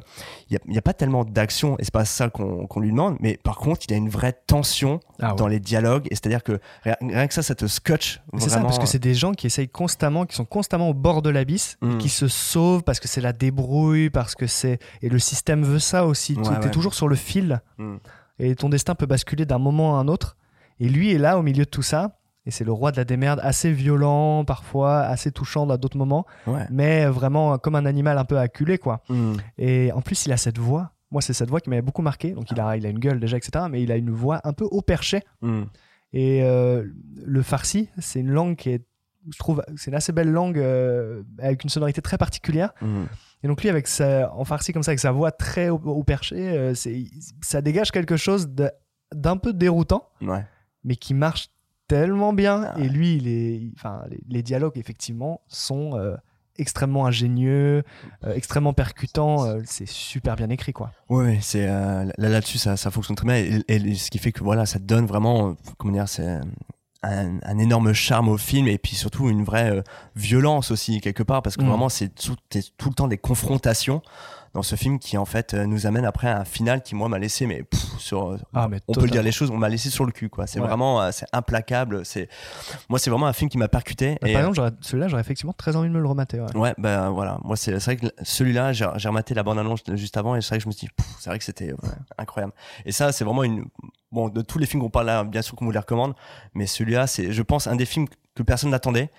il 0.51 0.59
n'y 0.69 0.77
a, 0.79 0.83
pas 0.83 0.93
tellement 0.93 1.25
d'action 1.25 1.77
et 1.79 1.85
c'est 1.85 1.93
pas 1.93 2.05
ça 2.05 2.29
qu'on 2.29 2.81
lui 2.81 2.91
demande, 2.91 3.17
mais 3.21 3.39
par 3.43 3.57
contre, 3.57 3.81
il 3.87 3.91
y 3.91 3.95
a 3.95 3.97
une 3.97 4.09
vraie 4.11 4.33
tension 4.47 5.01
Ah 5.21 5.31
ouais. 5.31 5.37
dans 5.37 5.47
les 5.49 5.61
dialogues 5.61 6.07
et 6.11 6.15
c'est-à-dire 6.15 6.43
que 6.43 6.61
rien, 6.83 6.97
rien 7.01 7.27
que 7.27 7.35
ça, 7.35 7.43
ça 7.43 7.55
te 7.55 7.67
scotche. 7.67 8.21
C'est 8.39 8.51
ça, 8.51 8.61
parce 8.61 8.79
que 8.79 8.87
c'est 8.87 8.99
des 8.99 9.15
gens 9.15 9.33
qui 9.33 9.47
essayent 9.47 9.69
constamment, 9.69 10.27
qui 10.27 10.35
sont 10.37 10.45
constamment 10.45 10.89
au 10.91 10.95
bord 10.95 11.23
de 11.23 11.31
l'abysse, 11.31 11.77
et 11.83 11.87
Mm. 11.87 11.99
qui 11.99 12.09
se 12.09 12.29
sauvent 12.29 12.83
parce 12.83 13.01
que 13.01 13.09
c'est 13.09 13.21
la 13.21 13.33
débrouille, 13.33 14.11
parce 14.11 14.35
que 14.35 14.47
c'est. 14.47 14.79
Et 15.03 15.09
le 15.09 15.19
système 15.19 15.63
veut 15.63 15.79
ça 15.79 16.07
aussi. 16.07 16.35
Ouais, 16.35 16.43
tu 16.45 16.51
es 16.53 16.59
ouais. 16.65 16.71
toujours 16.71 16.95
sur 16.95 17.09
le 17.09 17.17
fil, 17.17 17.61
Mm. 17.79 17.97
et 18.41 18.55
ton 18.57 18.69
destin 18.69 18.95
peut 18.95 19.07
basculer 19.07 19.47
d'un 19.47 19.59
moment 19.59 19.97
à 19.99 20.01
un 20.01 20.09
autre. 20.09 20.37
Et 20.81 20.89
lui 20.89 21.13
est 21.13 21.19
là 21.19 21.39
au 21.39 21.43
milieu 21.43 21.65
de 21.65 21.71
tout 21.71 21.83
ça, 21.83 22.19
et 22.47 22.51
c'est 22.51 22.65
le 22.65 22.73
roi 22.73 22.91
de 22.91 22.97
la 22.97 23.05
démerde, 23.05 23.39
assez 23.43 23.71
violent 23.71 24.45
parfois, 24.45 25.01
assez 25.01 25.31
touchant 25.31 25.69
à 25.71 25.77
d'autres 25.77 25.99
moments, 25.99 26.27
Ouais. 26.47 26.67
mais 26.71 27.07
vraiment 27.07 27.59
comme 27.59 27.75
un 27.77 27.85
animal 27.87 28.17
un 28.19 28.25
peu 28.25 28.39
acculé, 28.39 28.79
quoi. 28.79 29.03
Mm. 29.11 29.35
Et 29.59 29.93
en 29.93 30.01
plus, 30.01 30.25
il 30.27 30.33
a 30.33 30.37
cette 30.39 30.59
voix. 30.59 30.93
Moi, 31.11 31.21
c'est 31.23 31.33
cette 31.35 31.51
voix 31.51 31.61
qui 31.61 31.69
m'avait 31.71 31.83
beaucoup 31.83 32.03
marqué. 32.03 32.33
Donc, 32.33 32.51
il 32.51 32.59
a, 32.61 32.77
il 32.77 32.87
a 32.87 32.89
une 32.89 32.99
gueule 32.99 33.21
déjà, 33.21 33.37
etc. 33.37 33.67
Mais 33.71 33.83
il 33.83 33.93
a 33.93 33.97
une 33.97 34.11
voix 34.11 34.41
un 34.45 34.53
peu 34.53 34.65
haut 34.71 34.81
perché. 34.83 35.23
Mm. 35.43 35.63
Et 36.13 36.43
euh, 36.43 36.85
le 37.25 37.43
farsi, 37.43 37.89
c'est 37.99 38.21
une 38.21 38.31
langue 38.31 38.57
qui 38.57 38.71
est, 38.71 38.85
je 39.31 39.39
trouve, 39.39 39.63
c'est 39.77 39.91
une 39.91 39.97
assez 39.97 40.13
belle 40.13 40.31
langue 40.31 40.59
euh, 40.59 41.23
avec 41.41 41.63
une 41.63 41.69
sonorité 41.71 42.01
très 42.01 42.17
particulière. 42.17 42.73
Mm. 42.81 43.03
Et 43.43 43.49
donc 43.49 43.61
lui, 43.63 43.69
avec 43.69 43.87
sa, 43.87 44.33
en 44.35 44.45
farsi 44.45 44.73
comme 44.73 44.83
ça, 44.83 44.93
avec 44.93 44.99
sa 45.01 45.13
voix 45.13 45.31
très 45.31 45.69
haut, 45.69 45.81
haut 45.85 46.05
perché, 46.05 46.37
euh, 46.39 46.75
ça 47.43 47.61
dégage 47.61 47.91
quelque 47.91 48.17
chose 48.17 48.49
d'un 49.15 49.37
peu 49.37 49.53
déroutant, 49.53 50.09
Ouais. 50.23 50.45
Mais 50.85 50.97
qui 50.97 51.15
marche 51.15 51.49
tellement 51.89 52.33
bien. 52.33 52.71
Ah 52.75 52.79
Et 52.79 52.89
lui, 52.89 53.17
il 53.17 53.29
est, 53.29 53.73
enfin, 53.77 54.03
les, 54.11 54.21
les 54.29 54.43
dialogues 54.43 54.77
effectivement 54.79 55.41
sont 55.49 55.97
euh, 55.99 56.17
extrêmement 56.57 57.07
ingénieux, 57.07 57.83
euh, 58.25 58.35
extrêmement 58.35 58.73
percutants. 58.73 59.45
euh, 59.45 59.61
c'est 59.65 59.89
super 59.89 60.37
bien 60.37 60.51
écrit, 60.51 60.73
quoi. 60.73 60.93
Ouais, 61.09 61.39
c'est 61.41 61.67
euh, 61.69 62.05
là 62.17 62.29
là-dessus 62.29 62.59
ça, 62.59 62.77
ça 62.77 62.91
fonctionne 62.91 63.17
très 63.17 63.27
bien 63.27 63.37
et, 63.37 63.63
et 63.69 63.95
ce 63.95 64.11
qui 64.11 64.19
fait 64.19 64.31
que 64.33 64.45
voilà 64.45 64.67
ça 64.67 64.79
donne 64.79 65.07
vraiment 65.07 65.57
comment 65.79 65.93
dire 65.95 66.09
c'est 66.09 66.39
un, 67.03 67.39
un 67.43 67.59
énorme 67.59 67.93
charme 67.95 68.29
au 68.29 68.37
film 68.37 68.69
et 68.69 68.77
puis 68.77 68.95
surtout 68.95 69.31
une 69.31 69.43
vraie 69.43 69.83
violence 70.17 70.71
aussi 70.71 71.01
quelque 71.01 71.23
part 71.23 71.41
parce 71.43 71.57
que 71.57 71.65
Mm. 71.65 71.69
vraiment 71.69 71.89
c'est 71.89 72.15
tout, 72.15 72.37
c'est 72.51 72.77
tout 72.77 72.91
le 72.91 72.95
temps 72.95 73.09
des 73.09 73.17
confrontations 73.19 74.03
dans 74.53 74.63
ce 74.63 74.75
film 74.77 74.99
qui 74.99 75.17
en 75.17 75.25
fait 75.25 75.55
euh, 75.55 75.65
nous 75.67 75.87
amène 75.87 76.05
après 76.05 76.29
à 76.29 76.41
un 76.41 76.45
final 76.45 76.83
qui 76.83 76.95
moi 76.97 77.09
m'a 77.09 77.19
laissé 77.19 77.47
mais 77.47 77.63
pff, 77.63 77.81
sur 77.99 78.37
Ah, 78.53 78.67
mais 78.69 78.81
on 78.89 78.95
peut 78.95 79.03
le 79.03 79.11
dire 79.11 79.23
les 79.23 79.31
choses 79.33 79.51
on 79.51 79.57
m'a 79.57 79.69
laissé 79.69 79.91
sur 79.91 80.05
le 80.05 80.11
cul 80.13 80.29
quoi 80.29 80.47
c'est 80.49 80.59
Ouais. 80.61 80.67
vraiment 80.67 81.01
euh, 81.01 81.11
c'est 81.13 81.27
implacable 81.33 82.05
c'est 82.05 82.29
moi 82.89 82.99
c'est 82.99 83.11
vraiment 83.11 83.27
un 83.27 83.33
film 83.33 83.49
qui 83.49 83.59
m'a 83.59 83.69
percuté 83.69 84.17
Par 84.21 84.29
et, 84.29 84.37
euh, 84.37 84.49
exemple, 84.49 84.71
celui-là, 84.81 85.09
j'aurais 85.09 85.21
effectivement 85.21 85.53
très 85.53 85.77
envie 85.77 85.89
de 85.89 85.95
me 85.95 86.01
le 86.01 86.09
remater. 86.09 86.41
ouais. 86.41 86.57
Ouais, 86.57 86.75
ben 86.79 87.11
voilà. 87.11 87.39
Moi, 87.45 87.57
c'est 87.57 87.73
vrai 87.73 87.97
que 87.97 88.07
celui-là, 88.23 88.73
j'ai 88.73 88.85
rematé 88.85 89.35
la 89.35 89.43
bande-annonce 89.43 89.81
juste 89.95 90.17
avant 90.17 90.35
et 90.35 90.41
c'est 90.41 90.49
vrai 90.51 90.59
que 90.59 90.65
je 90.65 90.69
me 90.69 90.73
suis 90.73 90.87
dit, 90.89 90.93
c'est 91.21 91.31
vrai 91.31 91.39
que 91.39 91.45
c'était 91.45 91.73
incroyable. 92.19 92.53
Et 92.85 92.93
ça, 92.93 93.13
c'est 93.13 93.25
vraiment 93.25 93.45
une. 93.45 93.65
Bon, 94.13 94.29
de 94.29 94.43
tous 94.43 94.59
les 94.59 94.67
films 94.67 94.83
qu'on 94.83 94.91
parle 94.91 95.07
là, 95.07 95.23
bien 95.25 95.43
sûr 95.43 95.55
qu'on 95.57 95.65
vous 95.65 95.71
les 95.71 95.79
recommande, 95.79 96.15
mais 96.55 96.67
celui-là, 96.67 97.07
c'est, 97.07 97.33
je 97.33 97.43
pense, 97.43 97.67
un 97.69 97.77
des 97.77 97.87
films 97.87 98.07
que 98.35 98.43
personne 98.43 98.71
n'attendait 98.71 99.11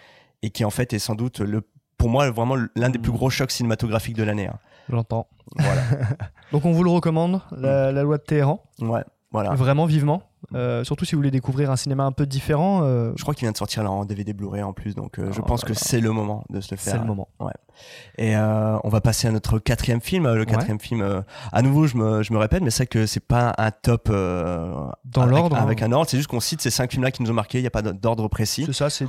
et 0.41 0.50
qui, 0.50 0.65
en 0.65 0.70
fait, 0.70 0.91
est 0.94 1.00
sans 1.00 1.15
doute 1.15 1.39
le. 1.39 1.62
Pour 1.98 2.10
moi, 2.10 2.30
vraiment 2.32 2.58
l'un 2.76 2.89
des 2.89 2.98
plus 3.00 3.12
gros 3.12 3.30
chocs 3.30 3.52
cinématographiques 3.52 4.15
de 4.17 4.24
l'année. 4.24 4.48
hein. 4.48 4.58
J'entends. 4.92 5.28
Voilà. 5.58 5.82
Donc 6.52 6.66
on 6.66 6.72
vous 6.74 6.84
le 6.84 6.90
recommande, 6.92 7.42
la, 7.52 7.92
la 7.92 8.04
loi 8.04 8.18
de 8.18 8.24
Téhéran, 8.24 8.62
Ouais, 8.82 9.04
voilà. 9.32 9.52
vraiment 9.56 9.86
vivement. 9.86 10.22
Euh, 10.56 10.84
surtout 10.84 11.06
si 11.06 11.14
vous 11.16 11.20
voulez 11.20 11.32
découvrir 11.32 11.70
un 11.72 11.76
cinéma 11.76 12.04
un 12.04 12.12
peu 12.12 12.26
différent, 12.26 12.82
euh, 12.84 13.14
Je 13.16 13.22
crois 13.22 13.34
qu'il 13.36 13.46
vient 13.46 13.52
de 13.52 13.58
sortir 13.58 13.84
là 13.84 13.92
en 13.92 14.06
DVD 14.06 14.34
Blu-ray 14.34 14.64
en 14.64 14.74
plus, 14.74 14.96
donc 14.96 15.20
euh, 15.20 15.32
je 15.32 15.40
Oh 15.40 15.46
pense 15.46 15.62
là 15.64 15.68
que 15.70 15.74
c'est 15.76 16.02
le 16.02 16.12
moment 16.12 16.44
de 16.50 16.60
se 16.62 16.74
le 16.74 16.78
faire. 16.78 16.94
c'est 16.94 17.00
le 17.00 17.06
moment. 17.06 17.28
Et 18.18 18.36
euh, 18.36 18.78
on 18.84 18.90
va 18.90 19.02
passer 19.02 19.28
à 19.28 19.32
notre 19.32 19.60
quatrième 19.60 20.02
film. 20.02 20.32
Le 20.32 20.46
quatrième 20.46 20.80
film, 20.80 21.24
à 21.52 21.62
nouveau, 21.62 21.88
je 21.88 21.96
me, 21.98 22.22
je 22.24 22.34
me 22.34 22.38
répète, 22.38 22.62
mais 22.64 22.70
c'est 22.70 22.86
que 22.86 23.06
c'est 23.06 23.26
pas 23.26 23.54
un 23.58 23.72
top 23.72 24.10
Dans 24.10 25.26
l'ordre, 25.26 25.56
avec 25.58 25.82
hein. 25.82 25.88
un 25.88 25.92
ordre. 25.94 26.10
C'est 26.10 26.18
juste 26.18 26.30
qu'on 26.30 26.40
cite 26.40 26.62
ces 26.62 26.70
cinq 26.70 26.92
films-là 26.92 27.12
qui 27.12 27.24
nous 27.24 27.32
ont 27.32 27.36
marqué. 27.36 27.60
Il 27.60 27.62
n'y 27.62 27.68
a 27.68 27.72
pas 27.72 27.82
d'ordre 27.82 28.28
précis. 28.28 28.64
C'est 28.66 28.74
ça, 28.74 28.90
c'est 28.90 29.08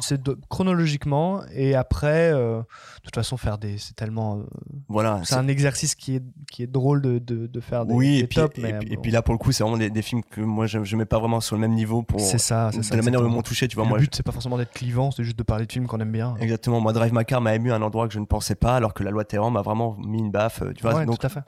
chronologiquement 0.48 1.42
et 1.52 1.74
après, 1.74 2.32
de 2.32 2.62
toute 3.02 3.14
façon, 3.14 3.36
faire 3.36 3.58
des, 3.58 3.78
c'est 3.78 3.94
tellement, 3.96 4.40
Voilà. 4.88 5.20
c'est 5.24 5.34
un 5.34 5.48
exercice 5.48 5.94
qui 5.94 6.16
est 6.16 6.22
qui 6.50 6.62
est 6.62 6.66
drôle 6.66 7.00
de, 7.02 7.18
de, 7.18 7.46
de 7.46 7.60
faire 7.60 7.86
des, 7.86 7.94
oui, 7.94 8.16
des 8.16 8.20
et 8.20 8.26
puis, 8.26 8.36
tops, 8.36 8.58
et, 8.58 8.62
mais 8.62 8.78
puis- 8.78 8.92
et 8.92 8.96
bon, 8.96 9.02
puis 9.02 9.10
là, 9.10 9.22
pour 9.22 9.32
le 9.34 9.38
coup, 9.38 9.52
c'est 9.52 9.62
vraiment 9.62 9.78
des, 9.78 9.88
des 9.90 10.02
films 10.02 10.22
que 10.22 10.40
moi, 10.42 10.66
je, 10.66 10.84
je 10.84 10.96
mets 10.96 11.04
pas 11.06 11.18
vraiment 11.22 11.40
sur 11.40 11.56
le 11.56 11.60
même 11.60 11.72
niveau 11.72 12.02
pour 12.02 12.20
c'est 12.20 12.36
ça, 12.38 12.68
c'est 12.72 12.78
de 12.78 12.82
ça. 12.82 12.94
la 12.96 13.02
manière 13.02 13.20
dont 13.22 13.28
ils 13.28 13.32
m'ont 13.32 13.40
touché. 13.42 13.66
Tu 13.68 13.76
vois, 13.76 13.84
Et 13.86 13.88
moi, 13.88 13.96
le 13.98 14.02
but, 14.02 14.14
c'est 14.14 14.22
pas 14.22 14.32
forcément 14.32 14.58
d'être 14.58 14.72
clivant, 14.72 15.10
c'est 15.10 15.24
juste 15.24 15.38
de 15.38 15.42
parler 15.42 15.64
de 15.66 15.72
films 15.72 15.86
qu'on 15.86 16.00
aime 16.00 16.12
bien. 16.12 16.34
exactement. 16.40 16.80
Moi, 16.80 16.92
Drive 16.92 17.12
My 17.14 17.24
Car 17.24 17.40
m'a 17.40 17.54
ému 17.54 17.72
à 17.72 17.76
un 17.76 17.82
endroit 17.82 18.06
que 18.08 18.12
je 18.14 18.18
ne 18.20 18.26
pensais 18.26 18.54
pas, 18.54 18.76
alors 18.76 18.92
que 18.92 19.02
La 19.02 19.10
Loi 19.10 19.24
Terran 19.24 19.50
m'a 19.50 19.62
vraiment 19.62 19.96
mis 19.98 20.18
une 20.18 20.30
baffe. 20.30 20.60
euh, 20.62 20.72
Tu 20.74 20.82
vois, 20.82 20.94
ouais, 20.94 21.06
donc 21.06 21.18
tout 21.18 21.26
à 21.26 21.30
fait. 21.30 21.40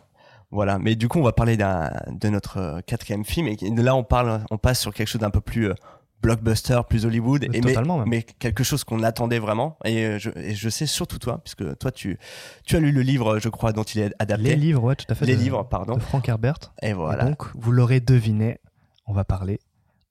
Voilà, 0.51 0.79
mais 0.79 0.95
du 0.97 1.09
coup, 1.09 1.19
on 1.19 1.23
va 1.25 1.33
parler 1.33 1.57
de 1.57 2.29
notre 2.29 2.59
euh, 2.59 2.81
quatrième 2.87 3.25
film 3.25 3.49
et 3.49 3.57
là, 3.77 3.95
on 3.97 4.05
parle, 4.05 4.41
on 4.51 4.57
passe 4.59 4.81
sur 4.81 4.95
quelque 4.95 5.09
chose 5.09 5.21
d'un 5.21 5.31
peu 5.31 5.41
plus 5.41 5.71
euh, 5.71 5.75
blockbuster, 6.23 6.81
plus 6.89 7.05
Hollywood, 7.07 7.45
Mais 7.51 7.59
et 7.59 7.61
mais, 7.61 7.75
mais 8.07 8.23
quelque 8.23 8.65
chose 8.65 8.83
qu'on 8.85 9.03
attendait 9.03 9.39
vraiment. 9.41 9.77
Et 9.85 10.19
je, 10.19 10.31
et 10.37 10.55
je 10.55 10.69
sais 10.71 10.87
surtout 10.87 11.19
toi, 11.19 11.41
puisque 11.45 11.77
toi, 11.79 11.91
tu, 11.91 12.19
tu 12.65 12.77
as 12.77 12.81
lu 12.81 12.93
le 12.93 13.03
livre, 13.03 13.39
je 13.41 13.49
crois, 13.49 13.73
dont 13.73 13.83
il 13.83 14.01
est 14.01 14.13
adapté. 14.19 14.45
Les 14.51 14.57
livres, 14.57 14.83
ouais, 14.85 14.97
tout 14.97 15.05
à 15.11 15.15
fait. 15.15 15.27
Les 15.27 15.37
de- 15.37 15.43
livres, 15.43 15.65
pardon. 15.69 15.97
de 15.97 16.01
Frank 16.01 16.27
Herbert. 16.29 16.57
Et 16.83 16.91
Et 16.91 16.93
voilà, 16.93 17.25
donc, 17.25 17.43
vous 17.55 17.73
l'aurez 17.73 18.01
deviné, 18.01 18.59
on 19.07 19.13
va 19.13 19.25
parler 19.25 19.59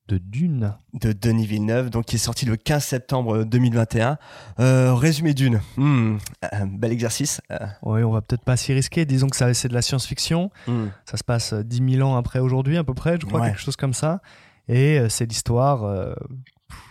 de 0.10 0.18
Dune. 0.18 0.74
de 0.94 1.14
Denis 1.14 1.46
Villeneuve, 1.48 1.90
donc 1.90 2.06
qui 2.06 2.18
est 2.18 2.20
sorti 2.20 2.46
le 2.46 2.58
15 2.58 2.84
septembre 2.84 3.44
2021. 3.46 4.18
Euh, 4.60 4.94
résumé 4.94 5.34
d'une, 5.34 5.62
Hmm, 5.78 6.18
un 6.52 6.68
bel 6.68 6.92
exercice. 6.92 7.40
Euh, 7.52 7.58
Oui, 7.84 8.04
on 8.04 8.12
va 8.12 8.22
peut-être 8.22 8.44
pas 8.44 8.58
s'y 8.58 8.74
risquer. 8.74 9.06
Disons 9.06 9.28
que 9.30 9.38
ça, 9.38 9.54
c'est 9.54 9.70
de 9.70 9.74
la 9.74 9.82
science-fiction. 9.82 10.52
hmm. 10.68 10.88
Ça 11.06 11.16
se 11.18 11.24
passe 11.24 11.54
euh, 11.54 11.64
10 11.64 11.96
000 11.98 12.08
ans 12.10 12.18
après 12.18 12.40
aujourd'hui, 12.40 12.78
à 12.78 12.84
peu 12.84 12.94
près, 12.94 13.18
je 13.20 13.26
crois, 13.26 13.40
Ouais. 13.40 13.48
quelque 13.48 13.62
chose 13.62 13.78
comme 13.78 13.94
ça. 13.94 14.22
Et 14.68 15.00
euh, 15.00 15.08
c'est 15.10 15.26
l'histoire 15.26 15.84
euh, 15.86 16.14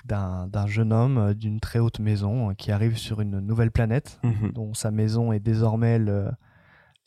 d'un 0.07 0.67
jeune 0.67 0.93
homme 0.93 1.19
euh, 1.19 1.35
d'une 1.35 1.61
très 1.61 1.79
haute 1.79 2.01
maison 2.01 2.51
euh, 2.51 2.55
qui 2.55 2.73
arrive 2.73 2.97
sur 2.97 3.21
une 3.21 3.41
nouvelle 3.41 3.71
planète, 3.71 4.19
Mhm. 4.25 4.53
dont 4.53 4.75
sa 4.75 4.91
maison 4.91 5.33
est 5.33 5.41
désormais 5.41 5.99
le- 5.99 6.31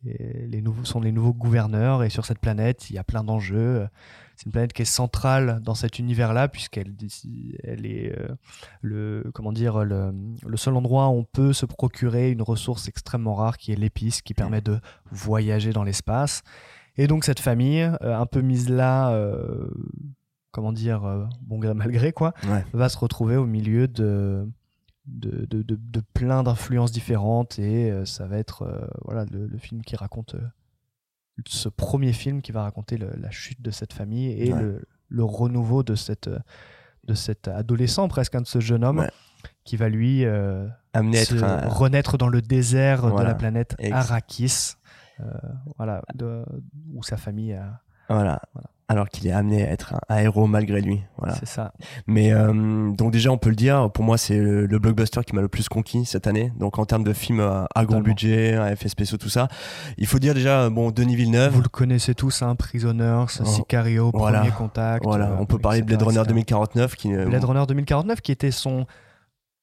les, 0.03 0.45
les 0.47 0.61
nouveaux, 0.61 0.85
sont 0.85 1.01
les 1.01 1.11
nouveaux 1.11 1.33
gouverneurs. 1.33 2.03
Et 2.03 2.09
sur 2.11 2.25
cette 2.25 2.39
planète, 2.39 2.89
il 2.91 2.95
y 2.95 2.99
a 2.99 3.03
plein 3.03 3.23
d'enjeux. 3.23 3.87
C'est 4.35 4.45
une 4.47 4.51
planète 4.51 4.73
qui 4.73 4.81
est 4.81 4.85
centrale 4.85 5.59
dans 5.63 5.75
cet 5.75 5.97
univers-là, 5.99 6.47
puisqu'elle 6.47 6.93
elle 7.63 7.85
est 7.85 8.11
euh, 8.19 8.27
le, 8.81 9.31
comment 9.33 9.53
dire, 9.53 9.83
le, 9.85 10.13
le 10.45 10.57
seul 10.57 10.75
endroit 10.75 11.07
où 11.07 11.13
on 11.13 11.23
peut 11.23 11.53
se 11.53 11.65
procurer 11.65 12.31
une 12.31 12.41
ressource 12.41 12.87
extrêmement 12.87 13.35
rare 13.35 13.57
qui 13.57 13.71
est 13.71 13.75
l'épice, 13.75 14.21
qui 14.21 14.33
permet 14.33 14.61
de 14.61 14.79
voyager 15.11 15.71
dans 15.71 15.83
l'espace. 15.83 16.41
Et 16.97 17.07
donc 17.07 17.23
cette 17.25 17.39
famille, 17.39 17.81
euh, 18.01 18.17
un 18.17 18.25
peu 18.25 18.41
mise 18.41 18.69
là, 18.69 19.11
euh, 19.11 19.67
comment 20.51 20.71
dire, 20.73 21.03
euh, 21.05 21.25
bon 21.41 21.57
gré 21.59 21.73
mal 21.73 21.91
gré 21.91 22.11
quoi, 22.13 22.33
Ouais. 22.47 22.63
va 22.73 22.89
se 22.89 22.97
retrouver 22.97 23.35
au 23.37 23.45
milieu 23.45 23.87
de 23.87 24.47
de, 25.07 25.45
de, 25.45 25.61
de- 25.61 25.77
de 25.79 26.01
plein 26.15 26.41
d'influences 26.41 26.91
différentes 26.91 27.59
et 27.59 27.93
ça 28.05 28.25
va 28.25 28.37
être 28.39 28.89
voilà 29.03 29.23
le, 29.31 29.45
le 29.45 29.57
film 29.59 29.83
qui 29.83 29.95
raconte 29.95 30.35
ce 31.47 31.69
premier 31.69 32.13
film 32.13 32.41
qui 32.41 32.51
va 32.51 32.63
raconter 32.63 32.97
le- 32.97 33.13
la 33.17 33.29
chute 33.31 33.61
de 33.61 33.71
cette 33.71 33.93
famille 33.93 34.31
et 34.31 34.53
Ouais. 34.53 34.61
le, 34.61 34.81
le 35.09 35.23
renouveau 35.23 35.83
de 35.83 35.95
cette 35.95 36.29
de 37.05 37.13
cet 37.13 37.47
adolescent 37.47 38.07
presque 38.07 38.33
hein, 38.33 38.41
de 38.41 38.47
ce 38.47 38.59
jeune 38.59 38.83
homme 38.83 38.99
Ouais. 38.99 39.11
qui 39.63 39.77
va 39.77 39.89
lui 39.89 40.25
euh, 40.25 40.67
Amené 40.93 41.19
à 41.19 41.25
se 41.25 41.35
un- 41.35 41.67
renaître 41.67 42.17
dans 42.17 42.29
le 42.29 42.41
désert 42.41 43.13
de 43.15 43.21
la 43.21 43.35
planète 43.35 43.75
Ex- 43.77 43.95
Arrakis, 43.95 44.73
euh, 45.19 45.25
voilà, 45.77 46.01
de- 46.15 46.43
où 46.93 47.03
sa 47.03 47.17
famille 47.17 47.53
a. 47.53 47.81
Voilà. 48.09 48.41
Voilà. 48.53 48.69
Alors 48.87 49.09
qu'il 49.09 49.25
est 49.27 49.31
amené 49.31 49.63
à 49.67 49.71
être 49.71 49.95
un, 50.09 50.17
héros 50.17 50.45
malgré 50.45 50.79
lui. 50.81 51.01
Voilà. 51.17 51.35
C'est 51.35 51.47
ça. 51.47 51.73
Mais 52.05 52.31
euh, 52.31 52.91
donc 52.91 53.11
déjà, 53.11 53.31
on 53.31 53.37
peut 53.37 53.49
le 53.49 53.55
dire, 53.55 53.89
pour 53.91 54.03
moi, 54.03 54.17
c'est 54.17 54.37
le, 54.37 54.65
le 54.67 54.79
blockbuster 54.79 55.21
qui 55.25 55.35
m'a 55.35 55.41
le 55.41 55.47
plus 55.47 55.67
conquis 55.69 56.05
cette 56.05 56.27
année. 56.27 56.51
Donc 56.59 56.77
en 56.77 56.85
termes 56.85 57.03
de 57.03 57.13
films 57.13 57.39
à, 57.39 57.67
à 57.73 57.85
gros 57.85 58.01
budget, 58.01 58.55
à 58.55 58.71
effets 58.71 58.89
spéciaux, 58.89 59.17
tout 59.17 59.29
ça. 59.29 59.47
Il 59.97 60.05
faut 60.05 60.19
dire 60.19 60.33
déjà, 60.33 60.69
bon, 60.69 60.91
Denis 60.91 61.15
Villeneuve. 61.15 61.53
Vous 61.53 61.61
le 61.61 61.69
connaissez 61.69 62.13
tous, 62.13 62.41
hein, 62.41 62.55
Prisoners, 62.55 63.25
Oh, 63.39 63.45
Sicario, 63.45 64.11
voilà. 64.13 64.39
Premier 64.39 64.51
Contact. 64.51 65.03
Voilà, 65.03 65.29
euh, 65.29 65.37
on 65.39 65.45
peut 65.45 65.57
parler 65.57 65.81
de 65.81 65.85
Blade 65.85 66.01
Runner 66.01 66.19
etc. 66.19 66.29
2049 66.29 66.95
qui 66.95 67.13
euh, 67.13 67.25
Blade 67.25 67.43
Runner 67.43 67.63
2049, 67.67 68.21
qui 68.21 68.31
était 68.31 68.51
son 68.51 68.85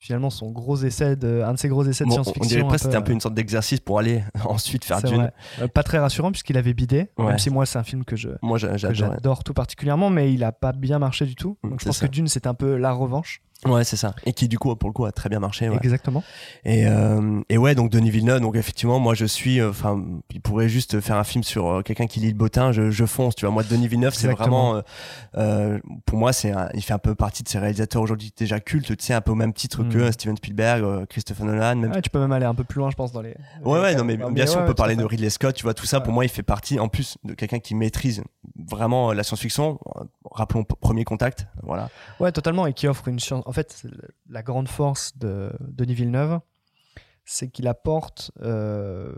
finalement 0.04 0.30
son 0.30 0.50
gros 0.50 0.76
essai 0.78 1.14
de, 1.14 1.42
un 1.46 1.52
de 1.54 1.58
ses 1.58 1.68
gros 1.68 1.84
essais 1.84 2.02
de 2.02 2.08
bon, 2.08 2.18
on 2.18 2.24
science-fiction. 2.24 2.48
dirait 2.48 2.62
presque 2.68 2.84
que 2.86 2.88
c'était 2.88 2.96
un 2.96 3.02
peu, 3.02 3.06
peu 3.06 3.12
une 3.12 3.20
sorte 3.20 3.34
d'exercice 3.34 3.78
pour 3.78 4.00
aller 4.00 4.24
ensuite 4.44 4.84
faire 4.84 5.00
Dune. 5.00 5.14
vrai. 5.16 5.32
Euh, 5.60 5.68
pas 5.68 5.84
très 5.84 5.98
rassurant 5.98 6.32
puisqu'il 6.32 6.58
avait 6.58 6.74
bidé, 6.74 7.08
Ouais. 7.18 7.26
même 7.26 7.38
si 7.38 7.50
moi 7.50 7.66
c'est 7.66 7.78
un 7.78 7.84
film 7.84 8.04
que 8.04 8.16
je 8.16 8.30
Moi, 8.42 8.58
j'adore. 8.58 9.44
tout 9.44 9.54
particulièrement, 9.54 10.10
mais 10.10 10.34
il 10.34 10.42
a 10.42 10.50
pas 10.50 10.72
bien 10.72 10.98
marché 10.98 11.24
du 11.24 11.36
tout. 11.36 11.56
Mm, 11.62 11.70
Donc 11.70 11.80
je 11.80 11.86
pense 11.86 11.98
ça. 11.98 12.06
que 12.08 12.12
Dune 12.12 12.26
c'est 12.26 12.48
un 12.48 12.54
peu 12.54 12.76
la 12.76 12.92
revanche. 12.92 13.42
Ouais, 13.64 13.84
c'est 13.84 13.96
ça. 13.96 14.14
Et 14.26 14.32
qui, 14.32 14.48
du 14.48 14.58
coup, 14.58 14.74
pour 14.74 14.88
le 14.88 14.92
coup, 14.92 15.04
a 15.04 15.12
très 15.12 15.28
bien 15.28 15.38
marché. 15.38 15.68
Ouais. 15.68 15.78
Exactement. 15.82 16.24
Et, 16.64 16.86
euh, 16.86 17.40
et 17.48 17.58
ouais, 17.58 17.74
donc 17.74 17.90
Denis 17.90 18.10
Villeneuve, 18.10 18.40
donc 18.40 18.56
effectivement, 18.56 18.98
moi 18.98 19.14
je 19.14 19.24
suis, 19.24 19.60
euh, 19.60 19.70
enfin, 19.70 20.02
il 20.32 20.40
pourrait 20.40 20.68
juste 20.68 21.00
faire 21.00 21.16
un 21.16 21.24
film 21.24 21.44
sur 21.44 21.68
euh, 21.68 21.82
quelqu'un 21.82 22.06
qui 22.06 22.18
lit 22.20 22.28
le 22.28 22.34
bottin, 22.36 22.72
je, 22.72 22.90
je 22.90 23.04
fonce, 23.04 23.36
tu 23.36 23.44
vois. 23.44 23.54
Moi, 23.54 23.62
Denis 23.62 23.86
Villeneuve, 23.88 24.14
c'est 24.14 24.28
vraiment, 24.28 24.82
pour 26.06 26.18
moi, 26.18 26.32
c'est, 26.32 26.52
il 26.74 26.82
fait 26.82 26.92
un 26.92 26.98
peu 26.98 27.14
partie 27.14 27.42
de 27.42 27.48
ces 27.48 27.58
réalisateurs 27.58 28.02
aujourd'hui 28.02 28.32
déjà 28.36 28.60
cultes, 28.60 28.96
tu 28.96 29.04
sais, 29.04 29.14
un 29.14 29.20
peu 29.20 29.32
au 29.32 29.36
même 29.36 29.52
titre 29.52 29.82
que 29.84 30.08
Mm. 30.08 30.12
Steven 30.12 30.36
Spielberg, 30.36 31.06
Christopher 31.06 31.46
Nolan, 31.46 31.76
même. 31.76 31.92
Ouais, 31.92 32.02
tu 32.02 32.10
peux 32.10 32.18
même 32.18 32.32
aller 32.32 32.46
un 32.46 32.54
peu 32.54 32.64
plus 32.64 32.78
loin, 32.78 32.90
je 32.90 32.96
pense, 32.96 33.12
dans 33.12 33.22
les. 33.22 33.36
Ouais, 33.64 33.80
ouais, 33.80 33.94
non, 33.94 34.04
mais 34.04 34.16
bien 34.16 34.46
sûr, 34.46 34.56
ouais, 34.56 34.64
on 34.64 34.66
peut 34.66 34.74
parler 34.74 34.96
de 34.96 35.04
Ridley 35.04 35.30
Scott, 35.30 35.54
tu 35.54 35.62
vois, 35.62 35.74
tout 35.74 35.86
ça, 35.86 36.00
pour 36.00 36.12
moi, 36.12 36.24
il 36.24 36.28
fait 36.28 36.42
partie, 36.42 36.80
en 36.80 36.88
plus, 36.88 37.16
de 37.24 37.34
quelqu'un 37.34 37.60
qui 37.60 37.74
maîtrise 37.74 38.22
vraiment 38.56 39.12
la 39.12 39.22
science-fiction. 39.22 39.78
Rappelons 40.30 40.64
Premier 40.64 41.04
Contact, 41.04 41.46
voilà. 41.62 41.90
Ouais, 42.20 42.32
totalement, 42.32 42.66
et 42.66 42.72
qui 42.72 42.88
offre 42.88 43.06
une 43.08 43.20
science. 43.20 43.44
En 43.52 43.54
fait, 43.54 43.86
la 44.30 44.42
grande 44.42 44.66
force 44.66 45.18
de 45.18 45.52
Denis 45.60 45.92
Villeneuve, 45.92 46.40
c'est 47.26 47.50
qu'il 47.50 47.68
apporte 47.68 48.30
euh, 48.40 49.14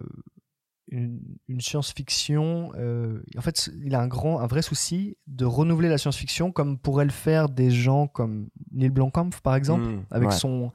une, 0.88 1.20
une 1.46 1.60
science-fiction. 1.60 2.72
euh, 2.74 3.22
en 3.38 3.40
fait, 3.42 3.70
il 3.84 3.94
a 3.94 4.00
un 4.00 4.08
grand, 4.08 4.40
un 4.40 4.48
vrai 4.48 4.60
souci 4.62 5.16
de 5.28 5.44
renouveler 5.44 5.88
la 5.88 5.98
science-fiction, 5.98 6.50
comme 6.50 6.78
pourraient 6.78 7.04
le 7.04 7.12
faire 7.12 7.48
des 7.48 7.70
gens 7.70 8.08
comme 8.08 8.48
Neil 8.72 8.90
Blomkamp, 8.90 9.30
par 9.44 9.54
exemple, 9.54 9.84
Mm, 9.84 10.04
avec 10.10 10.28
ouais. 10.30 10.34
son 10.36 10.72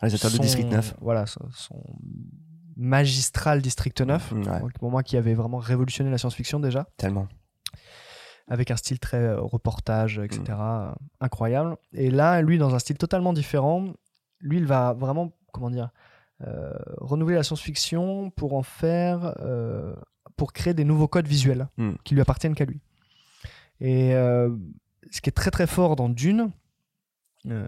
Réalisateur 0.00 0.30
de 0.30 0.36
son- 0.36 0.42
District 0.42 0.70
9. 0.70 0.94
Voilà, 1.02 1.26
son, 1.26 1.46
son 1.52 1.82
magistral 2.76 3.60
District 3.60 4.00
9, 4.00 4.32
Mm, 4.32 4.38
ouais. 4.48 4.60
donc, 4.60 4.72
pour 4.78 4.90
moi 4.90 5.02
qui 5.02 5.18
avait 5.18 5.34
vraiment 5.34 5.58
révolutionné 5.58 6.10
la 6.10 6.16
science-fiction 6.18 6.60
déjà 6.60 6.88
Tellement. 6.96 7.28
Avec 8.48 8.70
un 8.70 8.76
style 8.76 8.98
très 8.98 9.18
euh, 9.18 9.40
reportage, 9.40 10.18
etc. 10.18 10.42
Mm. 10.58 10.94
incroyable. 11.20 11.76
Et 11.92 12.10
là, 12.10 12.42
lui, 12.42 12.58
dans 12.58 12.74
un 12.74 12.78
style 12.78 12.98
totalement 12.98 13.32
différent, 13.32 13.92
lui, 14.40 14.58
il 14.58 14.66
va 14.66 14.92
vraiment, 14.92 15.32
comment 15.52 15.70
dire, 15.70 15.90
euh, 16.46 16.72
renouveler 16.96 17.36
la 17.36 17.44
science-fiction 17.44 18.30
pour 18.30 18.54
en 18.54 18.62
faire, 18.62 19.36
euh, 19.40 19.94
pour 20.36 20.52
créer 20.52 20.74
des 20.74 20.84
nouveaux 20.84 21.06
codes 21.06 21.28
visuels 21.28 21.68
Mm. 21.76 21.92
qui 22.04 22.14
lui 22.14 22.20
appartiennent 22.20 22.54
qu'à 22.54 22.64
lui. 22.64 22.80
Et 23.80 24.14
euh, 24.14 24.50
ce 25.10 25.20
qui 25.20 25.28
est 25.28 25.32
très 25.32 25.50
très 25.50 25.66
fort 25.66 25.96
dans 25.96 26.08
Dune, 26.08 26.50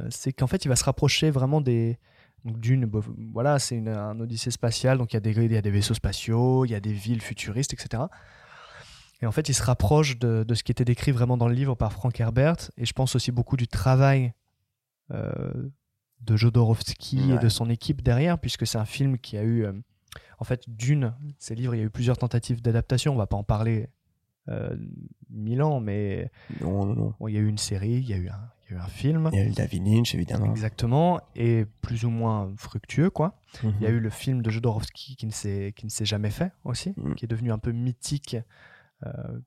c'est 0.08 0.32
qu'en 0.32 0.46
fait, 0.46 0.64
il 0.64 0.68
va 0.68 0.76
se 0.76 0.84
rapprocher 0.84 1.30
vraiment 1.30 1.60
des. 1.60 1.98
Donc 2.44 2.60
Dune, 2.60 2.90
voilà, 3.32 3.58
c'est 3.58 3.78
un 3.88 4.20
odyssée 4.20 4.50
spatiale, 4.50 4.98
donc 4.98 5.14
y, 5.14 5.16
il 5.16 5.52
y 5.52 5.56
a 5.56 5.62
des 5.62 5.70
vaisseaux 5.70 5.94
spatiaux, 5.94 6.64
il 6.64 6.70
y 6.70 6.74
a 6.74 6.80
des 6.80 6.92
villes 6.92 7.22
futuristes, 7.22 7.72
etc. 7.72 8.04
Et 9.24 9.26
en 9.26 9.32
fait, 9.32 9.48
il 9.48 9.54
se 9.54 9.62
rapproche 9.62 10.18
de, 10.18 10.44
de 10.46 10.54
ce 10.54 10.62
qui 10.62 10.70
était 10.70 10.84
décrit 10.84 11.10
vraiment 11.10 11.38
dans 11.38 11.48
le 11.48 11.54
livre 11.54 11.74
par 11.74 11.94
Frank 11.94 12.20
Herbert, 12.20 12.56
et 12.76 12.84
je 12.84 12.92
pense 12.92 13.16
aussi 13.16 13.32
beaucoup 13.32 13.56
du 13.56 13.66
travail 13.66 14.34
euh, 15.12 15.70
de 16.20 16.36
Jodorowsky 16.36 17.30
et 17.30 17.32
Ouais. 17.32 17.38
de 17.38 17.48
son 17.48 17.70
équipe 17.70 18.02
derrière, 18.02 18.38
puisque 18.38 18.66
c'est 18.66 18.76
un 18.76 18.84
film 18.84 19.16
qui 19.16 19.38
a 19.38 19.42
eu, 19.42 19.64
euh, 19.64 19.72
en 20.38 20.44
fait, 20.44 20.68
Dune, 20.68 21.14
ces 21.38 21.54
livres, 21.54 21.74
il 21.74 21.78
y 21.78 21.80
a 21.80 21.86
eu 21.86 21.90
plusieurs 21.90 22.18
tentatives 22.18 22.60
d'adaptation, 22.60 23.14
on 23.14 23.16
va 23.16 23.26
pas 23.26 23.36
en 23.38 23.44
parler 23.44 23.88
euh, 24.50 24.76
mille 25.30 25.62
ans, 25.62 25.80
mais 25.80 26.30
Non, 26.60 26.84
non, 26.84 26.94
non. 26.94 27.14
bon, 27.18 27.28
il 27.28 27.34
y 27.34 27.38
a 27.38 27.40
eu 27.40 27.48
une 27.48 27.56
série, 27.56 27.92
il 27.94 28.06
y 28.10 28.12
a 28.12 28.16
eu 28.18 28.28
un, 28.28 28.40
il 28.68 28.72
y 28.72 28.74
a 28.74 28.78
eu 28.78 28.80
un 28.82 28.86
film. 28.88 29.30
Il 29.32 29.38
y 29.38 29.42
a 29.42 29.46
eu 29.46 29.52
David 29.52 29.86
Lynch, 29.86 30.14
évidemment. 30.14 30.50
Exactement, 30.50 31.18
et 31.34 31.64
plus 31.80 32.04
ou 32.04 32.10
moins 32.10 32.52
fructueux, 32.58 33.08
quoi. 33.08 33.40
Mhm. 33.62 33.74
Il 33.80 33.84
y 33.84 33.86
a 33.86 33.90
eu 33.90 34.00
le 34.00 34.10
film 34.10 34.42
de 34.42 34.50
Jodorowsky 34.50 35.16
qui 35.16 35.24
ne 35.26 35.32
s'est 35.32 35.72
qui 35.74 35.86
ne 35.86 35.90
s'est 35.90 36.04
jamais 36.04 36.30
fait 36.30 36.52
aussi, 36.64 36.92
Mm. 36.98 37.14
qui 37.14 37.24
est 37.24 37.28
devenu 37.28 37.52
un 37.52 37.58
peu 37.58 37.72
mythique 37.72 38.36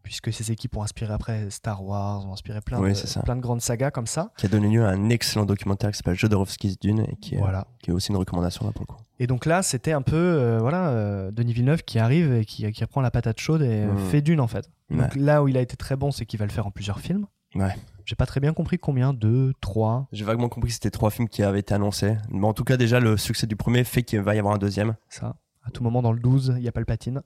puisque 0.04 0.32
ses 0.32 0.52
équipes 0.52 0.78
ont 0.78 0.84
inspiré 0.84 1.14
après 1.14 1.50
Star 1.50 1.84
Wars, 1.84 2.26
ont 2.28 2.34
inspiré 2.34 2.62
plein, 2.62 2.80
Oui, 2.80 2.94
de, 2.94 3.22
plein 3.24 3.38
grandes 3.38 3.62
sagas 3.62 3.90
comme 3.92 4.06
ça. 4.08 4.32
qui 4.38 4.46
a 4.46 4.50
donné 4.50 4.70
lieu 4.70 4.86
à 4.86 4.90
un 4.90 5.10
excellent 5.10 5.46
documentaire 5.46 5.92
qui 5.92 5.98
s'appelle 5.98 6.16
Jodorowsky's 6.16 6.80
Dune 6.80 7.00
et 7.00 7.16
qui, 7.22 7.36
est- 7.36 7.40
Voilà. 7.40 7.66
qui 7.80 7.90
est 7.90 7.94
aussi 7.94 8.10
une 8.12 8.18
recommandation 8.18 8.66
là 8.66 8.72
pour 8.72 8.82
le 8.82 8.86
coup. 8.94 9.02
Et 9.20 9.26
donc 9.26 9.46
là, 9.48 9.64
c'était 9.64 9.94
un 9.94 10.04
peu 10.04 10.16
euh, 10.16 10.60
voilà 10.60 10.90
euh, 10.90 11.32
Denis 11.32 11.54
Villeneuve 11.54 11.84
qui 11.84 11.98
arrive 11.98 12.34
et 12.34 12.46
qui, 12.46 12.72
qui 12.72 12.84
reprend 12.84 13.02
la 13.02 13.10
patate 13.10 13.40
chaude 13.40 13.64
et 13.64 13.84
euh, 13.84 13.92
Mm. 13.94 13.98
fait 14.10 14.22
Dune 14.22 14.40
en 14.42 14.48
fait. 14.48 14.70
Donc 14.92 15.16
là 15.16 15.42
où 15.44 15.48
il 15.48 15.58
a 15.58 15.62
été 15.62 15.76
très 15.76 15.96
bon, 15.96 16.12
c'est 16.12 16.26
qu'il 16.28 16.38
va 16.40 16.46
le 16.46 16.52
faire 16.52 16.68
en 16.68 16.72
plusieurs 16.72 17.00
films. 17.00 17.26
Ouais. 17.56 17.76
J'ai 18.06 18.16
pas 18.16 18.26
très 18.26 18.40
bien 18.40 18.54
compris 18.54 18.78
combien, 18.78 19.12
deux, 19.14 19.54
trois, 19.60 20.08
J'ai 20.14 20.24
vaguement 20.24 20.48
compris 20.50 20.70
que 20.70 20.74
c'était 20.76 20.92
trois 20.92 21.10
films 21.10 21.28
qui 21.28 21.44
avaient 21.44 21.60
été 21.60 21.74
annoncés. 21.74 22.16
Mais 22.30 22.46
en 22.46 22.54
tout 22.54 22.64
cas, 22.64 22.78
déjà, 22.78 23.00
le 23.00 23.18
succès 23.18 23.48
du 23.48 23.56
premier 23.56 23.84
fait 23.84 24.04
qu'il 24.04 24.22
va 24.22 24.36
y 24.36 24.40
avoir 24.40 24.54
un 24.54 24.58
deuxième. 24.60 24.96
ça. 25.10 25.36
À 25.68 25.72
tout 25.72 25.84
moment 25.84 26.02
dans 26.02 26.14
le 26.14 26.20
12, 26.20 26.56
il 26.58 26.64
y 26.64 26.68
a 26.70 26.72
Palpatine. 26.72 27.22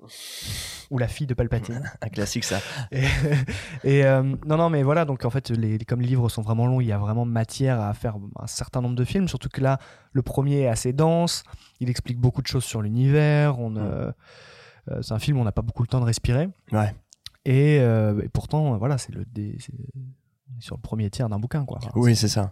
Ou 0.89 0.97
la 0.97 1.07
fille 1.07 1.27
de 1.27 1.33
Palpatine. 1.35 1.83
Un 2.01 2.09
classique, 2.09 2.43
ça. 2.43 2.59
Et, 2.91 3.03
et, 3.83 4.03
euh, 4.05 4.23
non, 4.45 4.57
non, 4.57 4.69
mais 4.69 4.81
voilà, 4.83 5.05
donc 5.05 5.23
en 5.25 5.29
fait, 5.29 5.49
les, 5.51 5.77
comme 5.79 6.01
les 6.01 6.07
livres 6.07 6.27
sont 6.27 6.41
vraiment 6.41 6.65
longs, 6.65 6.81
il 6.81 6.87
y 6.87 6.91
a 6.91 6.97
vraiment 6.97 7.23
matière 7.23 7.79
à 7.79 7.93
faire 7.93 8.15
un 8.39 8.47
certain 8.47 8.81
nombre 8.81 8.95
de 8.95 9.05
films, 9.05 9.27
surtout 9.27 9.47
que 9.49 9.61
là, 9.61 9.77
le 10.11 10.21
premier 10.23 10.61
est 10.61 10.67
assez 10.67 10.91
dense, 10.91 11.43
il 11.79 11.89
explique 11.89 12.17
beaucoup 12.17 12.41
de 12.41 12.47
choses 12.47 12.63
sur 12.65 12.81
l'univers, 12.81 13.59
on, 13.59 13.75
euh, 13.77 14.11
euh, 14.89 15.01
c'est 15.01 15.13
un 15.13 15.19
film 15.19 15.37
où 15.37 15.41
on 15.41 15.45
n'a 15.45 15.51
pas 15.51 15.61
beaucoup 15.61 15.83
le 15.83 15.87
temps 15.87 15.99
de 16.01 16.05
respirer, 16.05 16.49
Ouais. 16.71 16.93
et, 17.45 17.75
et 17.77 18.29
pourtant, 18.33 18.77
voilà, 18.77 18.97
c'est 18.97 19.13
le, 19.13 19.23
c'est- 19.59 19.71
sur 20.59 20.75
le 20.75 20.81
premier 20.81 21.09
tiers 21.09 21.29
d'un 21.29 21.39
bouquin, 21.39 21.63
quoi. 21.63 21.77
Enfin, 21.81 21.91
Oui, 21.95 22.15
c'est 22.15 22.27
ça. 22.27 22.51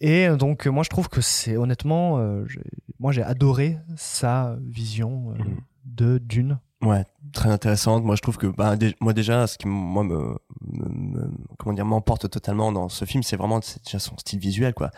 et 0.00 0.28
donc, 0.30 0.66
moi, 0.66 0.82
je 0.82 0.88
trouve 0.88 1.08
que 1.08 1.20
c'est 1.20 1.56
honnêtement, 1.56 2.18
euh, 2.18 2.44
j'ai- 2.46 2.62
moi, 3.04 3.12
j'ai 3.12 3.22
adoré 3.22 3.76
sa 3.96 4.56
vision 4.62 5.32
euh, 5.32 5.34
Mhm. 5.44 5.60
de 5.84 6.16
Dune. 6.16 6.58
Ouais, 6.80 7.04
très 7.34 7.50
intéressante. 7.50 8.04
Moi, 8.04 8.16
je 8.16 8.22
trouve 8.22 8.36
que, 8.38 8.46
bah, 8.46 8.74
moi 9.00 9.12
déjà, 9.12 9.46
ce 9.46 9.58
qui 9.58 9.68
moi 9.68 10.02
me, 10.04 10.16
me- 10.62 10.88
me- 10.88 11.30
comment 11.58 11.74
dire, 11.74 11.84
m'emporte 11.84 12.30
totalement 12.30 12.72
dans 12.72 12.88
ce 12.88 13.04
film, 13.04 13.22
c'est 13.22 13.36
vraiment 13.36 13.60
déjà 13.84 13.98
son 13.98 14.16
style 14.16 14.38
visuel, 14.38 14.72
quoi. 14.74 14.90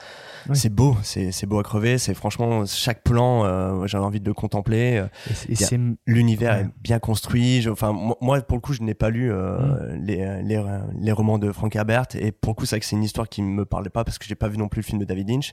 Oui. 0.49 0.57
C'est 0.57 0.68
beau, 0.72 0.96
c'est 1.03 1.46
beau 1.46 1.59
à 1.59 1.62
crever. 1.62 1.99
C'est 1.99 2.14
franchement 2.14 2.64
chaque 2.66 3.03
plan, 3.03 3.44
euh, 3.44 3.87
j'ai 3.87 3.99
envie 3.99 4.20
de 4.20 4.27
le 4.27 4.35
contempler. 4.35 4.99
Euh, 4.99 5.96
L'univers 6.07 6.55
Ouais. 6.57 6.61
est 6.62 6.83
bien 6.83 6.99
construit. 6.99 7.62
Je- 7.62 7.70
Enfin, 7.70 7.92
moi, 8.20 8.40
pour 8.40 8.57
le 8.57 8.61
coup, 8.61 8.72
je 8.72 8.83
n'ai 8.83 8.94
pas 8.94 9.11
lu 9.11 9.31
euh, 9.33 9.94
les, 9.96 10.42
les, 10.42 10.62
les 10.99 11.12
romans 11.12 11.38
de 11.38 11.51
Frank 11.53 11.75
Herbert, 11.75 12.07
et 12.14 12.33
pour 12.33 12.53
le 12.53 12.55
coup, 12.57 12.64
c'est 12.66 12.77
vrai 12.77 12.81
que 12.81 12.87
c'est 12.87 12.96
une 12.96 13.03
histoire 13.05 13.29
qui 13.29 13.42
me 13.42 13.64
parlait 13.64 13.90
pas 13.90 14.05
parce 14.05 14.18
que 14.18 14.25
j'ai 14.27 14.35
pas 14.35 14.49
vu 14.49 14.57
non 14.59 14.68
plus 14.68 14.81
le 14.81 14.85
film 14.87 14.99
de 14.99 15.05
David 15.05 15.29
Lynch. 15.29 15.53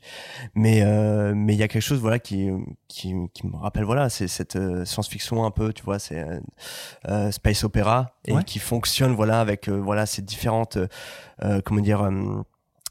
Mais 0.55 0.81
euh, 0.83 1.33
mais 1.35 1.53
il 1.53 1.59
y 1.59 1.63
a 1.63 1.67
quelque 1.67 1.81
chose, 1.81 1.99
voilà, 1.99 2.19
qui 2.19 2.49
qui, 2.87 3.13
qui 3.33 3.47
me 3.47 3.55
rappelle, 3.57 3.83
voilà, 3.83 4.09
c'est 4.09 4.27
cette 4.27 4.55
euh, 4.55 4.85
science-fiction 4.85 5.45
un 5.45 5.51
peu, 5.51 5.73
tu 5.73 5.83
vois, 5.83 5.99
c'est 5.99 6.19
euh, 6.19 6.39
space 7.31 7.63
opéra 7.63 8.15
et 8.25 8.33
Ouais. 8.33 8.43
qui 8.43 8.59
fonctionne, 8.59 9.13
voilà, 9.13 9.39
avec 9.41 9.67
euh, 9.69 9.77
voilà 9.79 10.05
ces 10.05 10.21
différentes, 10.21 10.77
euh, 10.77 10.87
euh, 11.43 11.61
comment 11.63 11.81
dire. 11.81 12.01
euh, 12.01 12.41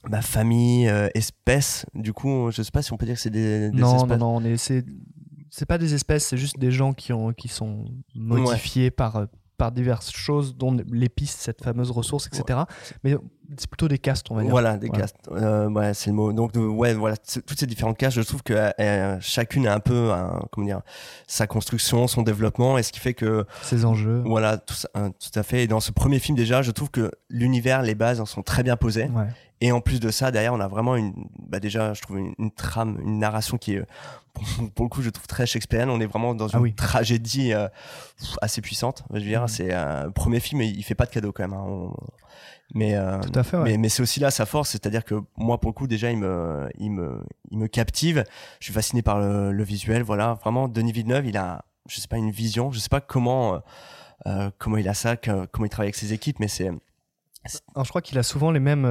bah, 0.09 0.21
famille, 0.21 0.89
euh, 0.89 1.09
espèces, 1.15 1.87
du 1.95 2.13
coup, 2.13 2.51
je 2.51 2.63
sais 2.63 2.73
pas 2.73 2.83
si 2.83 2.93
on 2.93 2.97
peut 2.97 3.07
dire 3.07 3.15
que 3.15 3.21
c'est 3.21 3.31
des, 3.31 3.71
des 3.71 3.81
non, 3.81 3.95
espèces. 3.99 4.19
non, 4.19 4.33
non, 4.33 4.37
on 4.39 4.45
est, 4.45 4.57
c'est, 4.57 4.85
c'est 5.49 5.65
pas 5.65 5.79
des 5.79 5.95
espèces, 5.95 6.27
c'est 6.27 6.37
juste 6.37 6.59
des 6.59 6.73
gens 6.73 6.93
qui, 6.93 7.13
ont, 7.13 7.33
qui 7.33 7.47
sont 7.47 7.85
modifiés 8.17 8.91
par, 8.91 9.15
euh, 9.17 9.27
par 9.63 9.71
diverses 9.71 10.11
choses, 10.11 10.57
dont 10.57 10.77
l'épice, 10.91 11.37
cette 11.39 11.63
fameuse 11.63 11.93
ressource, 11.93 12.27
etc. 12.27 12.59
Mais 13.05 13.15
c'est 13.57 13.69
plutôt 13.71 13.87
des 13.87 13.99
castes, 13.99 14.27
on 14.31 14.35
va 14.35 14.43
dire. 14.43 14.51
Voilà, 14.51 14.77
des 14.77 14.89
Voilà. 14.89 15.03
castes. 15.03 15.19
Euh, 15.31 15.69
ouais, 15.71 15.95
c'est 15.95 16.11
le 16.11 16.17
mot. 16.17 16.33
Donc, 16.33 16.57
euh, 16.57 16.67
ouais, 16.67 16.95
voilà, 16.95 17.17
toutes 17.17 17.61
ces 17.61 17.67
différentes 17.69 17.97
castes, 17.97 18.17
je 18.17 18.23
trouve 18.23 18.43
que 18.43 18.55
euh, 18.81 19.17
chacune 19.21 19.69
a 19.69 19.75
un 19.75 19.79
peu, 19.79 20.11
un- 20.11 20.43
comment 20.51 20.67
dire, 20.67 20.81
sa 21.29 21.47
construction, 21.47 22.09
son 22.09 22.23
développement, 22.23 22.77
et 22.77 22.83
ce 22.83 22.91
qui 22.91 22.99
fait 22.99 23.15
que, 23.15 23.47
Ces 23.63 23.85
enjeux. 23.85 24.25
voilà, 24.27 24.59
tout, 24.59 24.75
ça- 24.75 24.89
hein, 24.97 25.11
tout 25.13 25.39
à 25.39 25.45
fait. 25.45 25.63
Et 25.63 25.67
dans 25.69 25.79
ce 25.79 25.93
premier 25.93 26.19
film, 26.19 26.37
déjà, 26.37 26.63
je 26.63 26.73
trouve 26.73 26.91
que 26.91 27.13
l'univers, 27.31 27.83
les 27.83 27.95
bases 27.95 28.21
en 28.21 28.27
sont 28.27 28.43
très 28.43 28.65
bien 28.65 28.77
posées. 28.77 29.05
Ouais. 29.15 29.29
Et 29.65 29.71
en 29.71 29.81
plus 29.81 30.01
de 30.01 30.11
ça, 30.11 30.33
derrière, 30.33 30.53
on 30.53 30.59
a 30.61 30.67
vraiment 30.67 30.97
une, 30.97 31.15
bah 31.39 31.61
déjà, 31.61 31.95
je 31.95 32.03
trouve 32.03 32.19
une, 32.19 32.35
une 32.39 32.51
trame, 32.51 32.99
une 33.05 33.19
narration 33.21 33.59
qui 33.59 33.75
est, 33.75 33.85
pour, 34.75 34.85
le 34.87 34.89
coup, 34.89 35.03
je 35.03 35.11
trouve 35.11 35.29
très 35.29 35.47
shakespearienne. 35.47 35.89
On 35.89 36.01
est 36.01 36.07
vraiment 36.07 36.35
dans 36.35 36.49
une 36.49 36.57
Ah 36.59 36.61
oui. 36.63 36.75
tragédie 36.75 37.53
euh, 37.53 37.69
assez 38.41 38.61
puissante. 38.61 39.05
Je 39.11 39.19
veux 39.21 39.25
dire, 39.25 39.43
Mhm. 39.43 39.49
c'est 39.49 39.73
un 39.73 40.11
premier 40.11 40.41
film, 40.41 40.63
et 40.63 40.67
il 40.67 40.83
fait 40.83 40.97
pas 40.97 41.07
de 41.07 41.11
cadeau 41.11 41.31
quand 41.31 41.45
même. 41.45 41.53
hein. 41.53 41.63
On- 41.65 41.95
mais, 42.75 42.97
euh, 42.97 43.21
Tout 43.21 43.39
à 43.39 43.43
fait, 43.45 43.57
ouais. 43.59 43.63
mais, 43.65 43.77
mais 43.77 43.89
c'est 43.89 44.03
aussi 44.03 44.19
là 44.19 44.31
sa 44.33 44.47
force, 44.47 44.71
c'est-à-dire 44.71 45.05
que 45.05 45.15
moi, 45.37 45.61
pour 45.61 45.69
le 45.71 45.75
coup, 45.75 45.87
déjà, 45.87 46.11
il 46.11 46.17
me, 46.19 46.69
il 46.79 46.91
me, 46.91 47.23
il 47.51 47.59
me 47.59 47.69
captive. 47.69 48.25
Je 48.59 48.65
suis 48.65 48.73
fasciné 48.75 49.03
par 49.03 49.21
le, 49.21 49.53
le 49.53 49.63
visuel. 49.63 50.03
Voilà, 50.03 50.35
vraiment, 50.43 50.67
Denis 50.69 50.91
Villeneuve, 50.93 51.27
il 51.27 51.37
a, 51.37 51.65
je 51.89 52.01
sais 52.01 52.09
pas, 52.09 52.17
une 52.17 52.31
vision. 52.33 52.73
Je 52.73 52.81
sais 52.81 52.89
pas 52.89 53.01
comment, 53.03 53.55
euh, 53.55 53.59
euh, 54.27 54.51
comment 54.59 54.79
il 54.79 54.89
a 54.89 54.95
ça, 54.95 55.17
que- 55.17 55.47
comment 55.47 55.67
il 55.67 55.69
travaille 55.71 55.87
avec 55.89 55.95
ses 55.97 56.13
équipes, 56.15 56.41
mais 56.41 56.49
c'est. 56.49 56.71
Alors, 57.75 57.85
je 57.85 57.89
crois 57.91 58.01
qu'il 58.03 58.19
a 58.19 58.23
souvent 58.23 58.51
les 58.53 58.61
mêmes 58.61 58.85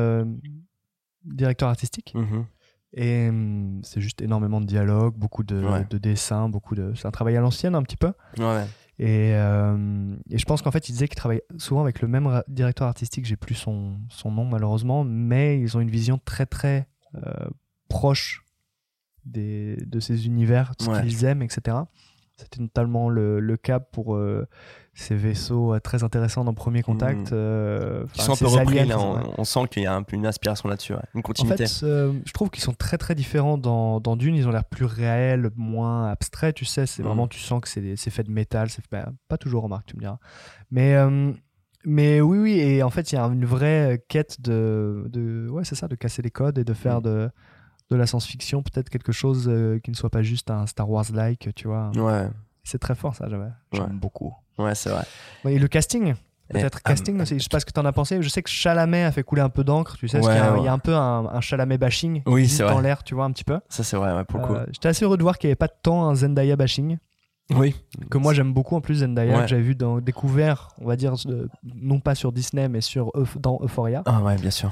euh, 1.28 1.34
directeurs 1.34 1.70
artistiques. 1.70 2.14
Mhm. 2.16 2.46
Et 2.94 3.30
hum, 3.30 3.80
c'est 3.84 4.02
juste 4.02 4.22
énormément 4.22 4.60
de 4.60 4.66
dialogues, 4.66 5.16
beaucoup 5.16 5.44
de, 5.44 5.64
Ouais. 5.64 5.86
de 5.90 5.98
dessins, 5.98 6.50
beaucoup 6.50 6.76
de. 6.76 6.94
C'est 6.96 7.08
un 7.08 7.12
travail 7.12 7.38
à 7.38 7.42
l'ancienne, 7.42 7.74
un 7.76 7.84
petit 7.84 7.96
peu. 7.98 8.12
Ouais, 8.38 8.44
ouais. 8.46 8.66
Et, 9.00 9.34
euh, 9.34 10.16
et 10.30 10.38
je 10.38 10.46
pense 10.46 10.62
qu'en 10.62 10.70
fait, 10.72 10.90
il 10.90 10.92
disait 10.92 11.08
qu'il 11.08 11.16
travaille 11.16 11.42
souvent 11.58 11.82
avec 11.82 12.02
le 12.02 12.08
même 12.08 12.44
directeur 12.48 12.88
artistique, 12.88 13.26
j'ai 13.26 13.38
plus 13.38 13.56
son, 13.56 13.98
son 14.10 14.30
nom 14.30 14.46
malheureusement, 14.46 15.04
mais 15.04 15.60
ils 15.60 15.76
ont 15.76 15.80
une 15.80 15.90
vision 15.90 16.20
très 16.24 16.46
très 16.46 16.88
euh, 17.16 17.22
proche 17.88 18.44
des, 19.26 19.76
de 19.78 20.00
ces 20.00 20.26
univers, 20.28 20.74
de 20.78 20.84
ce 20.84 20.90
Ouais. 20.90 21.02
qu'ils 21.02 21.24
aiment, 21.26 21.42
etc. 21.42 21.78
C'était 22.38 22.62
notamment 22.62 23.10
le, 23.10 23.40
le 23.40 23.58
cas 23.58 23.80
pour 23.80 24.16
euh, 24.16 24.48
ces 24.94 25.16
vaisseaux 25.16 25.74
euh, 25.74 25.80
très 25.80 26.04
intéressants 26.04 26.44
dans 26.44 26.54
Premier 26.54 26.82
Contact. 26.84 27.32
Mm. 27.32 27.34
euh, 27.34 28.06
Qui 28.14 28.22
sont 28.24 28.34
un 28.34 28.36
peu 28.36 28.48
repris, 28.48 28.80
aliens, 28.80 28.98
là. 28.98 29.00
On, 29.00 29.16
ouais. 29.16 29.34
on 29.38 29.44
sent 29.46 29.62
qu'il 29.72 29.84
y 29.84 29.86
a 29.86 29.96
un 29.96 30.04
une 30.12 30.26
inspiration 30.26 30.68
là-dessus, 30.68 30.94
ouais. 30.94 31.00
une 31.16 31.20
En 31.20 31.22
continuité. 31.22 31.66
fait, 31.66 31.86
euh, 31.86 32.12
je 32.26 32.32
trouve 32.34 32.50
qu'ils 32.50 32.64
sont 32.64 32.74
très 32.74 32.98
très 32.98 33.16
différents 33.16 33.58
dans, 33.58 34.00
dans 34.02 34.16
Dune. 34.18 34.36
Ils 34.36 34.48
ont 34.48 34.52
l'air 34.52 34.66
plus 34.66 34.84
réels, 34.86 35.50
moins 35.56 36.10
abstraits, 36.10 36.56
tu 36.56 36.66
sais. 36.66 36.86
C'est 36.86 37.02
Mhm. 37.04 37.08
vraiment, 37.08 37.28
tu 37.28 37.40
sens 37.40 37.62
que 37.62 37.70
c'est 37.70 37.96
fait 38.10 38.24
de 38.24 38.32
métal. 38.32 38.70
C'est 38.70 38.84
bah, 38.92 39.10
pas 39.30 39.38
toujours, 39.38 39.64
remarque, 39.64 39.86
tu 39.86 39.96
me 39.96 40.02
diras. 40.02 40.18
Mais, 40.72 40.96
euh, 40.96 41.32
mais 41.86 42.20
oui, 42.20 42.38
oui. 42.40 42.60
Et 42.60 42.84
en 42.84 42.90
fait, 42.90 43.12
il 43.12 43.16
y 43.16 43.18
a 43.18 43.24
une 43.26 43.46
vraie 43.46 44.04
quête 44.10 44.42
de, 44.42 45.06
de 45.08 45.48
ouais, 45.50 45.64
c'est 45.64 45.76
ça, 45.76 45.88
de 45.88 45.96
casser 45.96 46.22
les 46.22 46.32
codes 46.32 46.58
et 46.58 46.64
de 46.66 46.74
faire 46.74 46.98
Mhm. 46.98 47.04
de, 47.04 47.30
de 47.92 47.96
la 47.96 48.06
science-fiction 48.08 48.62
peut-être 48.62 48.90
quelque 48.90 49.12
chose 49.12 49.50
qui 49.84 49.92
ne 49.92 49.96
soit 49.96 50.10
pas 50.10 50.22
juste 50.22 50.50
un 50.52 50.66
Star 50.68 50.90
Wars-like, 50.90 51.50
tu 51.56 51.68
vois. 51.68 51.92
Ouais, 51.96 52.28
C'est 52.64 52.78
très 52.80 52.96
fort, 52.96 53.16
ça. 53.16 53.28
J'aime 53.30 53.42
Ouais. 53.84 53.88
beaucoup. 53.92 54.34
ouais, 54.58 54.76
c'est 54.76 54.90
vrai. 54.90 55.04
Et 55.46 55.58
le 55.60 55.68
casting 55.68 56.14
Peut-être 56.50 56.80
ah, 56.84 56.90
casting 56.90 57.22
aussi. 57.22 57.36
Je 57.40 57.44
sais 57.44 57.50
pas 57.50 57.62
ce 57.62 57.66
que 57.66 57.72
t'en 57.72 57.86
as 57.86 57.94
pensé. 57.94 58.22
Je 58.22 58.28
sais 58.28 58.44
que 58.44 58.50
Chalamet 58.50 59.06
a 59.06 59.12
fait 59.14 59.24
couler 59.24 59.42
un 59.42 59.48
peu 59.50 59.64
d'encre, 59.64 59.96
tu 59.98 60.10
sais. 60.10 60.18
parce 60.18 60.28
Ouais, 60.28 60.34
qu'il 60.36 60.44
y 60.44 60.48
a- 60.48 60.58
Il 60.58 60.64
y, 60.66 60.68
a 60.68 60.74
un 60.74 60.80
peu 60.80 60.94
un, 60.94 61.26
un 61.28 61.40
Chalamet 61.40 61.78
bashing. 61.78 62.24
Oui, 62.26 62.50
c'est 62.50 62.64
dans 62.66 62.82
l'air, 62.82 63.04
tu 63.06 63.16
vois, 63.16 63.24
un 63.24 63.32
petit 63.32 63.46
peu. 63.46 63.62
Ça, 63.70 63.86
c'est 63.86 63.96
vrai, 63.96 64.26
pour 64.26 64.40
le 64.42 64.46
coup. 64.48 64.54
Euh, 64.56 64.66
J'étais 64.74 64.90
assez 64.90 65.06
heureux 65.06 65.16
de 65.16 65.24
voir 65.24 65.38
qu'il 65.38 65.48
n'y 65.48 65.52
avait 65.52 65.56
pas 65.56 65.70
tant 65.70 66.10
un 66.10 66.14
Zendaya 66.16 66.58
bashing, 66.58 66.98
Oui, 67.52 67.74
que 68.10 68.18
moi 68.18 68.34
j'aime 68.34 68.54
beaucoup 68.54 68.76
en 68.76 68.82
plus 68.82 68.96
Zendaya, 68.96 69.34
Ouais. 69.38 69.42
que 69.44 69.48
j'avais 69.48 69.62
vu 69.62 69.76
dans 69.76 70.02
découvert, 70.02 70.70
on 70.82 70.88
va 70.88 70.98
dire, 70.98 71.14
euh, 71.28 71.48
non 71.64 72.02
pas 72.02 72.16
sur 72.16 72.34
Disney, 72.34 72.68
mais 72.68 72.82
sur 72.82 73.12
dans 73.40 73.58
Euphoria. 73.64 74.04
Ah 74.06 74.22
ouais, 74.22 74.36
bien 74.36 74.52
sûr. 74.52 74.72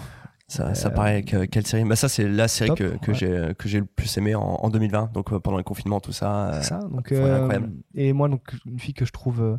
Ça, 0.50 0.74
ça 0.76 0.90
Euh, 0.90 0.92
paraît 0.92 1.24
que, 1.24 1.46
quelle 1.46 1.66
série 1.66 1.86
bah 1.86 1.96
ça 1.96 2.10
c'est 2.10 2.28
la 2.28 2.48
série 2.50 2.70
top, 2.70 2.78
que, 2.80 2.98
que 2.98 3.12
ouais. 3.12 3.18
j'ai 3.18 3.54
que 3.58 3.70
j'ai 3.70 3.80
le 3.80 3.86
plus 3.86 4.18
aimé 4.18 4.36
en, 4.36 4.42
en 4.42 4.70
2020 4.70 5.12
donc 5.14 5.32
euh, 5.32 5.40
pendant 5.40 5.58
le 5.58 5.64
confinement 5.64 6.00
tout 6.02 6.12
ça 6.12 6.50
euh, 6.50 6.52
C'est 6.62 6.70
ça. 6.70 6.80
Donc, 6.80 7.12
Euphoria, 7.14 7.36
incroyable. 7.38 7.72
et 7.96 8.12
moi, 8.14 8.28
donc, 8.28 8.42
une 8.66 8.80
fille 8.80 8.94
que 8.96 9.06
je 9.06 9.12
trouve. 9.12 9.58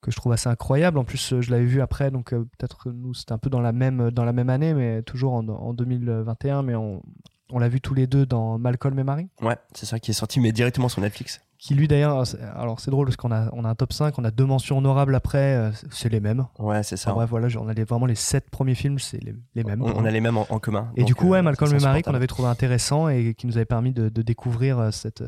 que 0.00 0.10
je 0.10 0.16
trouve 0.16 0.32
assez 0.32 0.48
incroyable. 0.48 0.98
En 0.98 1.04
plus, 1.04 1.40
je 1.40 1.50
l'avais 1.52 1.64
vu 1.66 1.80
après, 1.80 2.10
donc 2.10 2.30
peut-être 2.30 2.84
que 2.84 2.88
nous, 2.88 3.14
c'était 3.14 3.32
un 3.32 3.38
peu 3.38 3.50
dans 3.50 3.60
la 3.60 3.72
même, 3.72 4.10
dans 4.10 4.24
la 4.24 4.32
même 4.32 4.50
année, 4.50 4.74
mais 4.74 5.02
toujours 5.02 5.34
en, 5.34 5.46
en 5.48 5.74
2021. 5.74 6.62
Mais 6.62 6.74
on, 6.74 7.02
on 7.50 7.58
l'a 7.60 7.68
vu 7.68 7.80
tous 7.80 7.94
les 7.94 8.06
deux 8.08 8.24
dans 8.26 8.58
Malcolm 8.58 8.98
et 8.98 9.04
Marie. 9.04 9.28
ouais 9.42 9.56
c'est 9.74 9.84
ça 9.86 9.98
qui 10.00 10.10
est 10.10 10.14
sorti 10.14 10.40
mais 10.40 10.52
directement 10.52 10.88
sur 10.88 11.02
Netflix 11.02 11.40
Qui 11.64 11.76
lui 11.76 11.86
d'ailleurs, 11.86 12.24
alors 12.56 12.80
c'est 12.80 12.90
drôle 12.90 13.06
parce 13.06 13.16
qu'on 13.16 13.30
a, 13.30 13.48
on 13.52 13.64
a 13.64 13.68
un 13.68 13.74
top 13.76 13.92
5, 13.92 14.18
on 14.18 14.24
a 14.24 14.32
deux 14.32 14.44
mentions 14.44 14.78
honorables 14.78 15.14
après, 15.14 15.54
euh, 15.54 15.70
c'est- 15.92 16.08
les 16.08 16.18
mêmes. 16.18 16.44
ouais 16.58 16.82
c'est 16.82 16.96
ça 16.96 17.10
Enfin, 17.10 17.18
bref, 17.18 17.30
voilà, 17.30 17.46
on 17.60 17.68
a 17.68 17.72
les- 17.72 17.84
vraiment 17.84 18.06
les 18.06 18.16
sept 18.16 18.50
premiers 18.50 18.74
films, 18.74 18.98
c'est 18.98 19.22
les, 19.22 19.32
les 19.54 19.62
mêmes. 19.62 19.80
on, 19.80 19.92
on 19.96 20.04
a 20.04 20.10
les 20.10 20.20
mêmes 20.20 20.36
en, 20.38 20.46
en 20.50 20.58
commun 20.58 20.90
Et 20.96 21.04
du 21.04 21.14
coup, 21.14 21.28
ouais, 21.28 21.38
euh, 21.38 21.42
Malcolm 21.42 21.72
et 21.72 21.78
Marie 21.78 22.02
qu'on 22.02 22.14
avait 22.14 22.26
trouvé 22.26 22.48
intéressant 22.48 23.08
et 23.08 23.34
qui 23.34 23.46
nous 23.46 23.56
avait 23.58 23.64
permis 23.64 23.92
de, 23.92 24.08
de 24.08 24.22
découvrir 24.22 24.80
euh, 24.80 24.90
cette, 24.90 25.22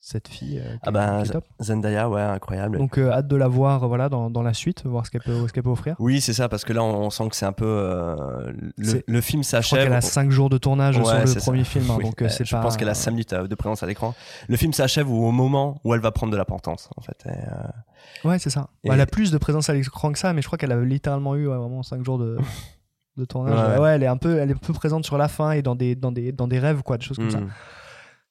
cette 0.00 0.28
fille 0.28 0.60
euh, 0.60 0.76
ah 0.82 0.90
bah 0.92 1.20
qui 1.24 1.28
est 1.28 1.32
top. 1.32 1.44
Zendaya 1.60 2.08
ouais 2.08 2.20
incroyable 2.22 2.78
Donc 2.78 2.98
euh, 2.98 3.10
hâte 3.10 3.26
de 3.26 3.34
la 3.34 3.48
voir 3.48 3.86
voilà, 3.88 4.08
dans, 4.08 4.30
dans 4.30 4.42
la 4.42 4.54
suite, 4.54 4.84
voir 4.86 5.04
ce 5.04 5.10
qu'elle 5.10 5.22
peut, 5.22 5.46
ce 5.48 5.52
qu'elle 5.52 5.64
peut 5.64 5.70
offrir. 5.70 5.96
oui 5.98 6.20
c'est 6.20 6.32
ça 6.32 6.48
parce 6.48 6.64
que 6.64 6.72
là 6.72 6.82
on, 6.84 6.94
on 7.06 7.10
sent 7.10 7.28
que 7.28 7.34
c'est 7.36 7.46
un 7.46 7.52
peu 7.52 7.66
euh, 7.66 8.52
le, 8.76 9.02
le 9.06 9.20
film 9.20 9.42
Je 9.42 9.48
crois 9.48 9.60
s'achève 9.62 9.82
qu'elle 9.84 9.92
a 9.92 10.00
5 10.00 10.30
jours 10.30 10.48
de 10.50 10.56
tournage 10.58 10.98
Ouais, 10.98 11.04
sur 11.04 11.18
le 11.18 11.26
ça. 11.26 11.40
premier 11.40 11.64
film, 11.64 11.90
hein, 11.90 11.94
Oui, 11.98 12.04
donc 12.04 12.22
c'est 12.28 12.44
je 12.44 12.54
pas. 12.54 12.62
pense 12.62 12.76
qu'elle 12.76 12.88
a 12.88 12.94
5 12.94 13.10
minutes 13.10 13.34
de 13.34 13.54
présence 13.56 13.82
à 13.82 13.86
l'écran 13.86 14.14
le 14.48 14.56
film 14.56 14.72
s'achève 14.72 15.10
au 15.10 15.30
moment 15.32 15.80
où 15.84 15.92
elle 15.94 16.00
va 16.00 16.12
prendre 16.12 16.32
de 16.32 16.36
l'importance 16.38 16.88
en 16.96 17.00
fait 17.00 17.24
Et, 17.26 18.26
Ouais, 18.26 18.38
c'est 18.38 18.50
ça. 18.50 18.68
Et- 18.84 18.88
Bah, 18.88 18.94
elle 18.94 19.00
a 19.00 19.06
plus 19.06 19.30
de 19.32 19.38
présence 19.38 19.68
à 19.68 19.74
l'écran 19.74 20.12
que 20.12 20.18
ça, 20.18 20.32
mais 20.32 20.40
je 20.42 20.46
crois 20.46 20.56
qu'elle 20.58 20.72
a 20.72 20.80
littéralement 20.80 21.34
eu 21.34 21.46
ouais, 21.48 21.56
vraiment 21.56 21.82
5 21.82 22.04
jours 22.04 22.18
de, 22.18 22.38
de 23.16 23.24
tournage. 23.24 23.76
Ouais. 23.76 23.82
Ouais, 23.82 23.90
elle 23.96 24.02
est 24.04 24.06
un 24.08 24.16
peu, 24.16 24.38
elle 24.38 24.50
est 24.50 24.54
un 24.54 24.58
peu 24.58 24.72
présente 24.72 25.04
sur 25.04 25.18
la 25.18 25.28
fin 25.28 25.50
et 25.52 25.62
dans 25.62 25.74
des, 25.74 25.94
dans 25.96 26.12
des, 26.12 26.32
dans 26.32 26.46
des 26.48 26.58
rêves, 26.60 26.82
quoi, 26.82 26.96
des 26.98 27.04
choses 27.04 27.16
comme 27.18 27.30
ça. 27.30 27.40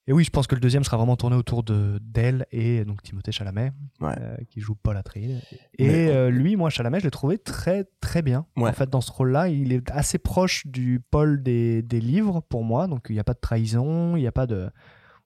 Et 0.10 0.14
oui, 0.14 0.24
je 0.24 0.30
pense 0.30 0.48
que 0.48 0.56
le 0.56 0.62
deuxième 0.62 0.84
sera 0.86 0.96
vraiment 0.98 1.18
tourné 1.18 1.36
autour 1.36 1.64
de 1.64 2.00
d'elle 2.02 2.46
et 2.52 2.86
donc 2.86 3.04
Timothée 3.04 3.34
Chalamet, 3.34 3.74
Ouais. 4.00 4.16
euh, 4.20 4.38
qui 4.50 4.62
joue 4.62 4.74
Paul 4.76 4.96
Atreides. 4.96 5.42
Et 5.78 5.86
Mais- 5.88 6.08
euh, 6.10 6.30
lui, 6.30 6.56
moi, 6.56 6.70
Chalamet, 6.70 7.00
je 7.00 7.06
l'ai 7.06 7.12
trouvé 7.12 7.38
très 7.38 7.86
très 8.00 8.22
bien. 8.22 8.46
Ouais. 8.56 8.70
En 8.70 8.74
fait, 8.74 8.90
dans 8.90 9.02
ce 9.02 9.12
rôle-là, 9.12 9.50
il 9.50 9.74
est 9.74 9.92
assez 9.92 10.18
proche 10.18 10.66
du 10.66 11.02
Paul 11.12 11.44
des, 11.44 11.82
des 11.82 12.00
livres 12.00 12.40
pour 12.42 12.64
moi. 12.64 12.88
Donc, 12.88 13.08
il 13.10 13.14
n'y 13.14 13.20
a 13.20 13.24
pas 13.26 13.34
de 13.34 13.40
trahison, 13.40 14.16
il 14.16 14.22
n'y 14.22 14.28
a 14.28 14.32
pas 14.32 14.48
de. 14.48 14.70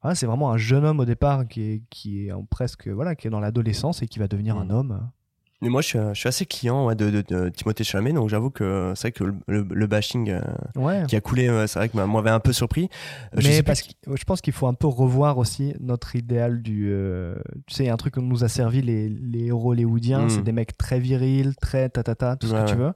Voilà, 0.01 0.15
c'est 0.15 0.25
vraiment 0.25 0.51
un 0.51 0.57
jeune 0.57 0.83
homme 0.83 0.99
au 0.99 1.05
départ 1.05 1.47
qui 1.47 1.61
est, 1.61 1.83
qui 1.91 2.25
est 2.25 2.31
en 2.31 2.43
presque 2.43 2.87
voilà, 2.87 3.13
qui 3.15 3.27
est 3.27 3.29
dans 3.29 3.39
l'adolescence 3.39 4.01
et 4.01 4.07
qui 4.07 4.17
va 4.17 4.27
devenir 4.27 4.55
Mm. 4.55 4.59
un 4.61 4.69
homme. 4.71 5.11
Mais 5.61 5.69
moi, 5.69 5.81
je 5.81 5.87
suis, 5.87 5.99
je 5.99 6.19
suis 6.19 6.27
assez 6.27 6.45
client 6.47 6.87
ouais, 6.87 6.95
de, 6.95 7.09
de, 7.11 7.21
de 7.21 7.49
Timothée 7.49 7.83
Chalamet, 7.83 8.13
donc 8.13 8.29
j'avoue 8.29 8.49
que 8.49 8.93
c'est 8.95 9.09
vrai 9.09 9.11
que 9.11 9.23
le, 9.23 9.35
le- 9.47 9.67
le 9.69 9.87
bashing 9.87 10.29
euh, 10.31 10.41
Ouais. 10.75 11.03
qui 11.07 11.15
a 11.15 11.21
coulé, 11.21 11.47
euh, 11.49 11.67
c'est 11.67 11.77
vrai 11.77 11.89
que 11.89 11.97
m'avait 11.97 12.29
un 12.31 12.39
peu 12.39 12.51
surpris. 12.51 12.89
Euh, 13.35 13.41
Mais 13.43 13.61
parce 13.61 13.83
que 13.83 13.89
je 14.15 14.23
pense 14.23 14.41
qu'il 14.41 14.53
faut 14.53 14.65
un 14.67 14.73
peu 14.73 14.87
revoir 14.87 15.37
aussi 15.37 15.75
notre 15.79 16.15
idéal 16.15 16.63
du. 16.63 16.91
tu 17.67 17.75
sais, 17.75 17.83
il 17.83 17.87
y 17.87 17.89
a 17.89 17.93
un 17.93 17.97
truc 17.97 18.15
qu'on 18.15 18.23
nous 18.23 18.43
a 18.43 18.47
servi 18.47 18.81
les, 18.81 19.07
les 19.07 19.45
héros 19.47 19.71
hollywoodiens, 19.73 20.25
Mm. 20.25 20.29
c'est 20.29 20.41
des 20.41 20.51
mecs 20.51 20.75
très 20.77 20.99
virils, 20.99 21.55
très 21.61 21.89
tatata, 21.89 22.35
tout 22.37 22.47
ce 22.47 22.53
Ouais, 22.55 22.63
que 22.65 22.69
tu 22.69 22.75
veux. 22.75 22.93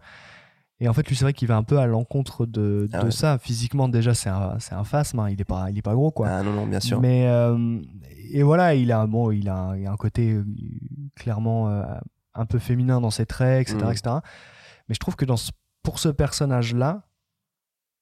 Et 0.82 0.89
en 0.89 0.93
fait, 0.93 1.07
lui, 1.07 1.16
c'est 1.16 1.24
vrai 1.24 1.34
qu'il 1.34 1.47
va 1.47 1.55
un 1.57 1.63
peu 1.63 1.78
à 1.78 1.86
l'encontre 1.86 2.45
de, 2.47 2.89
Ah 2.91 2.99
de 3.01 3.05
ouais. 3.05 3.11
ça. 3.11 3.38
Physiquement, 3.38 3.88
déjà, 3.88 4.13
c'est 4.13 4.30
un, 4.30 4.55
c'est 4.59 4.74
un 4.74 4.84
phasme, 4.84 5.20
hein, 5.20 5.30
il, 5.30 5.39
est 5.39 5.45
pas, 5.45 5.68
il 5.70 5.78
est 5.78 5.82
pas 5.82 5.93
gros, 5.93 6.11
quoi. 6.11 6.28
Ah 6.30 6.43
non, 6.43 6.51
non, 6.51 6.66
bien 6.68 6.80
sûr. 6.82 6.99
Mais 6.99 7.28
euh, 7.28 7.80
et 8.32 8.41
voilà, 8.43 8.74
il 8.76 8.91
a 8.91 9.05
bon, 9.07 9.30
il 9.32 9.47
a, 9.49 9.55
un- 9.55 9.78
il 9.78 9.86
a 9.88 9.91
un 9.91 9.95
côté 9.95 10.36
clairement 11.16 11.70
euh, 11.70 11.84
un 12.36 12.46
peu 12.46 12.60
féminin 12.60 13.02
dans 13.02 13.12
ses 13.12 13.26
traits, 13.26 13.62
etc., 13.70 13.86
Mm. 13.86 13.92
etc. 13.92 14.16
Mais 14.88 14.96
je 14.96 15.00
trouve 15.00 15.16
que 15.16 15.26
dans 15.26 15.38
ce- 15.38 15.52
pour 15.84 16.00
ce 16.00 16.10
personnage-là, 16.10 17.04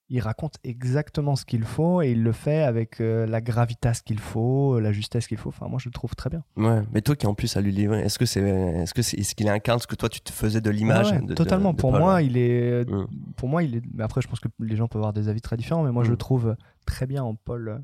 il 0.10 0.20
raconte 0.20 0.58
exactement 0.64 1.36
ce 1.36 1.46
qu'il 1.46 1.64
faut 1.64 2.02
et 2.02 2.12
il 2.12 2.24
le 2.24 2.34
fait 2.34 2.62
avec 2.64 3.00
euh, 3.00 3.26
la 3.26 3.40
gravitas 3.42 4.02
qu'il 4.06 4.20
faut, 4.20 4.80
la 4.80 4.92
justesse 4.92 5.28
qu'il 5.28 5.38
faut. 5.38 5.50
Enfin, 5.50 5.68
moi, 5.70 5.80
je 5.80 5.88
le 5.88 5.94
trouve 5.94 6.14
très 6.14 6.30
bien. 6.30 6.44
Ouais, 6.58 6.82
mais 6.92 7.02
toi 7.02 7.16
qui 7.16 7.26
en 7.26 7.34
plus 7.34 7.56
a 7.56 7.62
lu 7.62 7.72
le 7.72 7.76
livre, 7.78 7.96
est-ce 7.96 8.20
que 8.20 8.26
c'est, 8.26 8.42
est-ce 8.42 8.94
que 8.94 9.02
c'est, 9.02 9.18
est-ce 9.18 9.34
qu'il 9.34 9.48
incarne 9.48 9.80
ce 9.80 9.88
que 9.88 9.96
toi 9.96 10.10
tu 10.10 10.20
te 10.22 10.32
faisais 10.32 10.62
de 10.62 10.70
l'image 10.70 11.12
Ouais, 11.12 11.22
de- 11.22 11.34
totalement. 11.34 11.72
de 11.72 11.78
pour 11.78 11.92
Paul 11.92 12.02
moi, 12.02 12.22
il 12.22 12.38
est, 12.38 12.88
Mm. 12.88 13.08
pour 13.38 13.48
moi, 13.50 13.64
il 13.64 13.78
est. 13.78 13.82
Mais 13.94 14.04
après, 14.04 14.22
je 14.22 14.28
pense 14.28 14.40
que 14.42 14.50
les 14.60 14.76
gens 14.76 14.88
peuvent 14.88 15.00
avoir 15.02 15.14
des 15.14 15.30
avis 15.30 15.42
très 15.42 15.56
différents, 15.58 15.84
mais 15.84 15.92
moi, 15.92 16.04
je 16.04 16.10
Mm. 16.10 16.12
le 16.12 16.18
trouve 16.18 16.56
très 16.86 17.08
bien 17.08 17.24
en 17.24 17.34
Paul, 17.36 17.70
euh, 17.70 17.78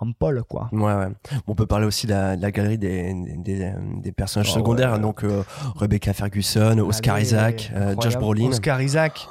en 0.00 0.12
quoi. 0.48 0.68
Ouais, 0.72 1.08
on 1.46 1.54
peut 1.54 1.66
parler 1.66 1.86
aussi 1.86 2.06
de 2.06 2.12
la, 2.12 2.36
de 2.36 2.42
la 2.42 2.50
galerie 2.50 2.78
des, 2.78 3.12
des, 3.38 3.72
des 4.02 4.12
personnages 4.12 4.50
Oh, 4.52 4.58
secondaires, 4.58 4.92
ouais. 4.92 4.98
donc 5.00 5.24
euh, 5.24 5.42
Rebecca 5.76 6.12
Ferguson, 6.12 6.78
Oscar 6.78 7.16
Allez, 7.16 7.24
Isaac, 7.24 7.72
euh. 7.74 7.94
Josh 8.00 8.16
Brolin. 8.16 8.46
Oscar 8.48 8.80
Isaac. 8.80 9.26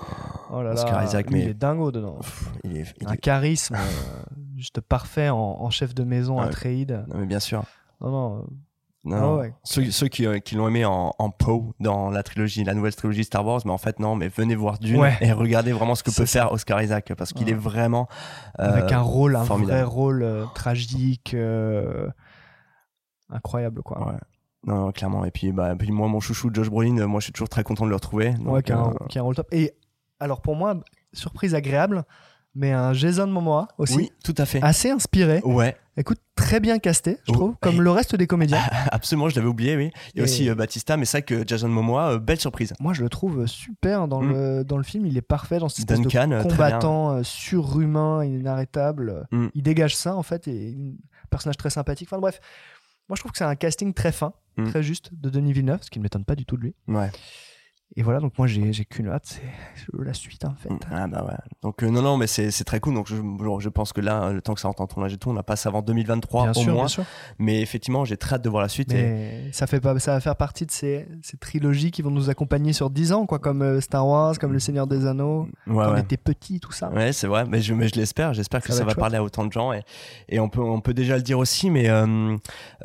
Oh 0.51 0.61
là 0.61 0.69
là, 0.69 0.73
Oscar 0.75 1.03
Isaac, 1.03 1.27
mais- 1.31 1.41
il 1.43 1.49
est 1.49 1.53
dingo 1.53 1.91
dedans. 1.91 2.17
Pff, 2.21 2.51
il 2.63 2.77
est, 2.77 2.85
il 3.01 3.07
un 3.07 3.13
est- 3.13 3.17
charisme 3.17 3.75
euh, 3.75 4.35
juste 4.55 4.81
parfait 4.81 5.29
en, 5.29 5.37
en 5.37 5.69
chef 5.69 5.93
de 5.95 6.03
maison 6.03 6.39
à 6.39 6.45
Ouais. 6.45 6.51
Trade. 6.51 7.05
Non, 7.09 7.19
mais 7.19 7.25
bien 7.25 7.39
sûr. 7.39 7.63
Non, 8.01 8.11
non. 8.11 8.45
Non, 9.07 9.17
Ah 9.17 9.35
ouais. 9.37 9.53
Ceux, 9.63 9.89
ceux 9.91 10.07
qui, 10.07 10.25
euh, 10.27 10.39
qui 10.39 10.55
l'ont 10.55 10.67
aimé 10.67 10.85
en, 10.85 11.13
en 11.17 11.29
Poe 11.29 11.73
dans 11.79 12.09
la 12.09 12.23
trilogie, 12.23 12.63
la 12.63 12.73
nouvelle 12.73 12.95
trilogie 12.95 13.23
Star 13.23 13.45
Wars, 13.45 13.61
mais 13.65 13.71
en 13.71 13.77
fait 13.77 13.99
non, 13.99 14.15
mais 14.15 14.27
venez 14.27 14.55
voir 14.55 14.77
Dune 14.79 14.99
Ouais. 14.99 15.17
et 15.21 15.31
regardez 15.31 15.71
vraiment 15.71 15.95
ce 15.95 16.03
que 16.03 16.11
peut 16.11 16.25
ça. 16.25 16.41
faire 16.43 16.51
Oscar 16.51 16.81
Isaac 16.81 17.13
parce 17.17 17.33
qu'il 17.33 17.45
Ouais. 17.47 17.51
est 17.53 17.55
vraiment 17.55 18.07
euh, 18.59 18.63
avec 18.69 18.91
un 18.91 19.01
rôle, 19.01 19.35
un 19.35 19.43
formidable. 19.45 19.79
vrai 19.79 19.83
rôle 19.83 20.23
euh, 20.23 20.45
tragique, 20.53 21.33
euh, 21.33 22.09
incroyable 23.29 23.81
quoi. 23.83 24.07
Ouais. 24.07 24.19
Non, 24.65 24.75
non, 24.85 24.91
clairement. 24.91 25.23
Et 25.23 25.31
puis, 25.31 25.51
bah, 25.53 25.73
puis 25.77 25.91
moi, 25.91 26.07
mon 26.09 26.19
chouchou 26.19 26.49
Josh 26.53 26.69
Brolin, 26.69 27.05
moi, 27.07 27.19
je 27.21 27.25
suis 27.25 27.31
toujours 27.33 27.47
très 27.47 27.63
content 27.63 27.85
de 27.85 27.89
le 27.89 27.95
retrouver. 27.95 28.29
Ouais, 28.29 28.61
Donc, 28.61 28.63
qui, 28.63 28.71
a 28.73 28.77
un, 28.79 28.93
qui 29.07 29.17
a 29.17 29.21
un 29.21 29.23
rôle 29.23 29.35
top. 29.35 29.47
Et 29.53 29.73
alors 30.19 30.41
pour 30.41 30.55
moi, 30.55 30.75
surprise 31.13 31.55
agréable, 31.55 32.03
mais 32.55 32.71
un 32.71 32.93
Jason 32.93 33.27
Momoa 33.27 33.67
aussi, 33.77 33.95
oui, 33.95 34.11
tout 34.23 34.35
à 34.37 34.45
fait. 34.45 34.61
assez 34.63 34.89
inspiré. 34.89 35.41
Ouais, 35.43 35.75
Écoute, 35.99 36.19
très 36.35 36.59
bien 36.59 36.77
casté, 36.77 37.17
je 37.25 37.31
Oh, 37.31 37.33
trouve, 37.33 37.55
comme 37.59 37.81
le 37.81 37.89
reste 37.89 38.15
des 38.15 38.27
comédiens. 38.27 38.61
absolument, 38.91 39.29
je 39.29 39.35
l'avais 39.35 39.47
oublié, 39.47 39.75
oui. 39.75 39.89
Il 40.13 40.19
y 40.19 40.21
a 40.21 40.25
aussi 40.25 40.47
euh, 40.47 40.53
Batista, 40.53 40.95
mais 40.95 41.05
ça 41.05 41.23
que 41.23 41.43
Jason 41.47 41.69
Momoa, 41.69 42.11
euh, 42.13 42.19
belle 42.19 42.39
surprise. 42.39 42.73
Moi, 42.79 42.93
je 42.93 43.01
le 43.01 43.09
trouve 43.09 43.47
super 43.47 44.07
dans, 44.07 44.21
Mm. 44.21 44.31
le, 44.31 44.63
dans 44.63 44.77
le 44.77 44.83
film. 44.83 45.07
Il 45.07 45.17
est 45.17 45.21
parfait 45.23 45.57
dans 45.57 45.69
cette 45.69 45.79
espèce 45.89 45.99
Duncan, 46.01 46.27
de 46.27 46.33
euh, 46.35 46.43
combattant 46.43 47.13
euh, 47.13 47.23
surhumain, 47.23 48.23
inarrêtable. 48.23 49.27
Mm. 49.31 49.47
Il 49.55 49.63
dégage 49.63 49.95
ça, 49.95 50.15
en 50.15 50.21
fait, 50.23 50.47
et 50.47 50.75
un 50.77 51.27
personnage 51.31 51.57
très 51.57 51.71
sympathique. 51.71 52.09
Enfin 52.11 52.21
bref, 52.21 52.39
moi, 53.09 53.15
je 53.15 53.21
trouve 53.21 53.31
que 53.31 53.37
c'est 53.39 53.43
un 53.43 53.55
casting 53.55 53.93
très 53.93 54.11
fin, 54.11 54.33
Mm. 54.57 54.69
très 54.69 54.83
juste 54.83 55.09
de 55.13 55.29
Denis 55.31 55.53
Villeneuve, 55.53 55.79
ce 55.81 55.89
qui 55.89 55.97
ne 55.99 56.03
m'étonne 56.03 56.25
pas 56.25 56.35
du 56.35 56.45
tout 56.45 56.57
de 56.57 56.61
lui. 56.61 56.75
Ouais. 56.87 57.09
Et 57.95 58.03
voilà, 58.03 58.19
donc 58.19 58.37
moi, 58.37 58.45
j'ai 58.47 58.71
qu'une 58.85 59.07
hâte, 59.07 59.39
c'est 59.75 59.85
la 59.97 60.13
suite, 60.13 60.45
en 60.45 60.53
fait. 60.55 60.69
Ah 60.91 61.07
bah 61.07 61.25
ouais. 61.27 61.33
Donc 61.63 61.81
euh, 61.83 61.89
non 61.89 62.01
non 62.01 62.17
mais 62.17 62.27
c'est 62.27 62.51
très 62.63 62.79
cool 62.79 62.93
donc 62.93 63.07
je, 63.07 63.15
je 63.15 63.69
pense 63.69 63.91
que 63.93 64.01
là 64.01 64.31
le 64.31 64.41
temps 64.41 64.53
que 64.53 64.59
ça 64.59 64.67
rentre 64.67 64.81
en 64.81 64.87
tournage 64.87 65.13
et 65.13 65.17
tout 65.17 65.29
on 65.29 65.33
la 65.33 65.43
passe 65.43 65.65
avant 65.65 65.81
2023 65.81 66.43
bien 66.43 66.51
au 66.51 66.53
sûr, 66.53 66.73
moins 66.73 66.81
bien 66.83 66.87
sûr. 66.87 67.03
mais 67.39 67.61
effectivement 67.61 68.05
j'ai 68.05 68.15
très 68.17 68.35
hâte 68.35 68.43
de 68.43 68.49
voir 68.49 68.61
la 68.61 68.69
suite 68.69 68.91
et 68.93 69.01
Mais 69.01 69.51
ça, 69.51 69.65
fait 69.67 69.79
pas, 69.79 69.97
ça 69.99 70.13
va 70.13 70.19
faire 70.19 70.35
partie 70.35 70.65
de 70.65 70.71
ces, 70.71 71.07
ces 71.23 71.37
trilogies 71.37 71.91
qui 71.91 72.01
vont 72.01 72.11
nous 72.11 72.29
accompagner 72.29 72.73
sur 72.73 72.89
10 72.89 73.13
ans, 73.13 73.25
quoi, 73.25 73.39
comme 73.39 73.61
euh, 73.61 73.81
Star 73.81 74.07
Wars, 74.07 74.37
comme 74.39 74.53
Le 74.53 74.59
Seigneur 74.59 74.85
des 74.87 75.05
Anneaux, 75.05 75.47
ouais 75.67 75.83
quand 75.85 75.93
on 75.93 75.97
était 75.97 76.17
petits, 76.17 76.59
tout 76.59 76.71
ça. 76.71 76.89
Ouais, 76.91 77.11
c'est 77.13 77.27
vrai, 77.27 77.45
mais 77.45 77.61
je, 77.61 77.73
mais 77.73 77.87
je 77.87 77.95
l'espère. 77.95 78.33
J'espère 78.33 78.61
que 78.61 78.71
Ça 78.71 78.79
ça, 78.79 78.83
va 78.85 78.93
parler 78.95 79.17
à 79.17 79.23
autant 79.23 79.45
de 79.45 79.51
gens. 79.51 79.73
Et, 79.73 79.81
et 80.29 80.39
on, 80.39 80.49
peut, 80.49 80.61
on 80.61 80.81
peut 80.81 80.93
déjà 80.93 81.15
le 81.17 81.23
dire 81.23 81.39
aussi, 81.39 81.69
mais 81.69 81.89
euh, 81.89 82.35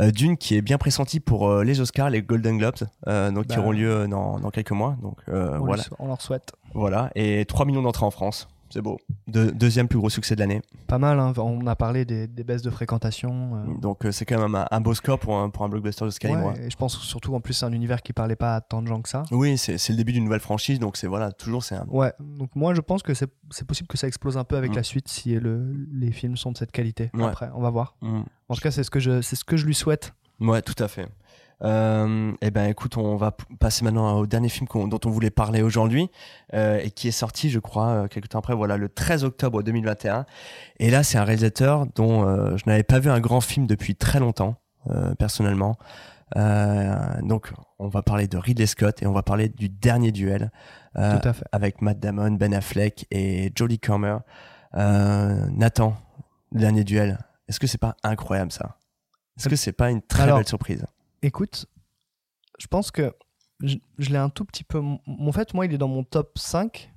euh, 0.01 0.11
Dune 0.11 0.37
qui 0.37 0.57
est 0.57 0.63
bien 0.63 0.79
pressenti 0.79 1.21
pour 1.21 1.63
les 1.63 1.81
Oscars, 1.81 2.11
les 2.11 2.23
Golden 2.23 2.59
Globes, 2.59 2.75
donc 3.07 3.47
qui 3.47 3.57
Bah. 3.57 3.61
auront 3.61 3.73
lieu 3.73 4.09
dans, 4.09 4.39
dans 4.39 4.51
quelques 4.51 4.71
mois. 4.73 4.92
Donc 5.01 5.19
euh, 5.29 5.59
on, 5.59 5.65
voilà, 5.67 5.83
on 5.99 6.09
leur 6.09 6.21
souhaite. 6.21 6.53
voilà. 6.75 7.11
Et 7.15 7.45
3 7.47 7.67
millions 7.67 7.83
d'entrées 7.83 8.07
en 8.07 8.11
France. 8.11 8.49
c'est 8.71 8.83
beau. 8.83 8.99
De- 9.29 9.51
deuxième 9.51 9.87
plus 9.89 9.99
gros 9.99 10.09
succès 10.11 10.35
de 10.35 10.41
l'année. 10.41 10.63
Pas 10.87 10.99
mal, 10.99 11.19
hein. 11.21 11.33
on 11.37 11.67
a 11.67 11.77
parlé 11.77 12.05
des, 12.05 12.27
des 12.27 12.43
baisses 12.45 12.63
de 12.63 12.71
fréquentation. 12.71 13.57
euh, 13.57 13.81
Donc 13.81 14.05
euh, 14.05 14.13
c'est 14.13 14.25
quand 14.25 14.39
même 14.41 14.55
un, 14.55 14.67
un 14.71 14.81
beau 14.81 14.95
score 14.95 15.19
pour 15.19 15.37
un, 15.39 15.51
pour 15.51 15.65
un 15.65 15.69
blockbuster 15.69 16.05
de 16.07 16.11
calibre. 16.11 16.47
ouais, 16.47 16.67
et 16.67 16.71
je 16.71 16.77
pense 16.77 16.99
surtout 16.99 17.35
en 17.35 17.41
plus 17.41 17.55
c'est 17.55 17.67
un 17.67 17.73
univers 17.73 18.03
qui 18.03 18.13
parlait 18.13 18.37
pas 18.37 18.57
à 18.57 18.61
tant 18.61 18.81
de 18.83 18.87
gens 18.89 19.01
que 19.03 19.09
ça. 19.09 19.23
Oui, 19.31 19.59
c'est 19.59 19.77
le 19.91 19.97
début 19.97 20.13
d'une 20.13 20.25
nouvelle 20.25 20.41
franchise, 20.41 20.79
donc 20.79 20.97
c'est 20.97 21.07
voilà, 21.07 21.33
toujours 21.33 21.63
c'est 21.65 21.75
un. 21.77 21.87
Ouais, 21.89 22.13
donc 22.21 22.51
moi 22.55 22.75
je 22.75 22.81
pense 22.81 23.03
que 23.03 23.13
c'est 23.15 23.31
possible 23.67 23.89
que 23.89 23.99
ça 23.99 24.07
explose 24.07 24.37
un 24.39 24.45
peu 24.45 24.57
avec 24.57 24.73
Mm. 24.73 24.77
la 24.77 24.83
suite 24.83 25.09
si 25.09 25.35
le, 25.35 25.75
les 25.93 26.11
films 26.13 26.37
sont 26.37 26.53
de 26.53 26.57
cette 26.59 26.73
qualité. 26.73 27.11
Ouais. 27.15 27.25
Après, 27.25 27.51
on 27.55 27.61
va 27.61 27.71
voir. 27.71 27.95
Mm. 28.01 28.23
En 28.49 28.55
tout 28.55 28.61
cas, 28.61 28.71
c'est 28.71 28.85
ce 28.85 28.91
que 28.91 29.01
je, 29.01 29.21
c'est 29.23 29.37
ce 29.37 29.45
que 29.45 29.57
je 29.57 29.67
lui 29.67 29.75
souhaite. 29.75 30.15
Ouais, 30.41 30.61
tout 30.63 30.83
à 30.83 30.89
fait. 30.89 31.07
Euh, 31.65 32.33
eh 32.41 32.51
ben, 32.51 32.69
écoute, 32.69 32.97
on 32.97 33.17
va 33.17 33.37
passer 33.61 33.85
maintenant 33.85 34.19
au 34.19 34.27
dernier 34.27 34.49
film 34.49 34.67
dont 34.89 35.01
on 35.05 35.11
voulait 35.11 35.31
parler 35.31 35.63
aujourd'hui 35.63 36.11
euh, 36.55 36.81
et 36.83 36.91
qui 36.91 37.09
est 37.09 37.13
sorti, 37.13 37.51
je 37.51 37.59
crois, 37.61 37.89
euh, 37.89 38.09
quelques 38.09 38.31
temps 38.31 38.41
après, 38.41 38.55
voilà, 38.55 38.77
le 38.77 38.89
13 38.89 39.25
octobre 39.25 39.63
2021. 39.63 40.27
Et 40.79 40.91
là, 40.91 41.03
c'est 41.03 41.19
un 41.19 41.25
réalisateur 41.25 41.87
dont 41.95 42.27
euh, 42.27 42.57
je 42.57 42.65
n'avais 42.67 42.83
pas 42.83 42.99
vu 42.99 43.11
un 43.11 43.21
grand 43.21 43.41
film 43.41 43.67
depuis 43.67 43.95
très 43.95 44.19
longtemps, 44.19 44.57
euh, 44.91 45.15
personnellement. 45.15 45.77
Euh, 46.37 46.97
donc, 47.23 47.53
on 47.79 47.89
va 47.89 48.03
parler 48.03 48.27
de 48.27 48.39
Ridley 48.39 48.67
Scott 48.67 49.03
et 49.03 49.07
on 49.07 49.13
va 49.13 49.23
parler 49.23 49.49
du 49.49 49.69
dernier 49.69 50.13
duel 50.13 50.51
euh, 50.97 51.19
Tout 51.21 51.29
à 51.29 51.33
fait. 51.33 51.45
avec 51.53 51.83
Matt 51.83 52.01
Damon, 52.01 52.33
Ben 52.33 52.55
Affleck 52.55 53.07
et 53.11 53.53
Jodie 53.55 53.79
Comer. 53.79 54.17
Euh, 54.75 55.47
Nathan, 55.51 55.95
le 56.53 56.61
dernier 56.61 56.85
duel. 56.85 57.19
Est-ce 57.49 57.61
que 57.61 57.67
c'est 57.67 57.79
pas 57.79 57.97
incroyable 58.03 58.51
ça? 58.51 58.79
Est-ce 59.39 59.49
que 59.49 59.57
c'est 59.57 59.73
pas 59.73 59.91
une 59.91 60.03
très 60.03 60.23
Alors, 60.23 60.39
belle 60.39 60.49
surprise? 60.49 60.85
Écoute, 61.23 61.67
je 62.59 62.67
pense 62.67 62.91
que 62.91 63.15
je, 63.61 63.77
je 63.99 64.11
l'ai 64.11 64.17
un 64.19 64.29
tout 64.31 64.45
petit 64.45 64.65
peu. 64.65 64.81
En 65.07 65.33
fait, 65.33 65.55
moi, 65.55 65.67
il 65.67 65.73
est 65.75 65.79
dans 65.79 65.89
mon 65.89 66.05
top 66.05 66.39
5. 66.39 66.91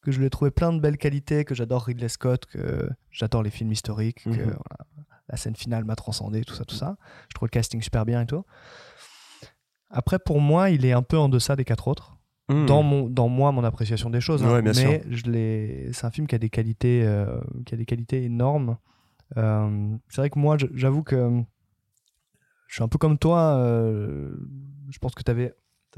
Que 0.00 0.12
je 0.12 0.20
lui 0.20 0.26
ai 0.26 0.30
trouvé 0.30 0.50
plein 0.52 0.72
de 0.72 0.78
belles 0.80 0.96
qualités, 0.96 1.44
que 1.44 1.54
j'adore 1.56 1.84
Ridley 1.84 2.08
Scott, 2.08 2.46
que 2.46 2.88
j'adore 3.10 3.42
les 3.42 3.50
films 3.50 3.72
historiques, 3.72 4.22
que 4.24 4.28
Mhm. 4.30 4.36
voilà, 4.44 4.86
la 5.28 5.36
scène 5.36 5.56
finale 5.56 5.84
m'a 5.84 5.96
transcendé, 5.96 6.44
tout 6.44 6.54
ça, 6.54 6.64
tout 6.64 6.76
ça. 6.76 6.96
Je 7.28 7.34
trouve 7.34 7.46
le 7.48 7.50
casting 7.50 7.82
super 7.82 8.06
bien 8.06 8.22
et 8.22 8.26
tout. 8.26 8.44
Après, 9.90 10.18
pour 10.18 10.40
moi, 10.40 10.70
il 10.70 10.84
est 10.86 10.92
un 10.92 11.02
peu 11.02 11.18
en 11.18 11.28
deçà 11.28 11.56
des 11.56 11.64
quatre 11.64 11.88
autres. 11.88 12.14
Hmm. 12.50 12.64
dans, 12.64 12.82
mon, 12.82 13.10
dans 13.10 13.28
moi, 13.28 13.52
mon 13.52 13.62
appréciation 13.62 14.08
des 14.08 14.22
choses. 14.22 14.42
hein. 14.42 14.50
Ouais, 14.50 14.62
bien 14.62 14.72
mais 14.72 15.02
l'ai- 15.30 15.92
c'est 15.92 16.06
un 16.06 16.10
film 16.10 16.26
qui 16.26 16.34
a 16.34 16.38
des 16.38 16.48
qualités, 16.48 17.02
euh, 17.04 17.38
qui 17.66 17.74
a 17.74 17.76
des 17.76 17.84
qualités 17.84 18.24
énormes. 18.24 18.78
Euh, 19.36 19.94
c'est 20.08 20.22
vrai 20.22 20.30
que 20.30 20.38
moi, 20.38 20.56
j'avoue 20.72 21.02
que 21.02 21.42
je 22.68 22.74
suis 22.74 22.82
un 22.84 22.88
peu 22.88 22.98
comme 22.98 23.18
toi. 23.18 23.56
euh, 23.56 24.30
je 24.90 24.98
pense 24.98 25.14
que 25.16 25.22
tu 25.24 25.30
avais, 25.32 25.54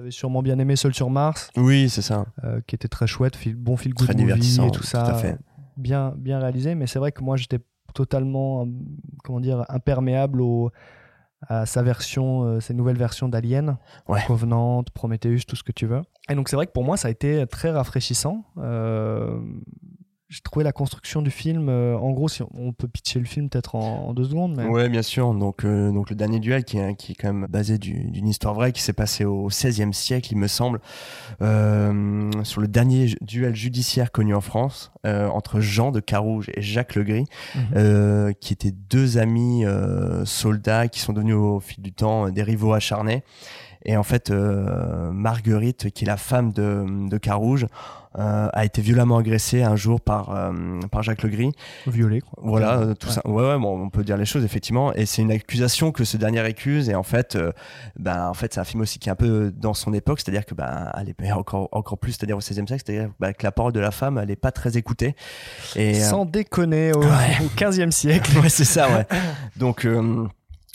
sûrement 0.09 0.43
bien 0.43 0.59
aimé 0.59 0.77
Seul 0.77 0.95
sur 0.95 1.11
Mars, 1.11 1.51
Oui, 1.57 1.89
c'est 1.91 2.01
ça. 2.03 2.25
euh, 2.45 2.61
qui 2.67 2.75
était 2.75 2.89
très 2.89 3.07
chouette, 3.07 3.37
fil- 3.37 3.55
bon 3.57 3.77
feel 3.77 3.93
good 3.93 4.07
Très 4.07 4.15
movie 4.15 4.25
divertissant, 4.25 4.69
et 4.69 4.71
tout 4.71 4.83
ça. 4.83 5.03
tout 5.03 5.11
à 5.11 5.15
fait. 5.15 5.39
Bien, 5.77 6.15
bien 6.17 6.39
réalisé. 6.39 6.75
Mais 6.75 6.87
c'est 6.87 6.99
vrai 6.99 7.13
que 7.13 7.23
moi, 7.23 7.37
j'étais 7.37 7.59
totalement, 7.95 8.63
euh, 8.63 8.67
comment 9.25 9.41
dire, 9.41 9.65
imperméable 9.69 10.41
au, 10.41 10.71
à 11.49 11.67
sa 11.67 11.83
version, 11.83 12.45
euh, 12.45 12.61
ses 12.61 12.75
nouvelles 12.75 12.99
versions 12.99 13.29
d'Alien, 13.29 13.79
Ouais. 14.09 14.21
Covenant, 14.27 14.83
Prometheus, 14.95 15.41
tout 15.47 15.57
ce 15.57 15.63
que 15.65 15.73
tu 15.73 15.87
veux. 15.87 16.03
Et 16.29 16.35
donc 16.35 16.49
c'est 16.49 16.57
vrai 16.57 16.67
que 16.67 16.73
pour 16.73 16.85
moi 16.85 16.97
ça 16.97 17.09
a 17.09 17.11
été 17.11 17.47
très 17.47 17.71
rafraîchissant. 17.71 18.45
Euh, 18.59 19.41
j'ai 20.31 20.41
trouvé 20.43 20.65
la 20.65 20.71
construction 20.73 21.23
du 21.23 21.31
film, 21.33 21.69
euh, 21.69 21.99
en 21.99 22.13
gros, 22.13 22.29
si 22.29 22.43
on, 22.55 22.73
peut 22.73 22.87
pitcher 22.87 23.19
le 23.19 23.25
film 23.27 23.49
peut-être 23.51 23.75
en, 23.75 24.07
en 24.09 24.15
deux 24.15 24.25
secondes, 24.25 24.55
mais 24.57 24.65
Ouais, 24.65 24.89
bien 24.89 25.03
sûr. 25.03 25.35
Donc, 25.35 25.65
euh, 25.65 25.91
donc 25.91 26.09
le 26.09 26.15
dernier 26.15 26.39
duel 26.39 26.65
qui 26.65 26.79
est, 26.79 26.95
qui 26.95 27.13
est 27.13 27.15
quand 27.17 27.33
même 27.33 27.47
basé 27.51 27.79
du- 27.79 28.05
d'une 28.13 28.29
histoire 28.29 28.55
vraie 28.55 28.71
qui 28.71 28.81
s'est 28.81 28.93
passée 28.93 29.25
au 29.25 29.49
XVIe 29.49 29.93
siècle, 29.93 30.29
il 30.33 30.37
me 30.39 30.47
semble, 30.47 30.81
euh, 31.43 32.31
sur 32.45 32.61
le 32.61 32.69
dernier 32.69 33.15
duel 33.21 33.55
judiciaire 33.55 34.13
connu 34.13 34.35
en 34.35 34.41
France 34.41 34.93
euh, 35.07 35.29
entre 35.29 35.61
Jean 35.61 35.91
de 35.91 36.01
Carouge 36.01 36.51
et 36.55 36.63
Jacques 36.63 36.95
Legris, 36.95 37.25
Mhm. 37.55 37.63
euh, 37.77 38.33
qui 38.41 38.53
étaient 38.53 38.71
deux 38.73 39.19
amis 39.19 39.65
euh, 39.65 40.25
soldats 40.25 40.89
qui 40.89 41.01
sont 41.01 41.13
devenus 41.13 41.35
au 41.35 41.61
fil 41.61 41.83
du 41.83 41.93
temps 41.93 42.31
des 42.31 42.43
rivaux 42.43 42.73
acharnés. 42.73 43.23
Et 43.85 43.97
en 43.97 44.03
fait, 44.03 44.31
euh, 44.31 45.11
Marguerite, 45.11 45.91
qui 45.91 46.05
est 46.05 46.07
la 46.07 46.17
femme 46.19 46.53
de, 46.53 46.85
de 47.09 47.17
Carouge, 47.19 47.67
euh, 48.19 48.49
a 48.53 48.65
été 48.65 48.83
violemment 48.83 49.19
agressée 49.19 49.63
un 49.63 49.77
jour 49.77 50.01
par, 50.01 50.35
euh, 50.35 50.53
par 50.91 51.03
Jacques 51.05 51.23
Legris. 51.23 51.53
violé. 51.87 52.21
Quoi. 52.21 52.33
Voilà, 52.43 52.79
Ouais. 52.81 52.87
euh, 52.89 52.95
tout 52.95 53.09
ça. 53.09 53.23
Ouais, 53.25 53.43
ouais, 53.49 53.59
bon, 53.59 53.81
on 53.85 53.89
peut 53.89 54.03
dire 54.03 54.17
les 54.17 54.25
choses 54.25 54.45
effectivement. 54.45 54.93
Et 54.95 55.07
c'est 55.07 55.23
une 55.23 55.31
accusation 55.31 55.93
que 55.93 56.05
ce 56.05 56.17
dernier 56.17 56.41
accuse. 56.41 56.89
Et 56.91 56.95
en 56.97 57.05
fait, 57.05 57.39
ben, 57.99 58.29
en 58.29 58.35
fait, 58.35 58.53
c'est 58.53 58.61
un 58.61 58.65
film 58.65 58.83
aussi 58.83 58.99
qui 58.99 59.09
est 59.09 59.13
un 59.13 59.17
peu 59.17 59.53
dans 59.57 59.75
son 59.75 59.93
époque, 59.95 60.21
c'est-à-dire 60.21 60.45
que 60.45 60.55
ben, 60.55 60.91
elle 60.99 61.09
est 61.27 61.33
encore 61.33 61.69
encore 61.73 61.99
plus, 61.99 62.13
c'est-à-dire 62.13 62.37
au 62.37 62.41
XVIe 62.41 62.67
siècle, 62.67 62.83
c'est-à-dire 62.85 63.11
ben, 63.21 63.33
que 63.33 63.45
la 63.45 63.53
parole 63.53 63.73
de 63.73 63.81
la 63.81 63.93
femme, 63.93 64.19
elle 64.23 64.31
est 64.31 64.37
pas 64.37 64.51
très 64.53 64.77
écoutée. 64.77 65.15
Et 65.77 65.95
euh, 65.97 66.01
Sans 66.01 66.25
déconner, 66.25 66.93
au, 66.93 67.01
Ouais. 67.03 67.39
au 67.45 67.49
15e 67.57 67.93
siècle. 67.93 68.37
ouais, 68.43 68.49
c'est 68.49 68.65
ça, 68.65 68.89
ouais. 68.91 69.07
Donc, 69.57 69.85
euh, 69.87 70.27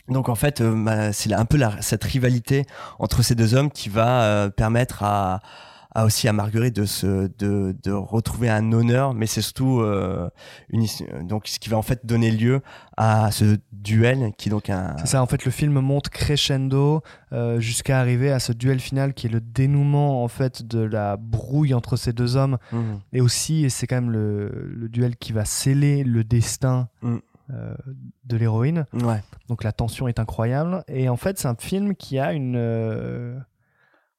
donc 0.10 0.30
en 0.30 0.36
fait, 0.36 0.62
euh, 0.62 0.74
bah, 0.84 1.14
c'est 1.14 1.34
un 1.34 1.46
peu 1.46 1.58
la- 1.58 1.82
cette 1.82 2.04
rivalité 2.04 2.66
entre 3.00 3.24
ces 3.24 3.36
deux 3.36 3.56
hommes 3.56 3.72
qui 3.72 3.90
va 3.90 4.22
euh, 4.24 4.50
permettre 4.50 5.04
à, 5.04 5.40
à 5.98 6.04
aussi 6.06 6.28
à 6.28 6.34
Marguerite 6.34 6.76
de 6.76 6.86
se 6.86 7.30
de, 7.40 7.76
de 7.84 7.92
retrouver 7.92 8.50
un 8.50 8.72
honneur, 8.74 9.14
mais 9.14 9.26
c'est 9.28 9.42
surtout 9.42 9.80
euh, 9.80 10.30
une 10.70 10.84
is- 10.84 11.06
donc 11.24 11.48
ce 11.48 11.58
qui 11.58 11.70
va 11.70 11.78
en 11.78 11.82
fait 11.82 12.06
donner 12.06 12.32
lieu 12.32 12.62
à 12.98 13.32
ce 13.32 13.58
duel 13.72 14.32
qui 14.38 14.50
est 14.50 14.52
donc 14.52 14.70
un 14.70 14.96
C'est 15.00 15.08
ça, 15.08 15.22
en 15.24 15.26
fait, 15.26 15.46
le 15.46 15.52
film 15.52 15.80
monte 15.80 16.10
crescendo 16.10 17.02
euh, 17.34 17.60
jusqu'à 17.60 18.00
arriver 18.00 18.32
à 18.32 18.40
ce 18.40 18.52
duel 18.52 18.80
final 18.80 19.14
qui 19.14 19.28
est 19.28 19.30
le 19.30 19.40
dénouement 19.42 20.24
en 20.24 20.28
fait 20.28 20.64
de 20.64 20.80
la 20.80 21.18
brouille 21.18 21.74
entre 21.74 21.96
ces 21.96 22.12
deux 22.14 22.36
hommes 22.36 22.58
Mhm. 22.74 23.00
et 23.14 23.22
aussi, 23.22 23.64
et 23.64 23.70
c'est 23.70 23.88
quand 23.88 23.96
même 23.96 24.12
le, 24.12 24.50
le 24.76 24.90
duel 24.90 25.16
qui 25.16 25.32
va 25.34 25.46
sceller 25.46 26.04
le 26.04 26.24
destin 26.24 26.90
Mm. 27.02 27.18
Euh, 27.52 27.76
de 28.24 28.38
l'héroïne. 28.38 28.86
ouais 28.94 29.22
Donc 29.50 29.64
la 29.64 29.72
tension 29.72 30.08
est 30.08 30.20
incroyable. 30.20 30.84
Et 30.88 31.10
en 31.10 31.18
fait, 31.18 31.38
c'est 31.40 31.48
un 31.48 31.56
film 31.56 31.96
qui 31.96 32.18
a 32.20 32.34
une, 32.34 32.56
euh, 32.58 33.38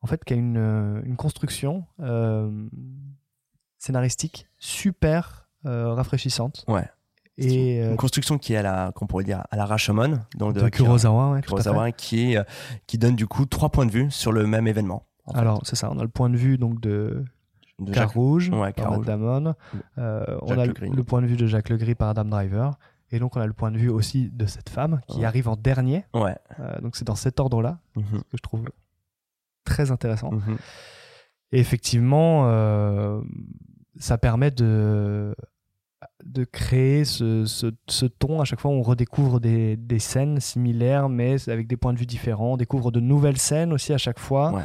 en 0.03 0.07
fait, 0.07 0.25
qui 0.25 0.33
a 0.35 0.37
une, 0.37 0.57
euh, 0.57 1.01
une 1.05 1.17
construction 1.17 1.85
euh, 2.01 2.51
scénaristique 3.79 4.47
super 4.59 5.49
euh, 5.67 5.93
rafraîchissante. 5.95 6.65
ouais 6.69 6.89
Et 7.39 7.83
une 7.85 7.97
construction 7.97 8.39
qui 8.39 8.55
est 8.55 8.57
à 8.59 8.63
la 8.63 8.93
qu'on 8.95 9.07
pourrait 9.07 9.25
dire 9.25 9.43
à 9.51 9.57
la 9.57 9.67
Rashomon 9.67 10.21
donc 10.37 10.55
de 10.55 10.69
Kurosawa, 10.69 11.33
ouais, 11.33 11.43
fait. 11.43 11.47
Kurosawa 11.49 11.93
qui 11.93 12.37
qui 12.87 12.99
donne 12.99 13.17
du 13.17 13.27
coup 13.27 13.45
trois 13.47 13.69
points 13.71 13.87
de 13.87 13.91
vue 13.91 14.11
sur 14.11 14.33
le 14.33 14.47
même 14.47 14.67
événement. 14.67 15.05
Alors 15.35 15.61
c'est 15.65 15.77
ça, 15.77 15.91
on 15.91 15.99
a 15.99 16.03
le 16.03 16.09
point 16.09 16.31
de 16.31 16.37
vue 16.37 16.57
donc 16.57 16.81
de 16.81 17.25
De 17.81 17.93
Jacques- 17.93 18.15
Ouais, 18.53 18.73
par 18.73 19.01
Damon. 19.01 19.55
Euh, 19.99 20.39
on 20.43 20.57
a 20.59 20.65
le, 20.67 20.73
le 20.73 21.03
point 21.05 21.21
de 21.21 21.27
vue 21.27 21.37
de 21.37 21.47
Jacques 21.47 21.69
Legris 21.69 21.95
par 21.97 22.09
Adam 22.11 22.25
Driver. 22.25 22.79
Et 23.17 23.19
donc 23.19 23.37
on 23.37 23.41
a 23.41 23.47
le 23.47 23.53
point 23.55 23.71
de 23.71 23.79
vue 23.79 23.89
aussi 23.89 24.29
de 24.31 24.47
cette 24.47 24.69
femme 24.69 25.01
qui 25.09 25.19
Ouais. 25.21 25.25
arrive 25.25 25.49
en 25.49 25.57
dernier. 25.57 26.05
ouais 26.15 26.37
Euh, 26.61 26.81
donc 26.81 26.97
c'est 26.97 27.07
dans 27.07 27.15
cet 27.17 27.41
ordre-là 27.41 27.79
Mhm. 27.97 28.21
que 28.31 28.37
je 28.37 28.43
trouve 28.43 28.65
très 29.65 29.91
intéressant. 29.91 30.31
Mhm. 30.33 30.57
Et 31.53 31.59
effectivement, 31.61 32.43
euh, 32.47 33.21
ça 33.99 34.19
permet 34.19 34.51
de, 34.51 35.35
de 36.25 36.45
créer 36.45 37.05
ce, 37.05 37.45
ce, 37.47 37.73
ce 37.89 38.05
ton. 38.07 38.41
À 38.41 38.45
chaque 38.45 38.61
fois, 38.61 38.71
on 38.71 38.83
redécouvre 38.83 39.41
des, 39.41 39.77
des 39.77 39.99
scènes 39.99 40.41
similaires, 40.41 41.09
mais 41.09 41.49
avec 41.49 41.67
des 41.67 41.77
points 41.77 41.93
de 41.95 41.99
vue 41.99 42.07
différents. 42.07 42.53
On 42.55 42.57
découvre 42.57 42.91
de 42.91 43.01
nouvelles 43.01 43.39
scènes 43.39 43.73
aussi 43.73 43.93
à 43.93 43.99
chaque 43.99 44.19
fois. 44.19 44.53
Ouais. 44.53 44.63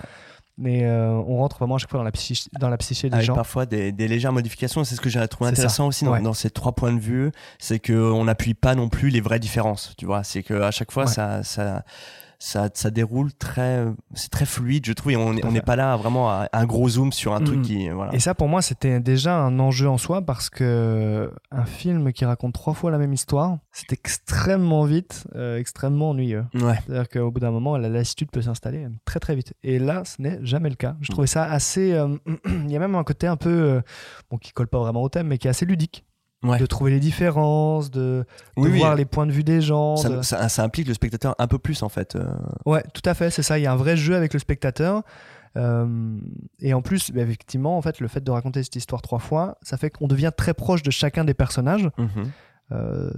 Mais 0.62 0.84
euh, 0.84 1.09
on 1.28 1.38
rentre 1.38 1.57
vraiment 1.57 1.76
à 1.76 1.78
chaque 1.80 1.89
fois 1.89 1.97
dans 1.99 2.03
la, 2.03 2.12
psyché, 2.12 2.49
dans 2.59 2.70
la 2.70 2.78
psyché 2.78 3.09
des 3.09 3.16
avec 3.16 3.26
gens. 3.26 3.34
parfois 3.34 3.66
des, 3.66 3.91
des 3.91 4.07
légères 4.07 4.32
modifications. 4.32 4.84
C'est 4.84 4.95
ce 4.95 5.01
que 5.01 5.09
j'ai 5.09 5.28
trouvé 5.28 5.47
ça. 5.49 5.53
intéressant 5.53 5.88
aussi 5.88 6.05
dans, 6.05 6.12
Ouais. 6.12 6.22
dans 6.22 6.34
ces 6.36 6.51
trois 6.51 6.74
points 6.74 6.93
de 6.93 6.99
vue, 6.99 7.32
c'est 7.57 7.80
que 7.80 7.93
on 7.93 8.26
n'appuie 8.26 8.53
pas 8.53 8.76
non 8.76 8.88
plus 8.88 9.09
les 9.09 9.22
vraies 9.22 9.39
différences. 9.39 9.93
Tu 9.97 10.05
vois, 10.05 10.24
c'est 10.24 10.43
que 10.43 10.53
à 10.62 10.70
chaque 10.70 10.91
fois 10.91 11.05
Ouais. 11.05 11.12
ça, 11.12 11.43
ça, 11.43 11.84
ça, 12.43 12.69
ça 12.73 12.89
déroule 12.89 13.31
très, 13.33 13.85
c'est 14.15 14.31
très 14.31 14.47
fluide, 14.47 14.83
je 14.87 14.93
trouve. 14.93 15.11
Et 15.11 15.15
on 15.15 15.33
n'est 15.33 15.61
pas 15.61 15.75
là 15.75 15.95
vraiment 15.95 16.29
à 16.31 16.49
un 16.53 16.65
gros 16.65 16.89
zoom 16.89 17.11
sur 17.11 17.35
un 17.35 17.41
truc 17.41 17.57
Mhm. 17.59 17.63
qui, 17.63 17.89
voilà. 17.89 18.13
Et 18.15 18.19
ça, 18.19 18.33
pour 18.33 18.47
moi, 18.47 18.63
c'était 18.63 18.99
déjà 18.99 19.37
un 19.37 19.59
enjeu 19.59 19.87
en 19.87 19.99
soi 19.99 20.23
parce 20.23 20.49
que 20.49 21.31
un 21.51 21.65
film 21.65 22.11
qui 22.13 22.25
raconte 22.25 22.53
trois 22.53 22.73
fois 22.73 22.89
la 22.89 22.97
même 22.97 23.13
histoire, 23.13 23.59
c'est 23.71 23.93
extrêmement 23.93 24.85
vite, 24.85 25.25
euh, 25.35 25.57
extrêmement 25.59 26.09
ennuyeux. 26.09 26.45
Ouais. 26.55 26.79
C'est-à-dire 26.87 27.09
qu'au 27.09 27.29
bout 27.29 27.39
d'un 27.39 27.51
moment, 27.51 27.77
la 27.77 27.89
lassitude 27.89 28.31
peut 28.31 28.41
s'installer 28.41 28.87
très 29.05 29.19
très 29.19 29.35
vite. 29.35 29.53
Et 29.63 29.77
là, 29.77 30.03
ce 30.03 30.19
n'est 30.21 30.39
jamais 30.43 30.69
le 30.69 30.75
cas. 30.75 30.95
Je 31.01 31.11
trouvais 31.11 31.27
ça 31.27 31.43
assez. 31.43 31.93
euh, 31.93 32.17
Il 32.47 32.71
y 32.71 32.75
a 32.75 32.79
même 32.79 32.95
un 32.95 33.03
côté 33.03 33.27
un 33.27 33.37
peu. 33.37 33.49
euh, 33.49 33.81
bon, 34.31 34.37
qui 34.37 34.51
colle 34.51 34.67
pas 34.67 34.79
vraiment 34.79 35.03
au 35.03 35.09
thème, 35.09 35.27
mais 35.27 35.37
qui 35.37 35.47
est 35.47 35.51
assez 35.51 35.65
ludique. 35.67 36.05
Ouais. 36.43 36.57
De 36.57 36.65
trouver 36.65 36.89
les 36.91 36.99
différences, 36.99 37.91
de, 37.91 37.99
de 37.99 38.25
Oui, 38.57 38.69
oui. 38.71 38.79
voir 38.79 38.95
les 38.95 39.05
points 39.05 39.27
de 39.27 39.31
vue 39.31 39.43
des 39.43 39.61
gens. 39.61 39.95
Ça, 39.95 40.09
de- 40.09 40.21
ça- 40.23 40.49
ça 40.49 40.63
implique 40.63 40.87
le 40.87 40.93
spectateur 40.95 41.35
un 41.37 41.47
peu 41.47 41.59
plus 41.59 41.83
en 41.83 41.89
fait. 41.89 42.15
euh, 42.15 42.25
Ouais, 42.65 42.83
tout 42.95 43.01
à 43.05 43.13
fait, 43.13 43.29
c'est 43.29 43.43
ça. 43.43 43.59
Il 43.59 43.61
y 43.61 43.67
a 43.67 43.71
un 43.71 43.75
vrai 43.75 43.95
jeu 43.95 44.15
avec 44.15 44.33
le 44.33 44.39
spectateur. 44.39 45.03
Euh, 45.57 46.17
et 46.59 46.73
en 46.73 46.81
plus, 46.81 47.11
bah, 47.11 47.21
effectivement, 47.21 47.77
en 47.77 47.81
fait, 47.81 47.99
le 47.99 48.07
fait 48.07 48.23
de 48.23 48.31
raconter 48.31 48.63
cette 48.63 48.75
histoire 48.75 49.01
trois 49.01 49.19
fois, 49.19 49.57
ça 49.61 49.77
fait 49.77 49.89
qu'on 49.91 50.07
devient 50.07 50.31
très 50.35 50.53
proche 50.53 50.81
de 50.81 50.89
chacun 50.91 51.25
des 51.25 51.33
personnages, 51.33 51.89
mhm. 51.97 52.31
euh, 52.71 53.11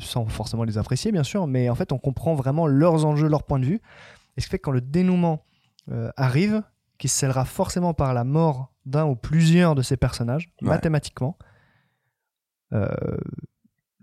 sans 0.00 0.26
forcément 0.26 0.64
les 0.64 0.78
apprécier, 0.78 1.12
bien 1.12 1.22
sûr, 1.24 1.46
mais 1.46 1.68
en 1.68 1.74
fait, 1.74 1.92
on 1.92 1.98
comprend 1.98 2.34
vraiment 2.34 2.66
leurs 2.66 3.04
enjeux, 3.04 3.28
leurs 3.28 3.42
points 3.44 3.58
de 3.60 3.66
vue. 3.66 3.80
Et 4.36 4.40
ce 4.40 4.46
qui 4.46 4.50
fait 4.50 4.58
que 4.58 4.62
quand 4.64 4.72
le 4.72 4.80
dénouement 4.80 5.44
euh, 5.92 6.10
arrive, 6.16 6.62
qui 6.98 7.08
se 7.08 7.18
scellera 7.18 7.44
forcément 7.44 7.92
par 7.94 8.14
la 8.14 8.24
mort 8.24 8.72
d'un 8.86 9.04
ou 9.04 9.14
plusieurs 9.14 9.74
de 9.74 9.82
ces 9.82 9.96
personnages, 9.98 10.50
Ouais. 10.62 10.68
mathématiquement, 10.70 11.36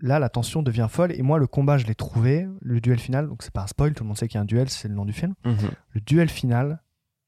là, 0.00 0.18
la 0.18 0.28
tension 0.28 0.62
devient 0.62 0.86
folle. 0.90 1.12
Et 1.12 1.22
moi, 1.22 1.38
le 1.38 1.46
combat, 1.46 1.78
je 1.78 1.86
l'ai 1.86 1.94
trouvé. 1.94 2.48
Le 2.60 2.80
duel 2.80 2.98
final, 2.98 3.28
donc 3.28 3.42
c'est 3.42 3.52
pas 3.52 3.62
un 3.62 3.66
spoil, 3.66 3.94
tout 3.94 4.02
le 4.04 4.08
monde 4.08 4.16
sait 4.18 4.28
qu'il 4.28 4.36
y 4.36 4.38
a 4.38 4.42
un 4.42 4.46
duel, 4.46 4.68
c'est 4.68 4.88
le 4.88 4.94
nom 4.94 5.04
du 5.04 5.12
film. 5.12 5.34
Mhm. 5.44 5.70
Le 5.90 6.00
duel 6.00 6.28
final 6.28 6.82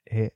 est 0.06 0.34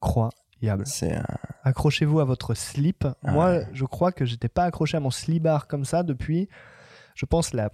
incroyable. 0.00 0.86
C'est 0.86 1.14
un- 1.14 1.24
Accrochez-vous 1.64 2.20
à 2.20 2.24
votre 2.24 2.54
slip. 2.54 3.06
Ah 3.24 3.32
Moi, 3.32 3.60
je 3.72 3.84
crois 3.84 4.12
que 4.12 4.24
j'étais 4.24 4.48
pas 4.48 4.64
accroché 4.64 4.96
à 4.96 5.00
mon 5.00 5.10
slibard 5.10 5.66
comme 5.68 5.84
ça 5.84 6.02
depuis, 6.02 6.48
je 7.14 7.26
pense, 7.26 7.52
la, 7.52 7.70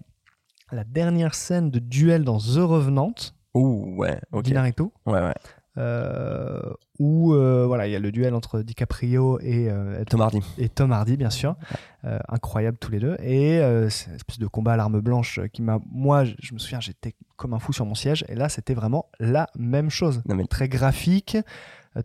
la 0.72 0.85
dernière 0.85 1.35
scène 1.35 1.70
de 1.70 1.79
duel 1.79 2.24
dans 2.24 2.39
The 2.39 2.59
Revenant 2.59 3.14
Ouh, 3.55 3.97
ouais, 3.97 4.20
ok. 4.33 4.45
d'Inarritu, 4.45 4.85
Ouais, 5.07 5.20
ouais. 5.22 5.35
Euh, 5.79 6.61
où 6.99 7.33
euh, 7.33 7.64
voilà, 7.66 7.87
il 7.87 7.93
y 7.93 7.97
a 7.97 8.01
le 8.01 8.11
duel 8.11 8.35
entre 8.35 8.62
DiCaprio 8.62 9.39
et, 9.41 9.68
euh, 9.70 10.03
Tom 10.11 10.20
Hardy. 10.20 10.41
et 10.59 10.68
Tom 10.68 10.91
Hardy, 10.93 11.16
bien 11.16 11.31
sûr. 11.31 11.55
Euh, 12.05 12.18
incroyable 12.29 12.76
tous 12.79 12.91
les 12.91 12.99
deux. 12.99 13.16
Et 13.22 13.61
c'est 13.91 14.11
une 14.11 14.16
espèce 14.16 14.39
de 14.39 14.47
combat 14.47 14.72
à 14.72 14.76
l'arme 14.76 15.01
blanche 15.01 15.41
qui 15.53 15.62
m'a. 15.62 15.79
Moi, 15.91 16.24
je, 16.24 16.35
je 16.41 16.53
me 16.55 16.59
souviens, 16.59 16.81
j'étais 16.81 17.14
comme 17.37 17.55
un 17.55 17.59
fou 17.59 17.72
sur 17.72 17.87
mon 17.87 17.95
siège. 17.95 18.24
Et 18.29 18.35
là, 18.35 18.49
c'était 18.49 18.74
vraiment 18.74 19.07
la 19.20 19.49
même 19.59 19.91
chose. 19.91 20.22
Non, 20.29 20.35
mais 20.35 20.45
Très 20.47 20.68
graphique, 20.68 21.37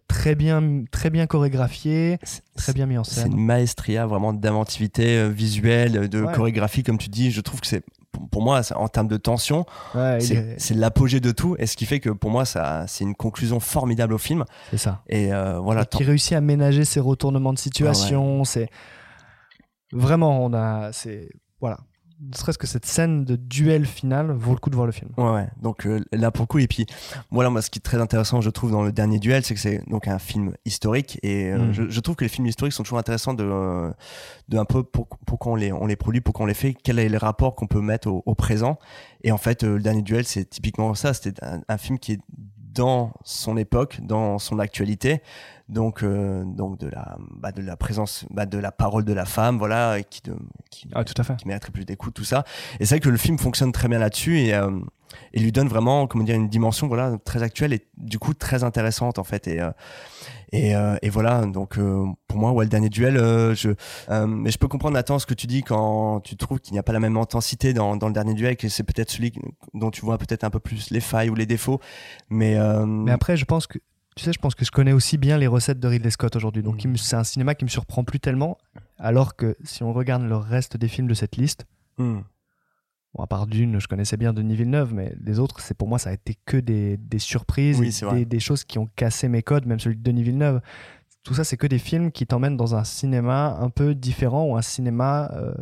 très 0.08 0.36
bien, 0.36 0.84
très 0.92 1.10
bien 1.10 1.26
chorégraphié, 1.28 2.18
c'est- 2.24 2.42
très 2.56 2.74
bien 2.74 2.86
mis 2.86 2.98
en 2.98 3.04
C'est 3.04 3.22
scène. 3.22 3.34
une 3.34 3.44
maestria 3.46 4.06
vraiment 4.06 4.34
d'inventivité 4.34 5.30
visuelle, 5.30 6.08
de 6.10 6.22
Ouais. 6.24 6.34
chorégraphie, 6.34 6.84
comme 6.84 6.98
tu 6.98 7.10
dis. 7.10 7.32
Je 7.32 7.42
trouve 7.42 7.62
que 7.62 7.68
c'est, 7.68 7.84
pour- 8.32 8.42
moi, 8.42 8.62
en 8.76 8.88
termes 8.88 9.08
de 9.08 9.18
tension, 9.18 9.66
Ouais, 9.96 10.20
c'est 10.22 10.36
est- 10.36 10.56
c'est 10.60 10.74
l'apogée 10.74 11.20
de 11.20 11.32
tout. 11.32 11.56
Et 11.60 11.66
ce 11.66 11.76
qui 11.76 11.86
fait 11.86 12.00
que 12.00 12.10
pour 12.10 12.30
moi, 12.30 12.44
c'est 12.46 13.04
une 13.04 13.16
conclusion 13.16 13.60
formidable 13.60 14.14
au 14.14 14.18
film. 14.18 14.46
c'est 14.72 14.78
ça. 14.78 15.02
Et 15.10 15.34
euh, 15.34 15.60
voilà. 15.60 15.82
Et 15.82 15.86
qui 15.86 16.04
réussit 16.04 16.34
à 16.34 16.42
ménager 16.42 16.86
ses 16.86 17.00
retournements 17.00 17.54
de 17.54 17.60
situation. 17.60 18.44
C'est 18.44 18.70
vraiment, 19.92 20.44
on 20.44 20.54
a, 20.54 20.92
c'est 20.92 21.30
voilà. 21.60 21.78
Ne 22.30 22.36
serait-ce 22.36 22.58
que 22.58 22.68
cette 22.68 22.86
scène 22.86 23.26
de 23.26 23.36
duel 23.36 23.86
final 23.86 24.32
vaut 24.32 24.54
le 24.54 24.58
coup 24.60 24.70
de 24.70 24.76
voir 24.76 24.86
le 24.86 24.92
film. 24.94 25.12
Ouais, 25.18 25.30
ouais. 25.32 25.48
Donc 25.62 25.86
euh, 25.86 26.00
là 26.12 26.32
pour 26.32 26.44
le 26.44 26.48
coup, 26.48 26.60
et 26.60 26.68
puis 26.68 26.86
voilà, 27.32 27.50
moi 27.50 27.62
ce 27.62 27.70
qui 27.70 27.80
est 27.80 27.82
très 27.82 28.00
intéressant, 28.00 28.40
je 28.42 28.50
trouve, 28.50 28.72
dans 28.72 28.84
le 28.84 28.92
dernier 28.92 29.20
duel, 29.20 29.44
c'est 29.44 29.54
que 29.54 29.60
c'est 29.60 29.84
donc 29.90 30.08
un 30.08 30.20
film 30.20 30.54
historique, 30.66 31.20
et 31.24 31.52
euh, 31.52 31.58
Mm. 31.68 31.74
je, 31.74 31.90
je 31.90 32.00
trouve 32.00 32.16
que 32.16 32.24
les 32.24 32.30
films 32.30 32.48
historiques 32.48 32.74
sont 32.74 32.84
toujours 32.84 33.00
intéressants 33.00 33.34
de, 33.34 33.44
euh, 33.44 33.92
de 34.50 34.58
un 34.58 34.66
peu 34.66 34.84
pour, 34.84 35.08
pourquoi 35.26 35.54
on 35.54 35.56
les, 35.56 35.72
on 35.74 35.86
les 35.86 35.96
produit, 35.96 36.22
pourquoi 36.22 36.44
on 36.44 36.48
les 36.48 36.54
fait, 36.54 36.74
quel 36.84 37.00
est 37.00 37.10
le 37.10 37.18
rapport 37.18 37.56
qu'on 37.56 37.68
peut 37.68 37.82
mettre 37.82 38.08
au, 38.08 38.24
au 38.26 38.36
présent. 38.36 38.78
Et 39.24 39.32
en 39.32 39.38
fait, 39.38 39.64
euh, 39.64 39.76
le 39.76 39.82
dernier 39.82 40.02
duel, 40.02 40.26
c'est 40.26 40.50
typiquement 40.50 40.94
ça. 40.96 41.14
C'était 41.14 41.44
un, 41.44 41.62
un 41.68 41.78
film 41.78 42.00
qui 42.00 42.14
est 42.14 42.20
dans 42.74 43.14
son 43.24 43.56
époque, 43.58 44.00
dans 44.02 44.40
son 44.40 44.58
actualité, 44.60 45.22
donc 45.70 46.04
euh, 46.04 46.44
donc 46.46 46.80
de 46.80 46.88
la 46.88 47.18
bah, 47.32 47.52
de 47.52 47.62
la 47.62 47.78
présence, 47.78 48.26
bah, 48.30 48.46
de 48.46 48.58
la 48.58 48.72
parole 48.72 49.06
de 49.06 49.14
la 49.14 49.26
femme, 49.26 49.58
voilà, 49.58 50.02
qui 50.04 50.22
de, 50.24 50.36
qui, 50.70 50.88
Ah, 50.94 51.04
tout 51.04 51.20
à 51.20 51.24
fait. 51.24 51.36
qui 51.38 51.48
mériterait 51.48 51.72
plus 51.72 51.86
d'écoute, 51.86 52.14
tout 52.14 52.24
ça. 52.26 52.44
Et 52.80 52.86
c'est 52.86 52.96
vrai 52.96 53.00
que 53.00 53.10
le 53.10 53.18
film 53.18 53.38
fonctionne 53.38 53.72
très 53.72 53.88
bien 53.88 54.00
là-dessus 54.00 54.40
et, 54.40 54.54
euh, 54.54 54.72
et 55.34 55.40
lui 55.40 55.52
donne 55.52 55.68
vraiment, 55.68 56.08
comment 56.08 56.24
dire, 56.24 56.36
une 56.36 56.50
dimension 56.50 56.88
voilà 56.88 57.18
très 57.24 57.44
actuelle 57.44 57.74
et 57.74 57.88
du 57.98 58.20
coup 58.20 58.34
très 58.34 58.64
intéressante 58.64 59.20
en 59.20 59.24
fait. 59.24 59.48
Et 59.48 59.62
euh, 59.62 59.72
et, 60.52 60.76
euh, 60.76 60.98
et 61.02 61.10
voilà, 61.10 61.48
donc 61.48 61.80
euh, 61.80 62.06
pour 62.28 62.38
moi, 62.38 62.52
ouais, 62.52 62.66
le 62.66 62.70
dernier 62.70 62.90
duel, 62.90 63.16
je, 63.56 63.72
mais 64.28 64.52
je 64.52 64.58
peux 64.60 64.68
comprendre 64.68 64.94
Nathan 64.94 65.18
ce 65.18 65.26
que 65.26 65.34
tu 65.34 65.48
dis 65.48 65.64
quand 65.64 66.20
tu 66.20 66.38
trouves 66.38 66.60
qu'il 66.60 66.74
n'y 66.74 66.80
a 66.80 66.84
pas 66.84 66.94
la 66.94 67.00
même 67.00 67.18
intensité 67.18 67.74
dans, 67.74 67.96
dans 67.96 68.06
le 68.06 68.14
dernier 68.14 68.36
duel, 68.36 68.56
que 68.56 68.70
c'est 68.70 68.84
peut-être 68.84 69.10
celui 69.10 69.34
dont 69.74 69.90
tu 69.90 70.02
vois 70.02 70.20
peut-être 70.20 70.44
un 70.44 70.52
peu 70.52 70.60
plus 70.60 70.92
les 70.92 71.00
failles 71.00 71.32
ou 71.32 71.36
les 71.36 71.48
défauts. 71.48 71.80
Mais, 72.30 72.56
Mais 72.86 73.12
après, 73.12 73.36
je 73.36 73.46
pense 73.46 73.66
que 73.66 73.80
tu 74.16 74.24
sais, 74.24 74.34
je 74.34 74.40
pense 74.40 74.56
que 74.56 74.64
je 74.66 74.72
connais 74.72 74.94
aussi 74.94 75.18
bien 75.18 75.38
les 75.38 75.48
recettes 75.48 75.80
de 75.80 75.88
Ridley 75.88 76.10
Scott 76.12 76.36
aujourd'hui. 76.36 76.64
Donc, 76.64 76.84
Mm. 76.86 76.98
c'est 76.98 77.16
un 77.16 77.24
cinéma 77.24 77.56
qui 77.56 77.66
me 77.66 77.70
surprend 77.70 78.04
plus 78.04 78.20
tellement. 78.20 78.58
Alors 78.98 79.36
que 79.36 79.56
si 79.64 79.84
on 79.84 79.92
regarde 79.94 80.24
le 80.24 80.36
reste 80.36 80.78
des 80.78 80.88
films 80.88 81.08
de 81.08 81.14
cette 81.14 81.36
liste, 81.38 81.66
bon, 81.98 82.24
à 83.24 83.28
part 83.28 83.48
d'une, 83.48 83.80
je 83.80 83.88
connaissais 83.88 84.18
bien 84.18 84.34
Denis 84.34 84.56
Villeneuve, 84.56 84.94
mais 84.94 85.14
les 85.24 85.40
autres, 85.40 85.60
c'est 85.60 85.76
pour 85.78 85.88
moi, 85.88 86.00
ça 86.00 86.10
a 86.10 86.14
été 86.14 86.36
que 86.46 86.58
des, 86.58 86.98
des 86.98 87.20
surprises, 87.20 87.80
Oui, 87.80 87.92
des, 88.14 88.26
des 88.26 88.40
choses 88.40 88.64
qui 88.64 88.80
ont 88.80 88.88
cassé 88.96 89.28
mes 89.28 89.44
codes, 89.44 89.66
même 89.66 89.80
celui 89.80 89.98
de 89.98 90.04
Denis 90.04 90.24
Villeneuve. 90.24 90.62
Tout 91.24 91.34
ça, 91.34 91.44
c'est 91.44 91.58
que 91.58 91.68
des 91.68 91.80
films 91.80 92.12
qui 92.12 92.26
t'emmènent 92.28 92.58
dans 92.58 92.76
un 92.76 92.84
cinéma 92.84 93.58
un 93.60 93.70
peu 93.70 93.96
différent 93.96 94.46
ou 94.46 94.58
un 94.58 94.62
cinéma 94.62 95.32
euh, 95.36 95.54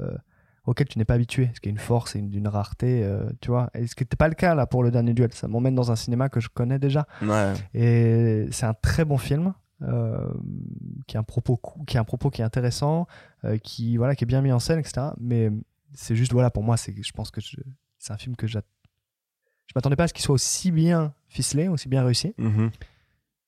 auquel 0.71 0.87
tu 0.87 0.97
n'es 0.97 1.05
pas 1.05 1.13
habitué, 1.13 1.49
ce 1.53 1.59
qui 1.59 1.69
est 1.69 1.71
une 1.71 1.77
force 1.77 2.15
et 2.15 2.19
une- 2.19 2.29
d'une 2.29 2.47
rareté, 2.47 3.03
euh, 3.03 3.29
tu 3.41 3.49
vois? 3.51 3.69
Et 3.73 3.85
ce 3.87 3.93
qui 3.95 4.03
n'était 4.03 4.15
pas 4.17 4.27
le 4.27 4.33
cas 4.35 4.55
là 4.55 4.65
pour 4.65 4.83
le 4.83 4.89
dernier 4.91 5.13
duel? 5.13 5.31
Ça 5.33 5.47
m'emmène 5.47 5.75
dans 5.75 5.91
un 5.91 5.95
cinéma 5.95 6.29
que 6.29 6.39
je 6.39 6.49
connais 6.49 6.79
déjà. 6.79 7.05
ouais. 7.21 7.53
Et 7.73 8.47
c'est 8.51 8.65
un 8.65 8.73
très 8.73 9.05
bon 9.05 9.17
film. 9.17 9.53
euh, 9.83 10.31
qui, 11.07 11.17
a 11.17 11.19
un 11.21 11.23
propos, 11.23 11.59
qui 11.87 11.97
a 11.97 12.01
un 12.01 12.03
propos 12.03 12.29
qui 12.29 12.41
est 12.41 12.45
intéressant, 12.45 13.07
euh, 13.45 13.57
qui, 13.57 13.97
voilà, 13.97 14.13
qui 14.15 14.25
est 14.25 14.27
bien 14.27 14.41
mis 14.43 14.51
en 14.51 14.59
scène, 14.59 14.77
etc. 14.77 15.07
Mais 15.19 15.49
c'est 15.95 16.15
juste, 16.15 16.33
voilà, 16.33 16.51
pour 16.51 16.61
moi, 16.61 16.77
c'est, 16.77 16.93
je 17.01 17.11
pense 17.13 17.31
que 17.31 17.41
c'est 17.97 18.13
un 18.13 18.17
film 18.17 18.35
que. 18.35 18.45
Je 18.45 18.59
m'attendais 19.75 19.95
pas 19.95 20.03
à 20.03 20.07
ce 20.07 20.13
qu'il 20.13 20.23
soit 20.23 20.35
aussi 20.35 20.69
bien 20.71 21.13
ficelé, 21.29 21.67
aussi 21.67 21.87
bien 21.89 22.03
réussi, 22.03 22.35
Mhm. 22.37 22.69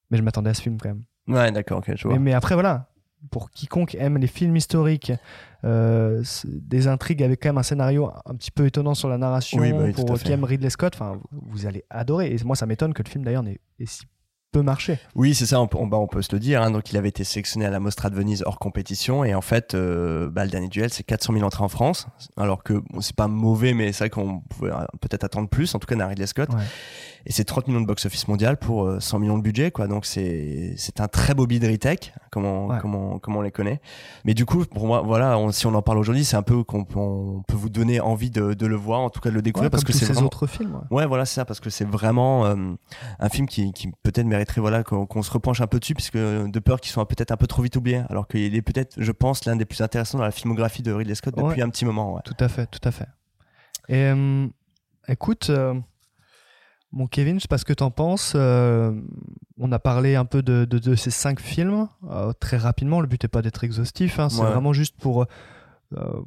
mais 0.10 0.18
je 0.18 0.24
m'attendais 0.24 0.50
à 0.50 0.54
ce 0.56 0.62
film 0.64 0.78
quand 0.82 0.90
même. 0.90 1.04
Ouais, 1.28 1.52
d'accord, 1.52 1.80
ok, 1.80 1.94
je 1.96 2.08
vois. 2.08 2.14
Mais, 2.18 2.20
mais 2.20 2.34
après, 2.34 2.56
voilà, 2.56 2.88
pour 3.32 3.52
quiconque 3.52 3.96
aime 3.96 4.18
les 4.18 4.28
films 4.28 4.56
historiques, 4.56 5.12
euh, 5.64 6.24
des 6.46 6.88
intrigues 6.88 7.24
avec 7.24 7.42
quand 7.42 7.50
même 7.50 7.58
un 7.58 7.64
scénario 7.64 8.12
un 8.26 8.36
petit 8.36 8.52
peu 8.52 8.66
étonnant 8.66 8.94
sur 8.94 9.10
la 9.10 9.18
narration, 9.18 9.60
Oui, 9.60 9.72
bah 9.72 9.80
oui, 9.86 9.94
pour 9.94 10.20
qui 10.20 10.32
aime 10.32 10.44
Ridley 10.44 10.70
Scott, 10.70 10.94
enfin, 10.96 11.20
vous, 11.32 11.66
allez 11.66 11.84
adorer. 11.90 12.34
Et 12.34 12.44
moi, 12.44 12.56
ça 12.56 12.66
m'étonne 12.66 12.94
que 12.94 13.04
le 13.04 13.10
film 13.10 13.24
d'ailleurs 13.24 13.44
n'ait 13.44 13.60
ait 13.80 13.86
si 13.86 14.04
peu 14.54 14.62
marché. 14.62 15.00
Oui, 15.16 15.36
c'est 15.36 15.46
ça, 15.46 15.60
on 15.60 15.68
peut, 15.68 15.78
on, 15.78 15.88
bah, 15.88 15.98
on 15.98 16.08
peut 16.08 16.22
se 16.22 16.32
le 16.32 16.40
dire. 16.40 16.62
hein. 16.62 16.72
Donc, 16.72 16.92
il 16.92 16.98
avait 16.98 17.10
été 17.10 17.26
sélectionné 17.26 17.66
à 17.66 17.70
la 17.70 17.82
Mostra 17.82 18.10
de 18.10 18.16
Venise 18.16 18.44
hors 18.46 18.60
compétition. 18.60 19.26
Et 19.26 19.34
en 19.34 19.42
fait, 19.42 19.74
euh, 19.74 20.30
bah, 20.30 20.46
le 20.46 20.52
dernier 20.52 20.70
duel, 20.70 20.92
c'est 20.92 21.04
400 21.04 21.34
000 21.34 21.46
entrées 21.46 21.64
en 21.64 21.70
France. 21.70 22.08
Alors 22.38 22.64
que 22.64 22.74
bon, 22.74 23.02
c'est 23.02 23.16
pas 23.16 23.28
mauvais, 23.28 23.74
mais 23.74 23.92
c'est 23.92 24.06
vrai 24.06 24.10
qu'on 24.12 24.40
pouvait 24.42 24.72
euh, 24.72 24.86
peut-être 25.02 25.26
attendre 25.26 25.50
plus, 25.50 25.76
en 25.76 25.80
tout 25.80 25.88
cas, 25.88 25.96
d'un 25.96 26.08
Ridley 26.08 26.28
Scott. 26.28 26.50
Ouais. 26.54 26.64
Et 27.26 27.32
c'est 27.32 27.46
30 27.46 27.68
millions 27.70 27.80
de 27.82 27.86
box-office 27.86 28.28
mondial 28.28 28.58
pour 28.58 28.86
euh, 28.86 29.00
100 29.00 29.20
millions 29.20 29.38
de 29.38 29.44
budget, 29.44 29.72
quoi. 29.72 29.88
Donc, 29.88 30.06
c'est 30.06 30.74
c'est 30.76 31.00
un 31.00 31.08
très 31.08 31.34
beau 31.34 31.48
bid 31.48 31.64
retech, 31.64 32.14
comme 32.32 32.44
on, 32.46 32.68
Ouais. 32.68 32.80
comme, 32.80 32.96
on, 32.96 33.18
comme 33.20 33.38
on 33.38 33.42
les 33.42 33.52
connaît. 33.52 33.80
Mais 34.26 34.34
du 34.34 34.46
coup, 34.46 34.66
pour 34.66 34.88
moi, 34.88 35.02
voilà, 35.02 35.38
on- 35.38 35.52
si 35.52 35.66
on 35.66 35.74
en 35.74 35.82
parle 35.82 36.00
aujourd'hui, 36.00 36.26
c'est 36.26 36.36
un 36.36 36.42
peu 36.42 36.64
qu'on 36.66 36.84
peut- 36.84 37.00
on 37.00 37.42
peut 37.48 37.56
vous 37.56 37.70
donner 37.70 38.02
envie 38.02 38.30
de, 38.30 38.54
de 38.54 38.66
le 38.68 38.76
voir, 38.76 39.00
en 39.00 39.10
tout 39.10 39.22
cas 39.22 39.30
de 39.30 39.36
le 39.36 39.42
découvrir, 39.42 39.68
Ouais, 39.68 39.70
parce 39.70 39.84
comme 39.86 39.94
que 39.94 39.98
c'est 39.98 40.06
ces 40.06 40.12
vraiment. 40.14 40.28
autres 40.28 40.48
films. 40.48 40.76
ouais. 40.92 40.98
Ouais, 40.98 41.06
voilà, 41.06 41.26
c'est 41.26 41.36
ça, 41.36 41.46
parce 41.46 41.62
que 41.62 41.70
c'est 41.70 41.88
vraiment 41.88 42.46
euh, 42.46 42.56
un 43.20 43.30
film 43.30 43.48
qui, 43.48 43.72
qui 43.72 43.90
peut-être 44.04 44.26
mériterait 44.26 44.60
voilà, 44.60 44.84
qu'on 44.84 45.06
qu'on 45.06 45.22
se 45.22 45.32
repenche 45.32 45.62
un 45.62 45.68
peu 45.68 45.80
dessus, 45.80 45.94
puisque 45.94 46.18
de 46.18 46.60
peur 46.60 46.82
qu'il 46.82 46.92
soit 46.92 47.08
peut-être 47.08 47.32
un 47.32 47.38
peu 47.38 47.48
trop 47.48 47.62
vite 47.62 47.78
oublié, 47.78 48.02
alors 48.10 48.28
qu'il 48.28 48.54
est 48.54 48.62
peut-être, 48.62 48.96
je 48.98 49.12
pense, 49.14 49.46
l'un 49.46 49.56
des 49.56 49.66
plus 49.66 49.80
intéressants 49.82 50.18
dans 50.18 50.26
la 50.26 50.32
filmographie 50.32 50.82
de 50.84 50.92
Ridley 50.92 51.16
Scott 51.16 51.36
depuis 51.38 51.62
un 51.62 51.70
petit 51.70 51.86
moment. 51.86 52.20
Tout 52.26 52.36
à 52.40 52.50
fait, 52.50 52.66
tout 52.68 52.82
à 52.84 52.92
fait. 52.92 53.08
Et 53.88 53.96
euh, 53.96 54.48
écoute, 55.08 55.50
euh, 55.50 55.74
mon 56.94 57.08
Kevin, 57.08 57.38
je 57.38 57.42
sais 57.42 57.48
pas 57.48 57.58
ce 57.58 57.66
que 57.66 57.74
t'en 57.74 57.92
penses. 57.92 58.34
euh, 58.36 58.94
on 59.60 59.72
a 59.72 59.80
parlé 59.80 60.16
un 60.16 60.26
peu 60.26 60.42
de, 60.44 60.64
de, 60.66 60.78
de 60.80 60.96
ces 60.96 61.10
cinq 61.12 61.40
films 61.40 61.88
euh, 62.10 62.32
très 62.40 62.58
rapidement. 62.58 63.02
Le 63.02 63.08
but 63.08 63.22
n'est 63.24 63.28
pas 63.30 63.42
d'être 63.42 63.64
exhaustif, 63.64 64.20
hein, 64.20 64.30
c'est 64.30 64.42
Ouais. 64.42 64.50
vraiment 64.52 64.74
juste 64.74 64.96
pour 65.00 65.26
euh, 65.98 66.22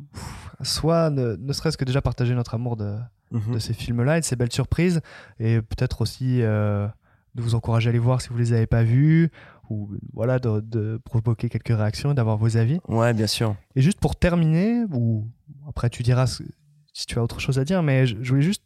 soit 0.63 1.11
ne, 1.11 1.37
ne 1.37 1.53
serait-ce 1.53 1.77
que 1.79 1.85
déjà 1.85 2.01
partager 2.03 2.35
notre 2.35 2.55
amour 2.55 2.77
de, 2.77 2.97
Mhm. 3.33 3.55
de 3.55 3.59
ces 3.59 3.73
films-là 3.75 4.19
et 4.19 4.21
de 4.21 4.25
ces 4.25 4.37
belles 4.37 4.53
surprises, 4.53 5.01
et 5.41 5.61
peut-être 5.61 6.01
aussi 6.03 6.43
euh, 6.43 6.87
de 7.35 7.43
vous 7.43 7.55
encourager 7.57 7.89
à 7.91 7.93
les 7.93 7.99
voir 7.99 8.21
si 8.21 8.29
vous 8.29 8.39
les 8.39 8.53
avez 8.53 8.67
pas 8.69 8.85
vus, 8.85 9.31
ou 9.69 9.91
voilà, 10.13 10.39
de, 10.39 10.61
de 10.61 11.01
provoquer 11.05 11.49
quelques 11.49 11.77
réactions 11.77 12.13
et 12.13 12.15
d'avoir 12.15 12.37
vos 12.37 12.57
avis. 12.57 12.79
Ouais, 12.87 13.13
bien 13.15 13.27
sûr. 13.27 13.57
Et 13.75 13.83
juste 13.83 13.99
pour 13.99 14.15
terminer, 14.15 14.85
ou 14.93 15.27
après 15.69 15.91
tu 15.91 16.05
diras 16.05 16.27
si 16.29 17.07
tu 17.07 17.19
as 17.19 17.23
autre 17.25 17.41
chose 17.41 17.59
à 17.59 17.65
dire, 17.65 17.83
mais 17.83 18.07
je, 18.07 18.17
je 18.23 18.29
voulais 18.31 18.43
juste 18.43 18.63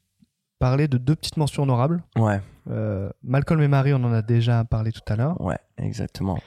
parler 0.61 0.87
de 0.87 0.97
deux 0.99 1.17
petites 1.17 1.37
mentions 1.39 1.65
honorables. 1.65 2.05
Ouais, 2.17 2.41
Euh, 2.71 3.11
Malcolm 3.25 3.61
et 3.63 3.67
Marie, 3.69 3.93
on 3.95 4.05
en 4.05 4.13
a 4.13 4.23
déjà 4.23 4.63
parlé 4.65 4.93
tout 4.93 5.01
à 5.09 5.17
l'heure, 5.17 5.41
ouais, 5.41 5.59
exactement. 5.79 6.39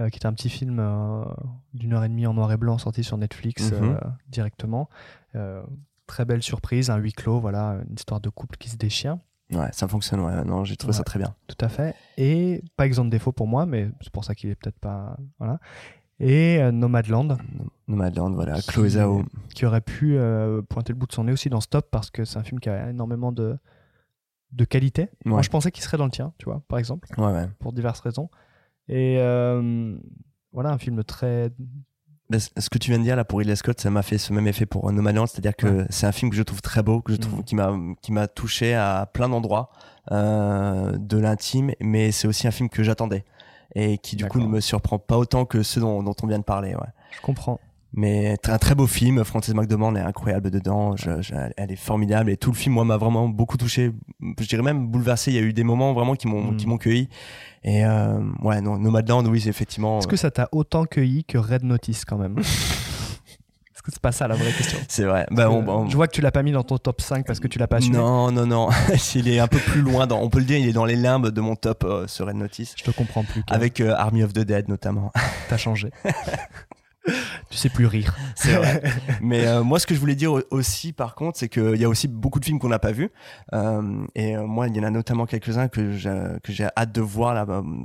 euh, 0.00 0.08
qui 0.10 0.18
est 0.20 0.26
un 0.26 0.32
petit 0.32 0.48
film 0.50 0.78
euh, 0.78 1.24
d'une 1.74 1.92
heure 1.94 2.04
et 2.04 2.08
demie 2.08 2.26
en 2.26 2.34
noir 2.34 2.52
et 2.52 2.56
blanc 2.56 2.78
sorti 2.78 3.02
sur 3.02 3.16
Netflix 3.18 3.72
Mhm. 3.72 3.98
directement. 4.28 4.88
Très 6.06 6.24
belle 6.24 6.42
surprise, 6.42 6.90
un 6.90 6.96
huis 6.96 7.12
clos, 7.12 7.40
voilà, 7.40 7.78
une 7.88 7.94
histoire 7.94 8.20
de 8.20 8.28
couple 8.28 8.56
qui 8.58 8.68
se 8.68 8.76
déchire, 8.76 9.16
Ouais, 9.52 9.68
ça 9.72 9.86
fonctionne, 9.86 10.20
ouais. 10.20 10.44
Non, 10.44 10.64
j'ai 10.64 10.76
trouvé 10.76 10.92
ça 10.94 11.04
très 11.04 11.18
bien. 11.18 11.34
tout 11.46 11.62
à 11.62 11.68
fait. 11.68 11.94
Et 12.16 12.62
pas 12.76 12.86
exempt 12.86 13.04
de 13.06 13.10
défaut 13.10 13.32
pour 13.32 13.46
moi, 13.46 13.66
mais 13.66 13.90
c'est 14.00 14.10
pour 14.12 14.24
ça 14.24 14.34
qu'il 14.34 14.48
est 14.50 14.54
peut-être 14.54 14.78
pas. 14.78 15.16
Voilà. 15.38 15.58
Et 16.24 16.58
euh, 16.62 16.70
Nomadland, 16.70 17.36
Nomadland, 17.88 18.32
voilà, 18.34 18.54
Qui- 18.60 18.68
Chloé 18.68 18.90
Zhao. 18.90 19.24
qui 19.54 19.66
aurait 19.66 19.80
pu 19.80 20.16
euh, 20.16 20.62
pointer 20.62 20.92
le 20.92 20.98
bout 20.98 21.06
de 21.06 21.12
son 21.12 21.24
nez 21.24 21.32
aussi 21.32 21.50
dans 21.50 21.60
Stop 21.60 21.88
parce 21.90 22.10
que 22.10 22.24
c'est 22.24 22.38
un 22.38 22.44
film 22.44 22.60
qui 22.60 22.68
a 22.68 22.90
énormément 22.90 23.32
de, 23.32 23.58
de 24.52 24.64
qualité. 24.64 25.08
Moi, 25.24 25.42
je 25.42 25.50
pensais 25.50 25.72
qu'il 25.72 25.82
serait 25.82 25.96
dans 25.98 26.04
le 26.04 26.10
tien, 26.12 26.32
tu 26.38 26.44
vois, 26.44 26.62
par 26.68 26.78
exemple, 26.78 27.08
Ouais, 27.18 27.32
ouais. 27.32 27.48
pour 27.58 27.72
diverses 27.72 27.98
raisons. 28.00 28.30
Et 28.88 29.16
euh, 29.18 29.96
voilà, 30.52 30.70
un 30.70 30.78
film 30.78 31.02
très. 31.02 31.50
Ce 32.30 32.70
que 32.70 32.78
tu 32.78 32.90
viens 32.90 32.98
de 32.98 33.04
dire 33.04 33.16
là 33.16 33.24
pour 33.24 33.40
Ridley 33.40 33.56
Scott, 33.56 33.78
ça 33.80 33.90
m'a 33.90 34.02
fait 34.02 34.16
ce 34.16 34.32
même 34.32 34.46
effet 34.46 34.64
pour 34.64 34.90
Nomadland, 34.90 35.26
c'est-à-dire 35.26 35.54
que 35.56 35.84
c'est 35.90 36.06
un 36.06 36.12
film 36.12 36.30
que 36.30 36.36
je 36.36 36.42
trouve 36.42 36.62
très 36.62 36.82
beau, 36.82 37.02
que 37.02 37.12
je 37.12 37.18
trouve 37.18 37.38
Mhm. 37.40 37.44
qui 37.44 37.54
m'a 37.56 37.76
qui 38.00 38.10
m'a 38.12 38.26
touché 38.26 38.74
à 38.74 39.10
plein 39.12 39.28
d'endroits 39.28 39.70
euh, 40.12 40.96
de 40.96 41.18
l'intime, 41.18 41.72
mais 41.80 42.10
c'est 42.10 42.26
aussi 42.28 42.46
un 42.46 42.50
film 42.50 42.68
que 42.70 42.82
j'attendais 42.82 43.24
et 43.74 43.98
qui 43.98 44.16
du 44.16 44.26
coup 44.26 44.40
ne 44.40 44.46
me 44.46 44.60
surprend 44.60 44.98
pas 44.98 45.16
autant 45.18 45.44
que 45.44 45.62
ceux 45.62 45.80
dont, 45.80 46.02
dont 46.02 46.14
on 46.22 46.26
vient 46.26 46.38
de 46.38 46.44
parler. 46.44 46.74
Ouais. 46.74 46.88
Je 47.16 47.20
comprends. 47.20 47.58
Mais 47.94 48.38
un 48.48 48.56
très 48.58 48.74
beau 48.74 48.86
film. 48.86 49.22
Frances 49.22 49.50
McDormand 49.50 49.94
est 49.96 50.00
incroyable 50.00 50.50
dedans. 50.50 50.96
Je- 50.96 51.20
je- 51.20 51.34
elle 51.58 51.70
est 51.70 51.76
formidable 51.76 52.30
et 52.30 52.38
tout 52.38 52.50
le 52.50 52.56
film, 52.56 52.74
moi, 52.74 52.84
m'a 52.86 52.96
vraiment 52.96 53.28
beaucoup 53.28 53.58
touché. 53.58 53.92
Je 54.40 54.46
dirais 54.48 54.62
même 54.62 54.86
bouleversé. 54.88 55.30
Il 55.30 55.34
y 55.34 55.38
a 55.38 55.42
eu 55.42 55.52
des 55.52 55.62
moments 55.64 55.92
vraiment 55.92 56.14
qui 56.14 56.26
m'ont 56.26 56.52
Mm. 56.52 56.56
qui 56.56 56.66
m'ont 56.66 56.78
cueilli. 56.78 57.10
Et 57.64 57.84
euh, 57.84 58.18
ouais, 58.42 58.62
non, 58.62 58.78
Nomadland, 58.78 59.26
oui, 59.26 59.44
effectivement. 59.46 59.98
Est-ce 59.98 60.08
que 60.08 60.16
ça 60.16 60.30
t'a 60.30 60.48
autant 60.52 60.84
cueilli 60.86 61.24
que 61.24 61.36
Red 61.36 61.64
Notice 61.64 62.04
quand 62.06 62.16
même? 62.16 62.36
c'est 63.88 63.98
pas 64.00 64.12
ça 64.12 64.28
la 64.28 64.34
vraie 64.36 64.52
question 64.52 64.78
C'est 64.88 65.04
vrai. 65.04 65.26
Bah, 65.30 65.50
on- 65.50 65.66
on- 65.68 65.88
Je 65.90 65.96
vois 65.96 66.06
que 66.06 66.12
tu 66.14 66.20
l'as 66.20 66.30
pas 66.30 66.42
mis 66.42 66.52
dans 66.52 66.62
ton 66.62 66.78
top 66.78 67.00
5 67.00 67.26
parce 67.26 67.40
que 67.40 67.48
tu 67.48 67.58
l'as 67.58 67.66
pas 67.66 67.76
assumé. 67.78 67.96
Non, 67.98 68.30
non, 68.30 68.46
non. 68.46 68.68
il 69.14 69.28
est 69.28 69.38
un 69.40 69.48
peu 69.48 69.58
plus 69.58 69.80
loin. 69.80 70.06
Dans, 70.06 70.20
on 70.20 70.28
peut 70.30 70.38
le 70.38 70.44
dire, 70.44 70.58
il 70.58 70.68
est 70.68 70.72
dans 70.72 70.84
les 70.84 70.96
limbes 70.96 71.28
de 71.28 71.40
mon 71.40 71.56
top 71.56 71.84
euh, 71.84 72.06
sur 72.06 72.26
Red 72.26 72.36
Notice. 72.36 72.74
Je 72.78 72.84
te 72.84 72.90
comprends 72.90 73.24
plus. 73.24 73.42
Avec 73.50 73.80
euh, 73.80 73.94
Army 73.96 74.22
of 74.22 74.32
the 74.32 74.40
Dead 74.40 74.68
notamment. 74.68 75.12
T'as 75.48 75.56
changé. 75.56 75.90
tu 77.50 77.56
sais 77.56 77.68
plus 77.68 77.86
rire. 77.86 78.14
C'est 78.34 78.54
vrai. 78.54 78.82
Mais 79.20 79.46
euh, 79.46 79.62
moi, 79.62 79.78
ce 79.78 79.86
que 79.86 79.94
je 79.94 80.00
voulais 80.00 80.14
dire 80.14 80.32
au- 80.32 80.42
aussi, 80.50 80.92
par 80.92 81.14
contre, 81.14 81.38
c'est 81.38 81.48
qu'il 81.48 81.76
y 81.76 81.84
a 81.84 81.88
aussi 81.88 82.06
beaucoup 82.08 82.38
de 82.40 82.44
films 82.44 82.58
qu'on 82.58 82.68
n'a 82.68 82.78
pas 82.78 82.92
vus. 82.92 83.10
Euh, 83.54 84.04
et 84.14 84.36
euh, 84.36 84.46
moi, 84.46 84.68
il 84.68 84.76
y 84.76 84.80
en 84.80 84.84
a 84.84 84.90
notamment 84.90 85.26
quelques-uns 85.26 85.68
que 85.68 85.90
j'ai 85.92 86.66
hâte 86.76 86.92
de 86.92 87.00
voir 87.00 87.34
là 87.34 87.44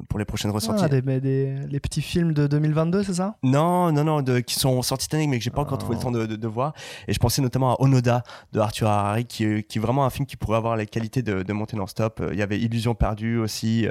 pour 0.09 0.19
les 0.19 0.25
prochaines 0.25 0.51
ressorties. 0.51 0.83
Ah, 0.85 0.89
des, 0.89 1.01
mais 1.01 1.19
des- 1.19 1.55
les 1.69 1.79
petits 1.79 2.01
films 2.01 2.33
de 2.33 2.47
2022, 2.47 3.03
c'est 3.03 3.15
ça? 3.15 3.35
Non, 3.43 3.91
non, 3.91 4.03
non, 4.03 4.21
de, 4.21 4.39
qui 4.39 4.55
sont 4.55 4.81
sortis 4.81 5.05
cette 5.05 5.13
année, 5.15 5.27
mais 5.27 5.37
que 5.37 5.43
j'ai 5.43 5.49
pas 5.51 5.61
encore 5.61 5.77
Ah. 5.77 5.81
trouvé 5.81 5.95
le 5.97 6.01
temps 6.01 6.11
de, 6.11 6.25
de, 6.25 6.35
de 6.35 6.47
voir. 6.47 6.73
Et 7.07 7.13
je 7.13 7.19
pensais 7.19 7.41
notamment 7.41 7.73
à 7.73 7.81
Onoda 7.81 8.23
de 8.53 8.59
Arthur 8.59 8.87
Harari, 8.87 9.25
qui, 9.25 9.43
est- 9.45 9.63
qui 9.63 9.77
est 9.79 9.81
vraiment 9.81 10.05
un 10.05 10.09
film 10.09 10.25
qui 10.25 10.37
pourrait 10.37 10.57
avoir 10.57 10.75
les 10.75 10.85
qualités 10.85 11.21
de, 11.21 11.43
de 11.43 11.53
monter 11.53 11.75
dans 11.77 11.87
Stop. 11.87 12.21
Il 12.31 12.37
y 12.37 12.41
avait 12.41 12.59
Illusion 12.59 12.95
perdue 12.95 13.37
aussi. 13.37 13.87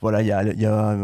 Voilà, 0.00 0.22
il 0.22 0.28
y 0.28 0.32
a, 0.32 0.42
il 0.44 0.60
y 0.60 0.66
a, 0.66 0.96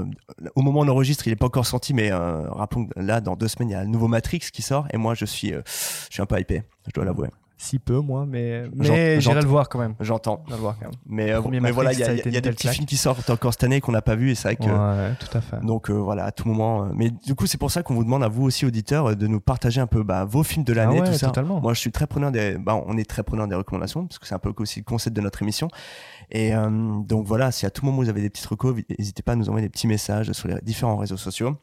au 0.55 0.63
moment 0.63 0.81
où 0.81 0.85
on 0.85 0.89
enregistre, 0.89 1.27
il 1.27 1.33
est 1.33 1.37
pas 1.37 1.47
encore 1.47 1.67
sorti, 1.67 1.95
mais 1.95 2.13
rappelons 2.13 2.87
que 2.87 3.01
là, 3.01 3.21
dans 3.21 3.35
deux 3.37 3.49
semaines, 3.49 3.64
il 3.69 3.73
y 3.73 3.75
a 3.75 3.83
le 3.83 3.89
nouveau 3.89 4.09
Matrix 4.09 4.41
qui 4.53 4.63
sort. 4.63 4.87
Et 4.93 4.97
moi, 4.97 5.15
je 5.15 5.25
suis, 5.25 5.53
euh, 5.53 5.63
je 5.67 6.15
suis 6.15 6.23
un 6.23 6.27
peu 6.27 6.39
hypé, 6.39 6.63
je 6.87 6.93
dois 6.93 7.05
l'avouer. 7.05 7.29
Si 7.57 7.79
peu, 7.79 8.01
moi, 8.01 8.27
mais, 8.29 8.65
mais 8.75 9.21
j'irai 9.21 9.41
le 9.41 9.47
voir 9.47 9.69
quand 9.69 9.79
même. 9.79 9.95
J'entends. 10.01 10.45
Le 10.51 10.57
voir 10.57 10.77
quand 10.79 10.87
même. 10.87 10.95
Mais, 11.07 11.33
euh, 11.33 11.41
mais 11.63 11.71
voilà, 11.71 11.93
il 11.93 11.99
y 11.99 12.03
a, 12.03 12.13
y 12.13 12.19
y 12.19 12.41
des 12.41 12.51
petits 12.51 12.69
films 12.69 12.85
qui 12.85 12.97
sortent 12.97 13.31
encore 13.31 13.53
cette 13.55 13.65
année 13.65 13.81
qu'on 13.81 13.93
n'a 13.93 14.03
pas 14.03 14.17
vu. 14.17 14.33
Et 14.33 14.35
c'est 14.35 14.49
vrai 14.49 14.57
que. 14.57 14.65
Ouais, 14.65 15.15
tout 15.19 15.39
à 15.39 15.41
fait. 15.41 15.65
Donc 15.65 15.89
euh, 15.89 15.95
voilà, 15.95 16.25
à 16.25 16.33
tout 16.33 16.47
moment. 16.47 16.89
Mais 16.93 17.11
du 17.11 17.35
coup, 17.35 17.47
c'est 17.47 17.57
pour 17.57 17.71
ça 17.71 17.83
qu'on 17.83 17.95
vous 17.95 18.05
demande 18.05 18.25
à 18.25 18.29
vous 18.29 18.43
aussi, 18.43 18.67
auditeurs, 18.67 19.17
de 19.17 19.27
nous 19.29 19.41
partager 19.41 19.81
un 19.81 19.87
peu 19.87 20.03
bah, 20.03 20.25
vos 20.25 20.43
films 20.43 20.65
de 20.65 20.73
l'année, 20.75 20.99
Ah 20.99 21.03
ouais, 21.03 21.11
tout 21.13 21.15
ça. 21.15 21.29
totalement. 21.29 21.61
Moi, 21.61 21.73
je 21.73 21.81
suis 21.81 21.93
très 21.93 22.07
preneur 22.07 22.33
des. 22.33 22.59
Bah, 22.59 22.83
on 22.87 22.99
est 22.99 23.09
très 23.09 23.23
preneur 23.23 23.47
des 23.47 23.55
recommandations 23.55 24.05
parce 24.07 24.19
que 24.19 24.27
c'est 24.27 24.35
un 24.35 24.41
peu 24.41 24.53
aussi 24.59 24.81
le 24.81 24.85
concept 24.85 25.17
de 25.17 25.23
notre 25.23 25.41
émission. 25.41 25.69
Et 26.31 26.55
euh, 26.55 26.69
donc 27.01 27.27
voilà, 27.27 27.53
si 27.53 27.65
à 27.65 27.71
tout 27.71 27.87
moment 27.87 27.99
vous 27.99 28.09
avez 28.09 28.21
des 28.21 28.31
petites 28.31 28.47
recos, 28.47 28.75
n'hésitez 28.99 29.23
pas 29.23 29.33
à 29.33 29.37
nous 29.37 29.49
envoyer 29.49 29.67
des 29.67 29.71
petits 29.71 29.87
messages 29.87 30.33
sur 30.33 30.49
les 30.49 30.57
différents 30.63 30.97
réseaux 30.97 31.17
sociaux. 31.17 31.57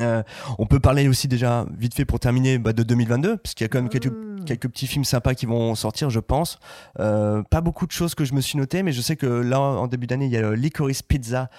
Euh, 0.00 0.22
on 0.58 0.66
peut 0.66 0.80
parler 0.80 1.08
aussi 1.08 1.28
déjà 1.28 1.66
vite 1.76 1.94
fait 1.94 2.04
pour 2.04 2.20
terminer 2.20 2.58
bah, 2.58 2.72
de 2.72 2.82
2022 2.82 3.36
parce 3.38 3.54
qu'il 3.54 3.64
y 3.64 3.66
a 3.66 3.68
quand 3.68 3.78
même 3.78 3.88
quelques 3.88 4.12
Ah. 4.12 4.44
quelques 4.46 4.68
petits 4.68 4.86
films 4.86 5.04
sympas 5.04 5.34
qui 5.34 5.46
vont 5.46 5.74
sortir, 5.74 6.10
je 6.10 6.20
pense. 6.20 6.58
Euh, 7.00 7.42
pas 7.42 7.60
beaucoup 7.60 7.86
de 7.86 7.92
choses 7.92 8.14
que 8.14 8.24
je 8.24 8.32
me 8.34 8.40
suis 8.40 8.56
noté, 8.58 8.82
mais 8.82 8.92
je 8.92 9.00
sais 9.00 9.16
que 9.16 9.26
là, 9.26 9.60
en 9.60 9.86
début 9.88 10.06
d'année, 10.06 10.26
il 10.26 10.32
y 10.32 10.36
a 10.36 10.40
le 10.42 10.54
Licorice 10.54 11.02
Pizza 11.02 11.50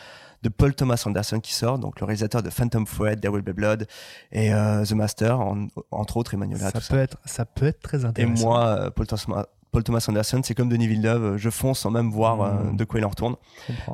de 0.41 0.47
Paul 0.49 0.73
Thomas 0.73 1.03
Anderson 1.05 1.39
qui 1.41 1.53
sort, 1.53 1.79
donc 1.79 1.99
le 1.99 2.05
réalisateur 2.05 2.41
de 2.41 2.49
Phantom 2.49 2.85
Thread, 2.85 3.19
There 3.19 3.33
Will 3.33 3.43
Be 3.43 3.49
Blood 3.51 3.87
et 4.31 4.53
euh, 4.53 4.85
The 4.85 4.93
Master, 4.93 5.39
en- 5.41 5.67
entre 5.91 6.15
autres 6.17 6.33
Emmanuel 6.33 6.59
ça 6.59 6.71
peut, 6.71 6.79
ça. 6.79 6.95
Être, 6.97 7.17
ça 7.25 7.45
peut 7.45 7.65
être 7.67 7.81
très 7.81 8.01
Et 8.01 8.05
intéressant. 8.05 8.45
moi, 8.47 8.65
euh, 8.67 8.89
Paul 8.89 9.05
Thomas, 9.05 9.45
Paul 9.71 9.83
Thomas 9.83 10.05
Anderson, 10.07 10.39
c'est 10.43 10.55
comme 10.55 10.69
Denis 10.69 10.87
Villeneuve, 10.87 11.23
euh, 11.23 11.37
je 11.37 11.49
fonce 11.49 11.79
sans 11.79 11.91
même 11.91 12.09
voir 12.09 12.41
euh, 12.41 12.53
Mm. 12.71 12.77
de 12.77 12.83
quoi 12.85 12.99
il 13.01 13.05
en 13.05 13.09
retourne. 13.09 13.35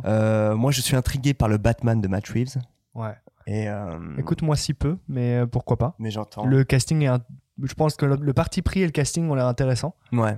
Euh, 0.05 0.55
moi, 0.55 0.71
je 0.71 0.81
suis 0.81 0.95
intrigué 0.95 1.33
par 1.33 1.47
le 1.49 1.57
Batman 1.57 1.99
de 1.99 2.07
Matt 2.07 2.27
Reeves. 2.29 2.57
Ouais. 2.93 3.15
Et, 3.47 3.69
euh, 3.69 3.99
Écoute, 4.17 4.41
moi 4.41 4.55
si 4.55 4.73
peu, 4.73 4.97
mais 5.07 5.39
euh, 5.39 5.45
pourquoi 5.45 5.77
pas. 5.77 5.95
mais 5.99 6.09
j'entends. 6.11 6.45
Le 6.45 6.63
casting 6.63 7.01
est. 7.03 7.07
un- 7.07 7.19
Je 7.61 7.73
pense 7.73 7.95
que 7.95 8.05
le, 8.05 8.15
le 8.15 8.33
parti 8.33 8.61
pris 8.61 8.81
et 8.81 8.85
le 8.85 8.91
casting 8.91 9.29
ont 9.29 9.35
l'air 9.35 9.45
intéressants. 9.47 9.95
Ouais. 10.11 10.37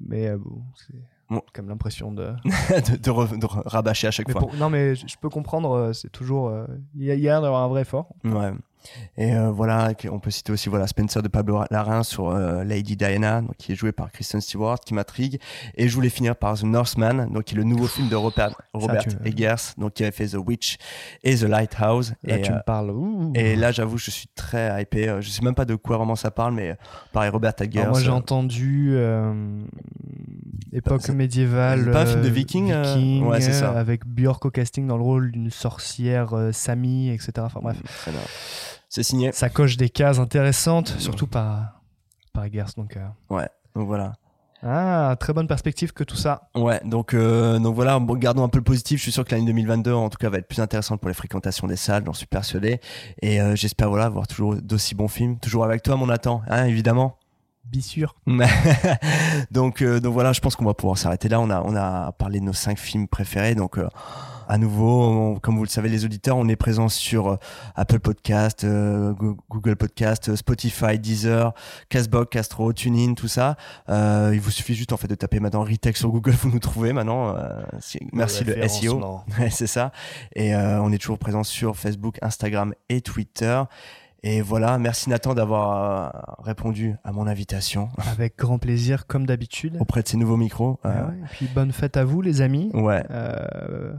Mais 0.00 0.28
euh, 0.28 0.38
bon, 0.38 0.62
c'est 0.76 0.94
Bon. 1.30 1.42
quand 1.52 1.62
même 1.62 1.68
l'impression 1.70 2.10
de. 2.12 2.32
de, 2.44 2.96
de 2.96 3.10
re- 3.10 3.38
de 3.38 3.46
rabâcher 3.68 4.06
à 4.06 4.10
chaque 4.10 4.26
Mais 4.28 4.32
fois. 4.32 4.40
pour- 4.42 4.54
Non, 4.56 4.70
mais 4.70 4.94
je 4.94 5.16
peux 5.20 5.28
comprendre, 5.30 5.72
euh, 5.72 5.92
c'est 5.92 6.10
toujours. 6.10 6.48
euh, 6.48 6.66
Il 6.94 7.04
y 7.04 7.10
a 7.10 7.14
y 7.14 7.28
a 7.28 7.32
l'air 7.32 7.42
d'avoir 7.42 7.62
un 7.62 7.68
vrai 7.68 7.82
effort. 7.82 8.14
Ouais. 8.24 8.52
Et 9.16 9.34
euh, 9.34 9.50
voilà, 9.50 9.92
on 10.10 10.18
peut 10.18 10.30
citer 10.30 10.52
aussi 10.52 10.68
voilà 10.68 10.86
Spencer 10.86 11.22
de 11.22 11.28
Pablo 11.28 11.62
Larrain 11.70 12.02
sur 12.02 12.28
euh, 12.30 12.64
Lady 12.64 12.96
Diana, 12.96 13.40
donc, 13.42 13.56
qui 13.56 13.72
est 13.72 13.74
joué 13.74 13.92
par 13.92 14.10
Kristen 14.12 14.40
Stewart, 14.40 14.78
qui 14.80 14.94
m'intrigue. 14.94 15.40
Et 15.76 15.88
je 15.88 15.94
voulais 15.94 16.08
finir 16.10 16.36
par 16.36 16.58
The 16.58 16.64
Northman, 16.64 17.28
donc 17.32 17.44
qui 17.44 17.54
est 17.54 17.58
le 17.58 17.64
nouveau 17.64 17.86
film 17.86 18.08
de 18.08 18.16
Robert, 18.16 18.60
Robert 18.72 19.04
Eggers, 19.24 19.74
donc 19.78 19.94
qui 19.94 20.02
avait 20.02 20.12
fait 20.12 20.28
The 20.28 20.34
Witch 20.36 20.76
et 21.22 21.36
The 21.36 21.42
Lighthouse. 21.44 22.14
Là, 22.22 22.38
et, 22.38 22.42
tu 22.42 22.52
euh, 22.52 22.56
me 22.56 22.62
parles. 22.62 22.90
ouh. 22.90 23.32
et 23.34 23.56
là, 23.56 23.72
j'avoue, 23.72 23.98
je 23.98 24.10
suis 24.10 24.28
très 24.34 24.82
hypé. 24.82 25.08
Euh, 25.08 25.20
Je 25.20 25.30
sais 25.30 25.42
même 25.42 25.54
pas 25.54 25.64
de 25.64 25.74
quoi 25.74 25.96
vraiment 25.96 26.16
ça 26.16 26.30
parle, 26.30 26.54
mais 26.54 26.70
euh, 26.70 26.74
pareil, 27.12 27.30
Robert 27.30 27.54
Eggers. 27.60 27.80
Alors 27.80 27.92
moi 27.92 28.00
j'ai 28.00 28.10
euh, 28.10 28.12
entendu 28.12 28.90
euh, 28.94 29.62
époque 30.72 31.08
médiévale. 31.08 31.84
c'est 31.84 31.90
pas 31.90 32.02
un 32.02 32.06
film 32.06 32.22
de 32.22 32.28
euh, 32.28 32.30
viking, 32.30 32.72
euh, 32.72 32.82
viking, 32.82 33.24
ouais, 33.26 33.40
c'est 33.40 33.52
ça. 33.52 33.72
euh, 33.72 33.80
Avec 33.80 34.06
Björk 34.06 34.44
au 34.44 34.50
casting 34.50 34.86
dans 34.86 34.96
le 34.96 35.02
rôle 35.02 35.32
d'une 35.32 35.50
sorcière 35.50 36.34
euh, 36.34 36.52
Sami, 36.52 37.10
etc. 37.10 37.32
Enfin 37.38 37.60
bref, 37.62 37.76
très 37.82 38.10
bien. 38.10 38.20
C'est 38.94 39.02
signé. 39.02 39.32
ça 39.32 39.48
coche 39.48 39.76
des 39.76 39.88
cases 39.88 40.20
intéressantes, 40.20 40.94
surtout 41.00 41.26
par, 41.26 41.80
par 42.32 42.44
Eggers. 42.44 42.74
Donc, 42.76 42.96
euh, 42.96 43.04
Ouais, 43.28 43.48
donc 43.74 43.88
voilà. 43.88 44.12
ah, 44.62 45.16
très 45.18 45.32
bonne 45.32 45.48
perspective 45.48 45.92
que 45.92 46.04
tout 46.04 46.14
ça. 46.14 46.48
Ouais, 46.54 46.80
donc, 46.84 47.12
euh, 47.12 47.58
donc 47.58 47.74
voilà, 47.74 47.98
gardons 48.12 48.44
un 48.44 48.48
peu 48.48 48.58
le 48.58 48.62
positif. 48.62 48.98
Je 48.98 49.02
suis 49.02 49.10
sûr 49.10 49.24
que 49.24 49.34
l'année 49.34 49.46
2022, 49.46 49.92
en 49.92 50.08
tout 50.10 50.18
cas, 50.18 50.28
va 50.30 50.38
être 50.38 50.46
plus 50.46 50.60
intéressante 50.60 51.00
pour 51.00 51.08
les 51.08 51.14
fréquentations 51.14 51.66
des 51.66 51.74
salles, 51.74 52.04
j'en 52.06 52.12
suis 52.12 52.26
persuadé. 52.28 52.80
Et 53.20 53.40
euh, 53.40 53.56
j'espère 53.56 53.88
voilà, 53.88 54.08
voir 54.08 54.28
toujours 54.28 54.54
d'aussi 54.54 54.94
bons 54.94 55.08
films. 55.08 55.40
Toujours 55.40 55.64
avec 55.64 55.82
toi, 55.82 55.96
mon 55.96 56.06
Nathan, 56.06 56.42
hein, 56.46 56.66
évidemment. 56.66 57.18
Bissure. 57.64 58.14
donc, 59.50 59.82
euh, 59.82 59.98
donc 59.98 60.12
voilà, 60.12 60.32
je 60.32 60.38
pense 60.38 60.54
qu'on 60.54 60.66
va 60.66 60.74
pouvoir 60.74 60.98
s'arrêter 60.98 61.28
là. 61.28 61.40
On 61.40 61.50
a, 61.50 61.60
on 61.62 61.74
a 61.74 62.12
parlé 62.12 62.38
de 62.38 62.44
nos 62.44 62.52
cinq 62.52 62.78
films 62.78 63.08
préférés. 63.08 63.56
Donc, 63.56 63.76
à 64.48 64.58
nouveau, 64.58 65.02
on- 65.02 65.34
comme 65.36 65.56
vous 65.56 65.64
le 65.64 65.68
savez, 65.68 65.88
les 65.88 66.04
auditeurs, 66.04 66.36
on 66.36 66.48
est 66.48 66.56
présent 66.56 66.88
sur 66.88 67.28
euh, 67.28 67.36
Apple 67.74 68.00
Podcast, 68.00 68.64
euh, 68.64 69.12
Go- 69.12 69.36
Google 69.50 69.76
Podcast, 69.76 70.28
euh, 70.28 70.36
Spotify, 70.36 70.98
Deezer, 70.98 71.52
Castbox, 71.88 72.30
Castro, 72.30 72.72
TuneIn, 72.72 73.14
tout 73.14 73.28
ça. 73.28 73.56
Euh, 73.88 74.30
il 74.32 74.40
vous 74.40 74.50
suffit 74.50 74.74
juste 74.74 74.92
en 74.92 74.96
fait 74.96 75.08
de 75.08 75.14
taper 75.14 75.40
maintenant 75.40 75.62
Retech 75.64 75.96
sur 75.96 76.10
Google, 76.10 76.32
vous 76.42 76.50
nous 76.50 76.58
trouvez 76.58 76.92
maintenant. 76.92 77.36
Euh, 77.36 77.62
merci 78.12 78.44
le 78.44 78.68
SEO. 78.68 79.00
C'est 79.50 79.66
ça. 79.66 79.92
Et 80.34 80.54
euh, 80.54 80.80
on 80.82 80.92
est 80.92 80.98
toujours 80.98 81.18
présent 81.18 81.42
sur 81.44 81.76
Facebook, 81.76 82.18
Instagram 82.22 82.74
et 82.88 83.00
Twitter. 83.00 83.62
Et 84.26 84.40
voilà, 84.40 84.78
merci 84.78 85.10
Nathan 85.10 85.34
d'avoir 85.34 86.38
répondu 86.42 86.94
à 87.04 87.12
mon 87.12 87.26
invitation 87.26 87.90
Avec 88.10 88.38
grand 88.38 88.58
plaisir, 88.58 89.06
comme 89.06 89.26
d'habitude. 89.26 89.76
auprès 89.80 90.02
de 90.02 90.08
ces 90.08 90.16
nouveaux 90.16 90.38
micros. 90.38 90.80
Ah 90.82 90.88
Euh, 90.88 91.06
ouais, 91.08 91.14
Et 91.24 91.28
puis 91.30 91.46
bonne 91.54 91.72
fête 91.72 91.98
à 91.98 92.04
vous, 92.06 92.22
les 92.22 92.40
amis. 92.40 92.70
ouais. 92.72 93.04
Euh, 93.10 93.92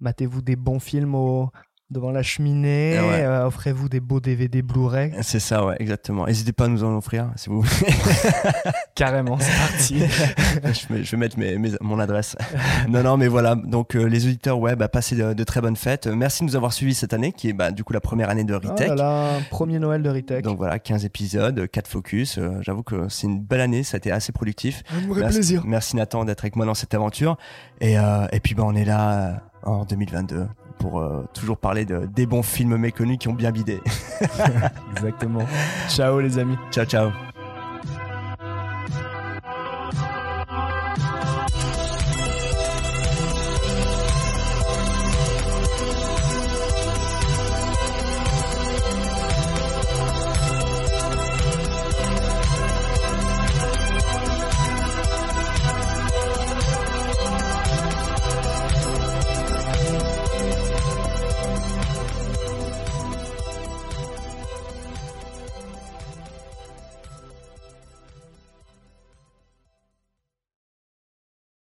Matez-vous 0.00 0.42
des 0.42 0.56
bons 0.56 0.80
films 0.80 1.14
au- 1.14 1.50
devant 1.90 2.10
la 2.10 2.22
cheminée. 2.22 2.98
Ouais. 2.98 3.20
euh, 3.22 3.46
Offrez-vous 3.46 3.88
des 3.88 4.00
beaux 4.00 4.18
DVD 4.18 4.62
Blu-ray. 4.62 5.12
C'est 5.20 5.38
ça, 5.38 5.64
ouais, 5.64 5.76
exactement. 5.78 6.26
N'hésitez 6.26 6.52
pas 6.52 6.64
à 6.64 6.68
nous 6.68 6.82
en 6.82 6.96
offrir, 6.96 7.30
si 7.36 7.50
vous 7.50 7.60
voulez. 7.60 7.92
Carrément, 8.94 9.38
c'est 9.38 9.52
parti. 9.56 9.98
je, 10.64 11.10
vais, 11.10 11.16
mettre 11.16 11.38
mes- 11.38 11.56
mes- 11.58 11.72
mon 11.80 11.98
adresse. 11.98 12.36
non, 12.88 13.02
non, 13.02 13.16
mais 13.16 13.28
voilà. 13.28 13.54
Donc, 13.54 13.94
euh, 13.94 14.04
les 14.06 14.24
auditeurs, 14.26 14.58
ouais, 14.58 14.76
bah, 14.76 14.88
passez 14.88 15.14
de, 15.14 15.34
de 15.34 15.44
très 15.44 15.60
bonnes 15.60 15.76
fêtes. 15.76 16.06
Merci 16.06 16.42
de 16.42 16.48
nous 16.48 16.56
avoir 16.56 16.72
suivis 16.72 16.94
cette 16.94 17.12
année, 17.12 17.32
qui 17.32 17.50
est 17.50 17.52
bah, 17.52 17.70
du 17.70 17.84
coup 17.84 17.92
la 17.92 18.00
première 18.00 18.30
année 18.30 18.44
de 18.44 18.54
Oh 18.54 18.60
Retech. 18.68 18.88
là 18.88 18.94
là, 18.94 19.38
premier 19.50 19.78
Noël 19.78 20.02
de 20.02 20.10
Retech. 20.10 20.42
Donc 20.42 20.56
voilà, 20.58 20.78
15 20.78 21.04
épisodes, 21.04 21.68
4 21.70 21.86
focus. 21.86 22.38
Euh, 22.38 22.58
J'avoue 22.60 22.82
que 22.82 23.08
c'est 23.08 23.26
une 23.26 23.40
belle 23.40 23.60
année, 23.60 23.82
ça 23.84 23.96
a 23.96 23.98
été 23.98 24.10
assez 24.10 24.32
productif. 24.32 24.82
Ferait 24.86 25.20
Merci, 25.20 25.36
plaisir. 25.38 25.62
merci 25.66 25.96
Nathan 25.96 26.24
d'être 26.24 26.42
avec 26.44 26.56
moi 26.56 26.66
dans 26.66 26.74
cette 26.74 26.94
aventure. 26.94 27.36
Et, 27.80 27.94
et 27.94 28.40
puis 28.40 28.54
bah, 28.54 28.62
on 28.66 28.74
est 28.74 28.84
là 28.84 29.42
en 29.64 29.84
2022 29.84 30.46
pour 30.78 31.00
euh, 31.00 31.24
toujours 31.32 31.56
parler 31.56 31.84
de, 31.84 32.06
des 32.06 32.26
bons 32.26 32.42
films 32.42 32.76
méconnus 32.76 33.18
qui 33.18 33.28
ont 33.28 33.34
bien 33.34 33.52
bidé. 33.52 33.80
Exactement. 34.92 35.46
Ciao 35.88 36.20
les 36.20 36.38
amis. 36.38 36.56
ciao, 36.70 36.84
ciao. 36.84 37.10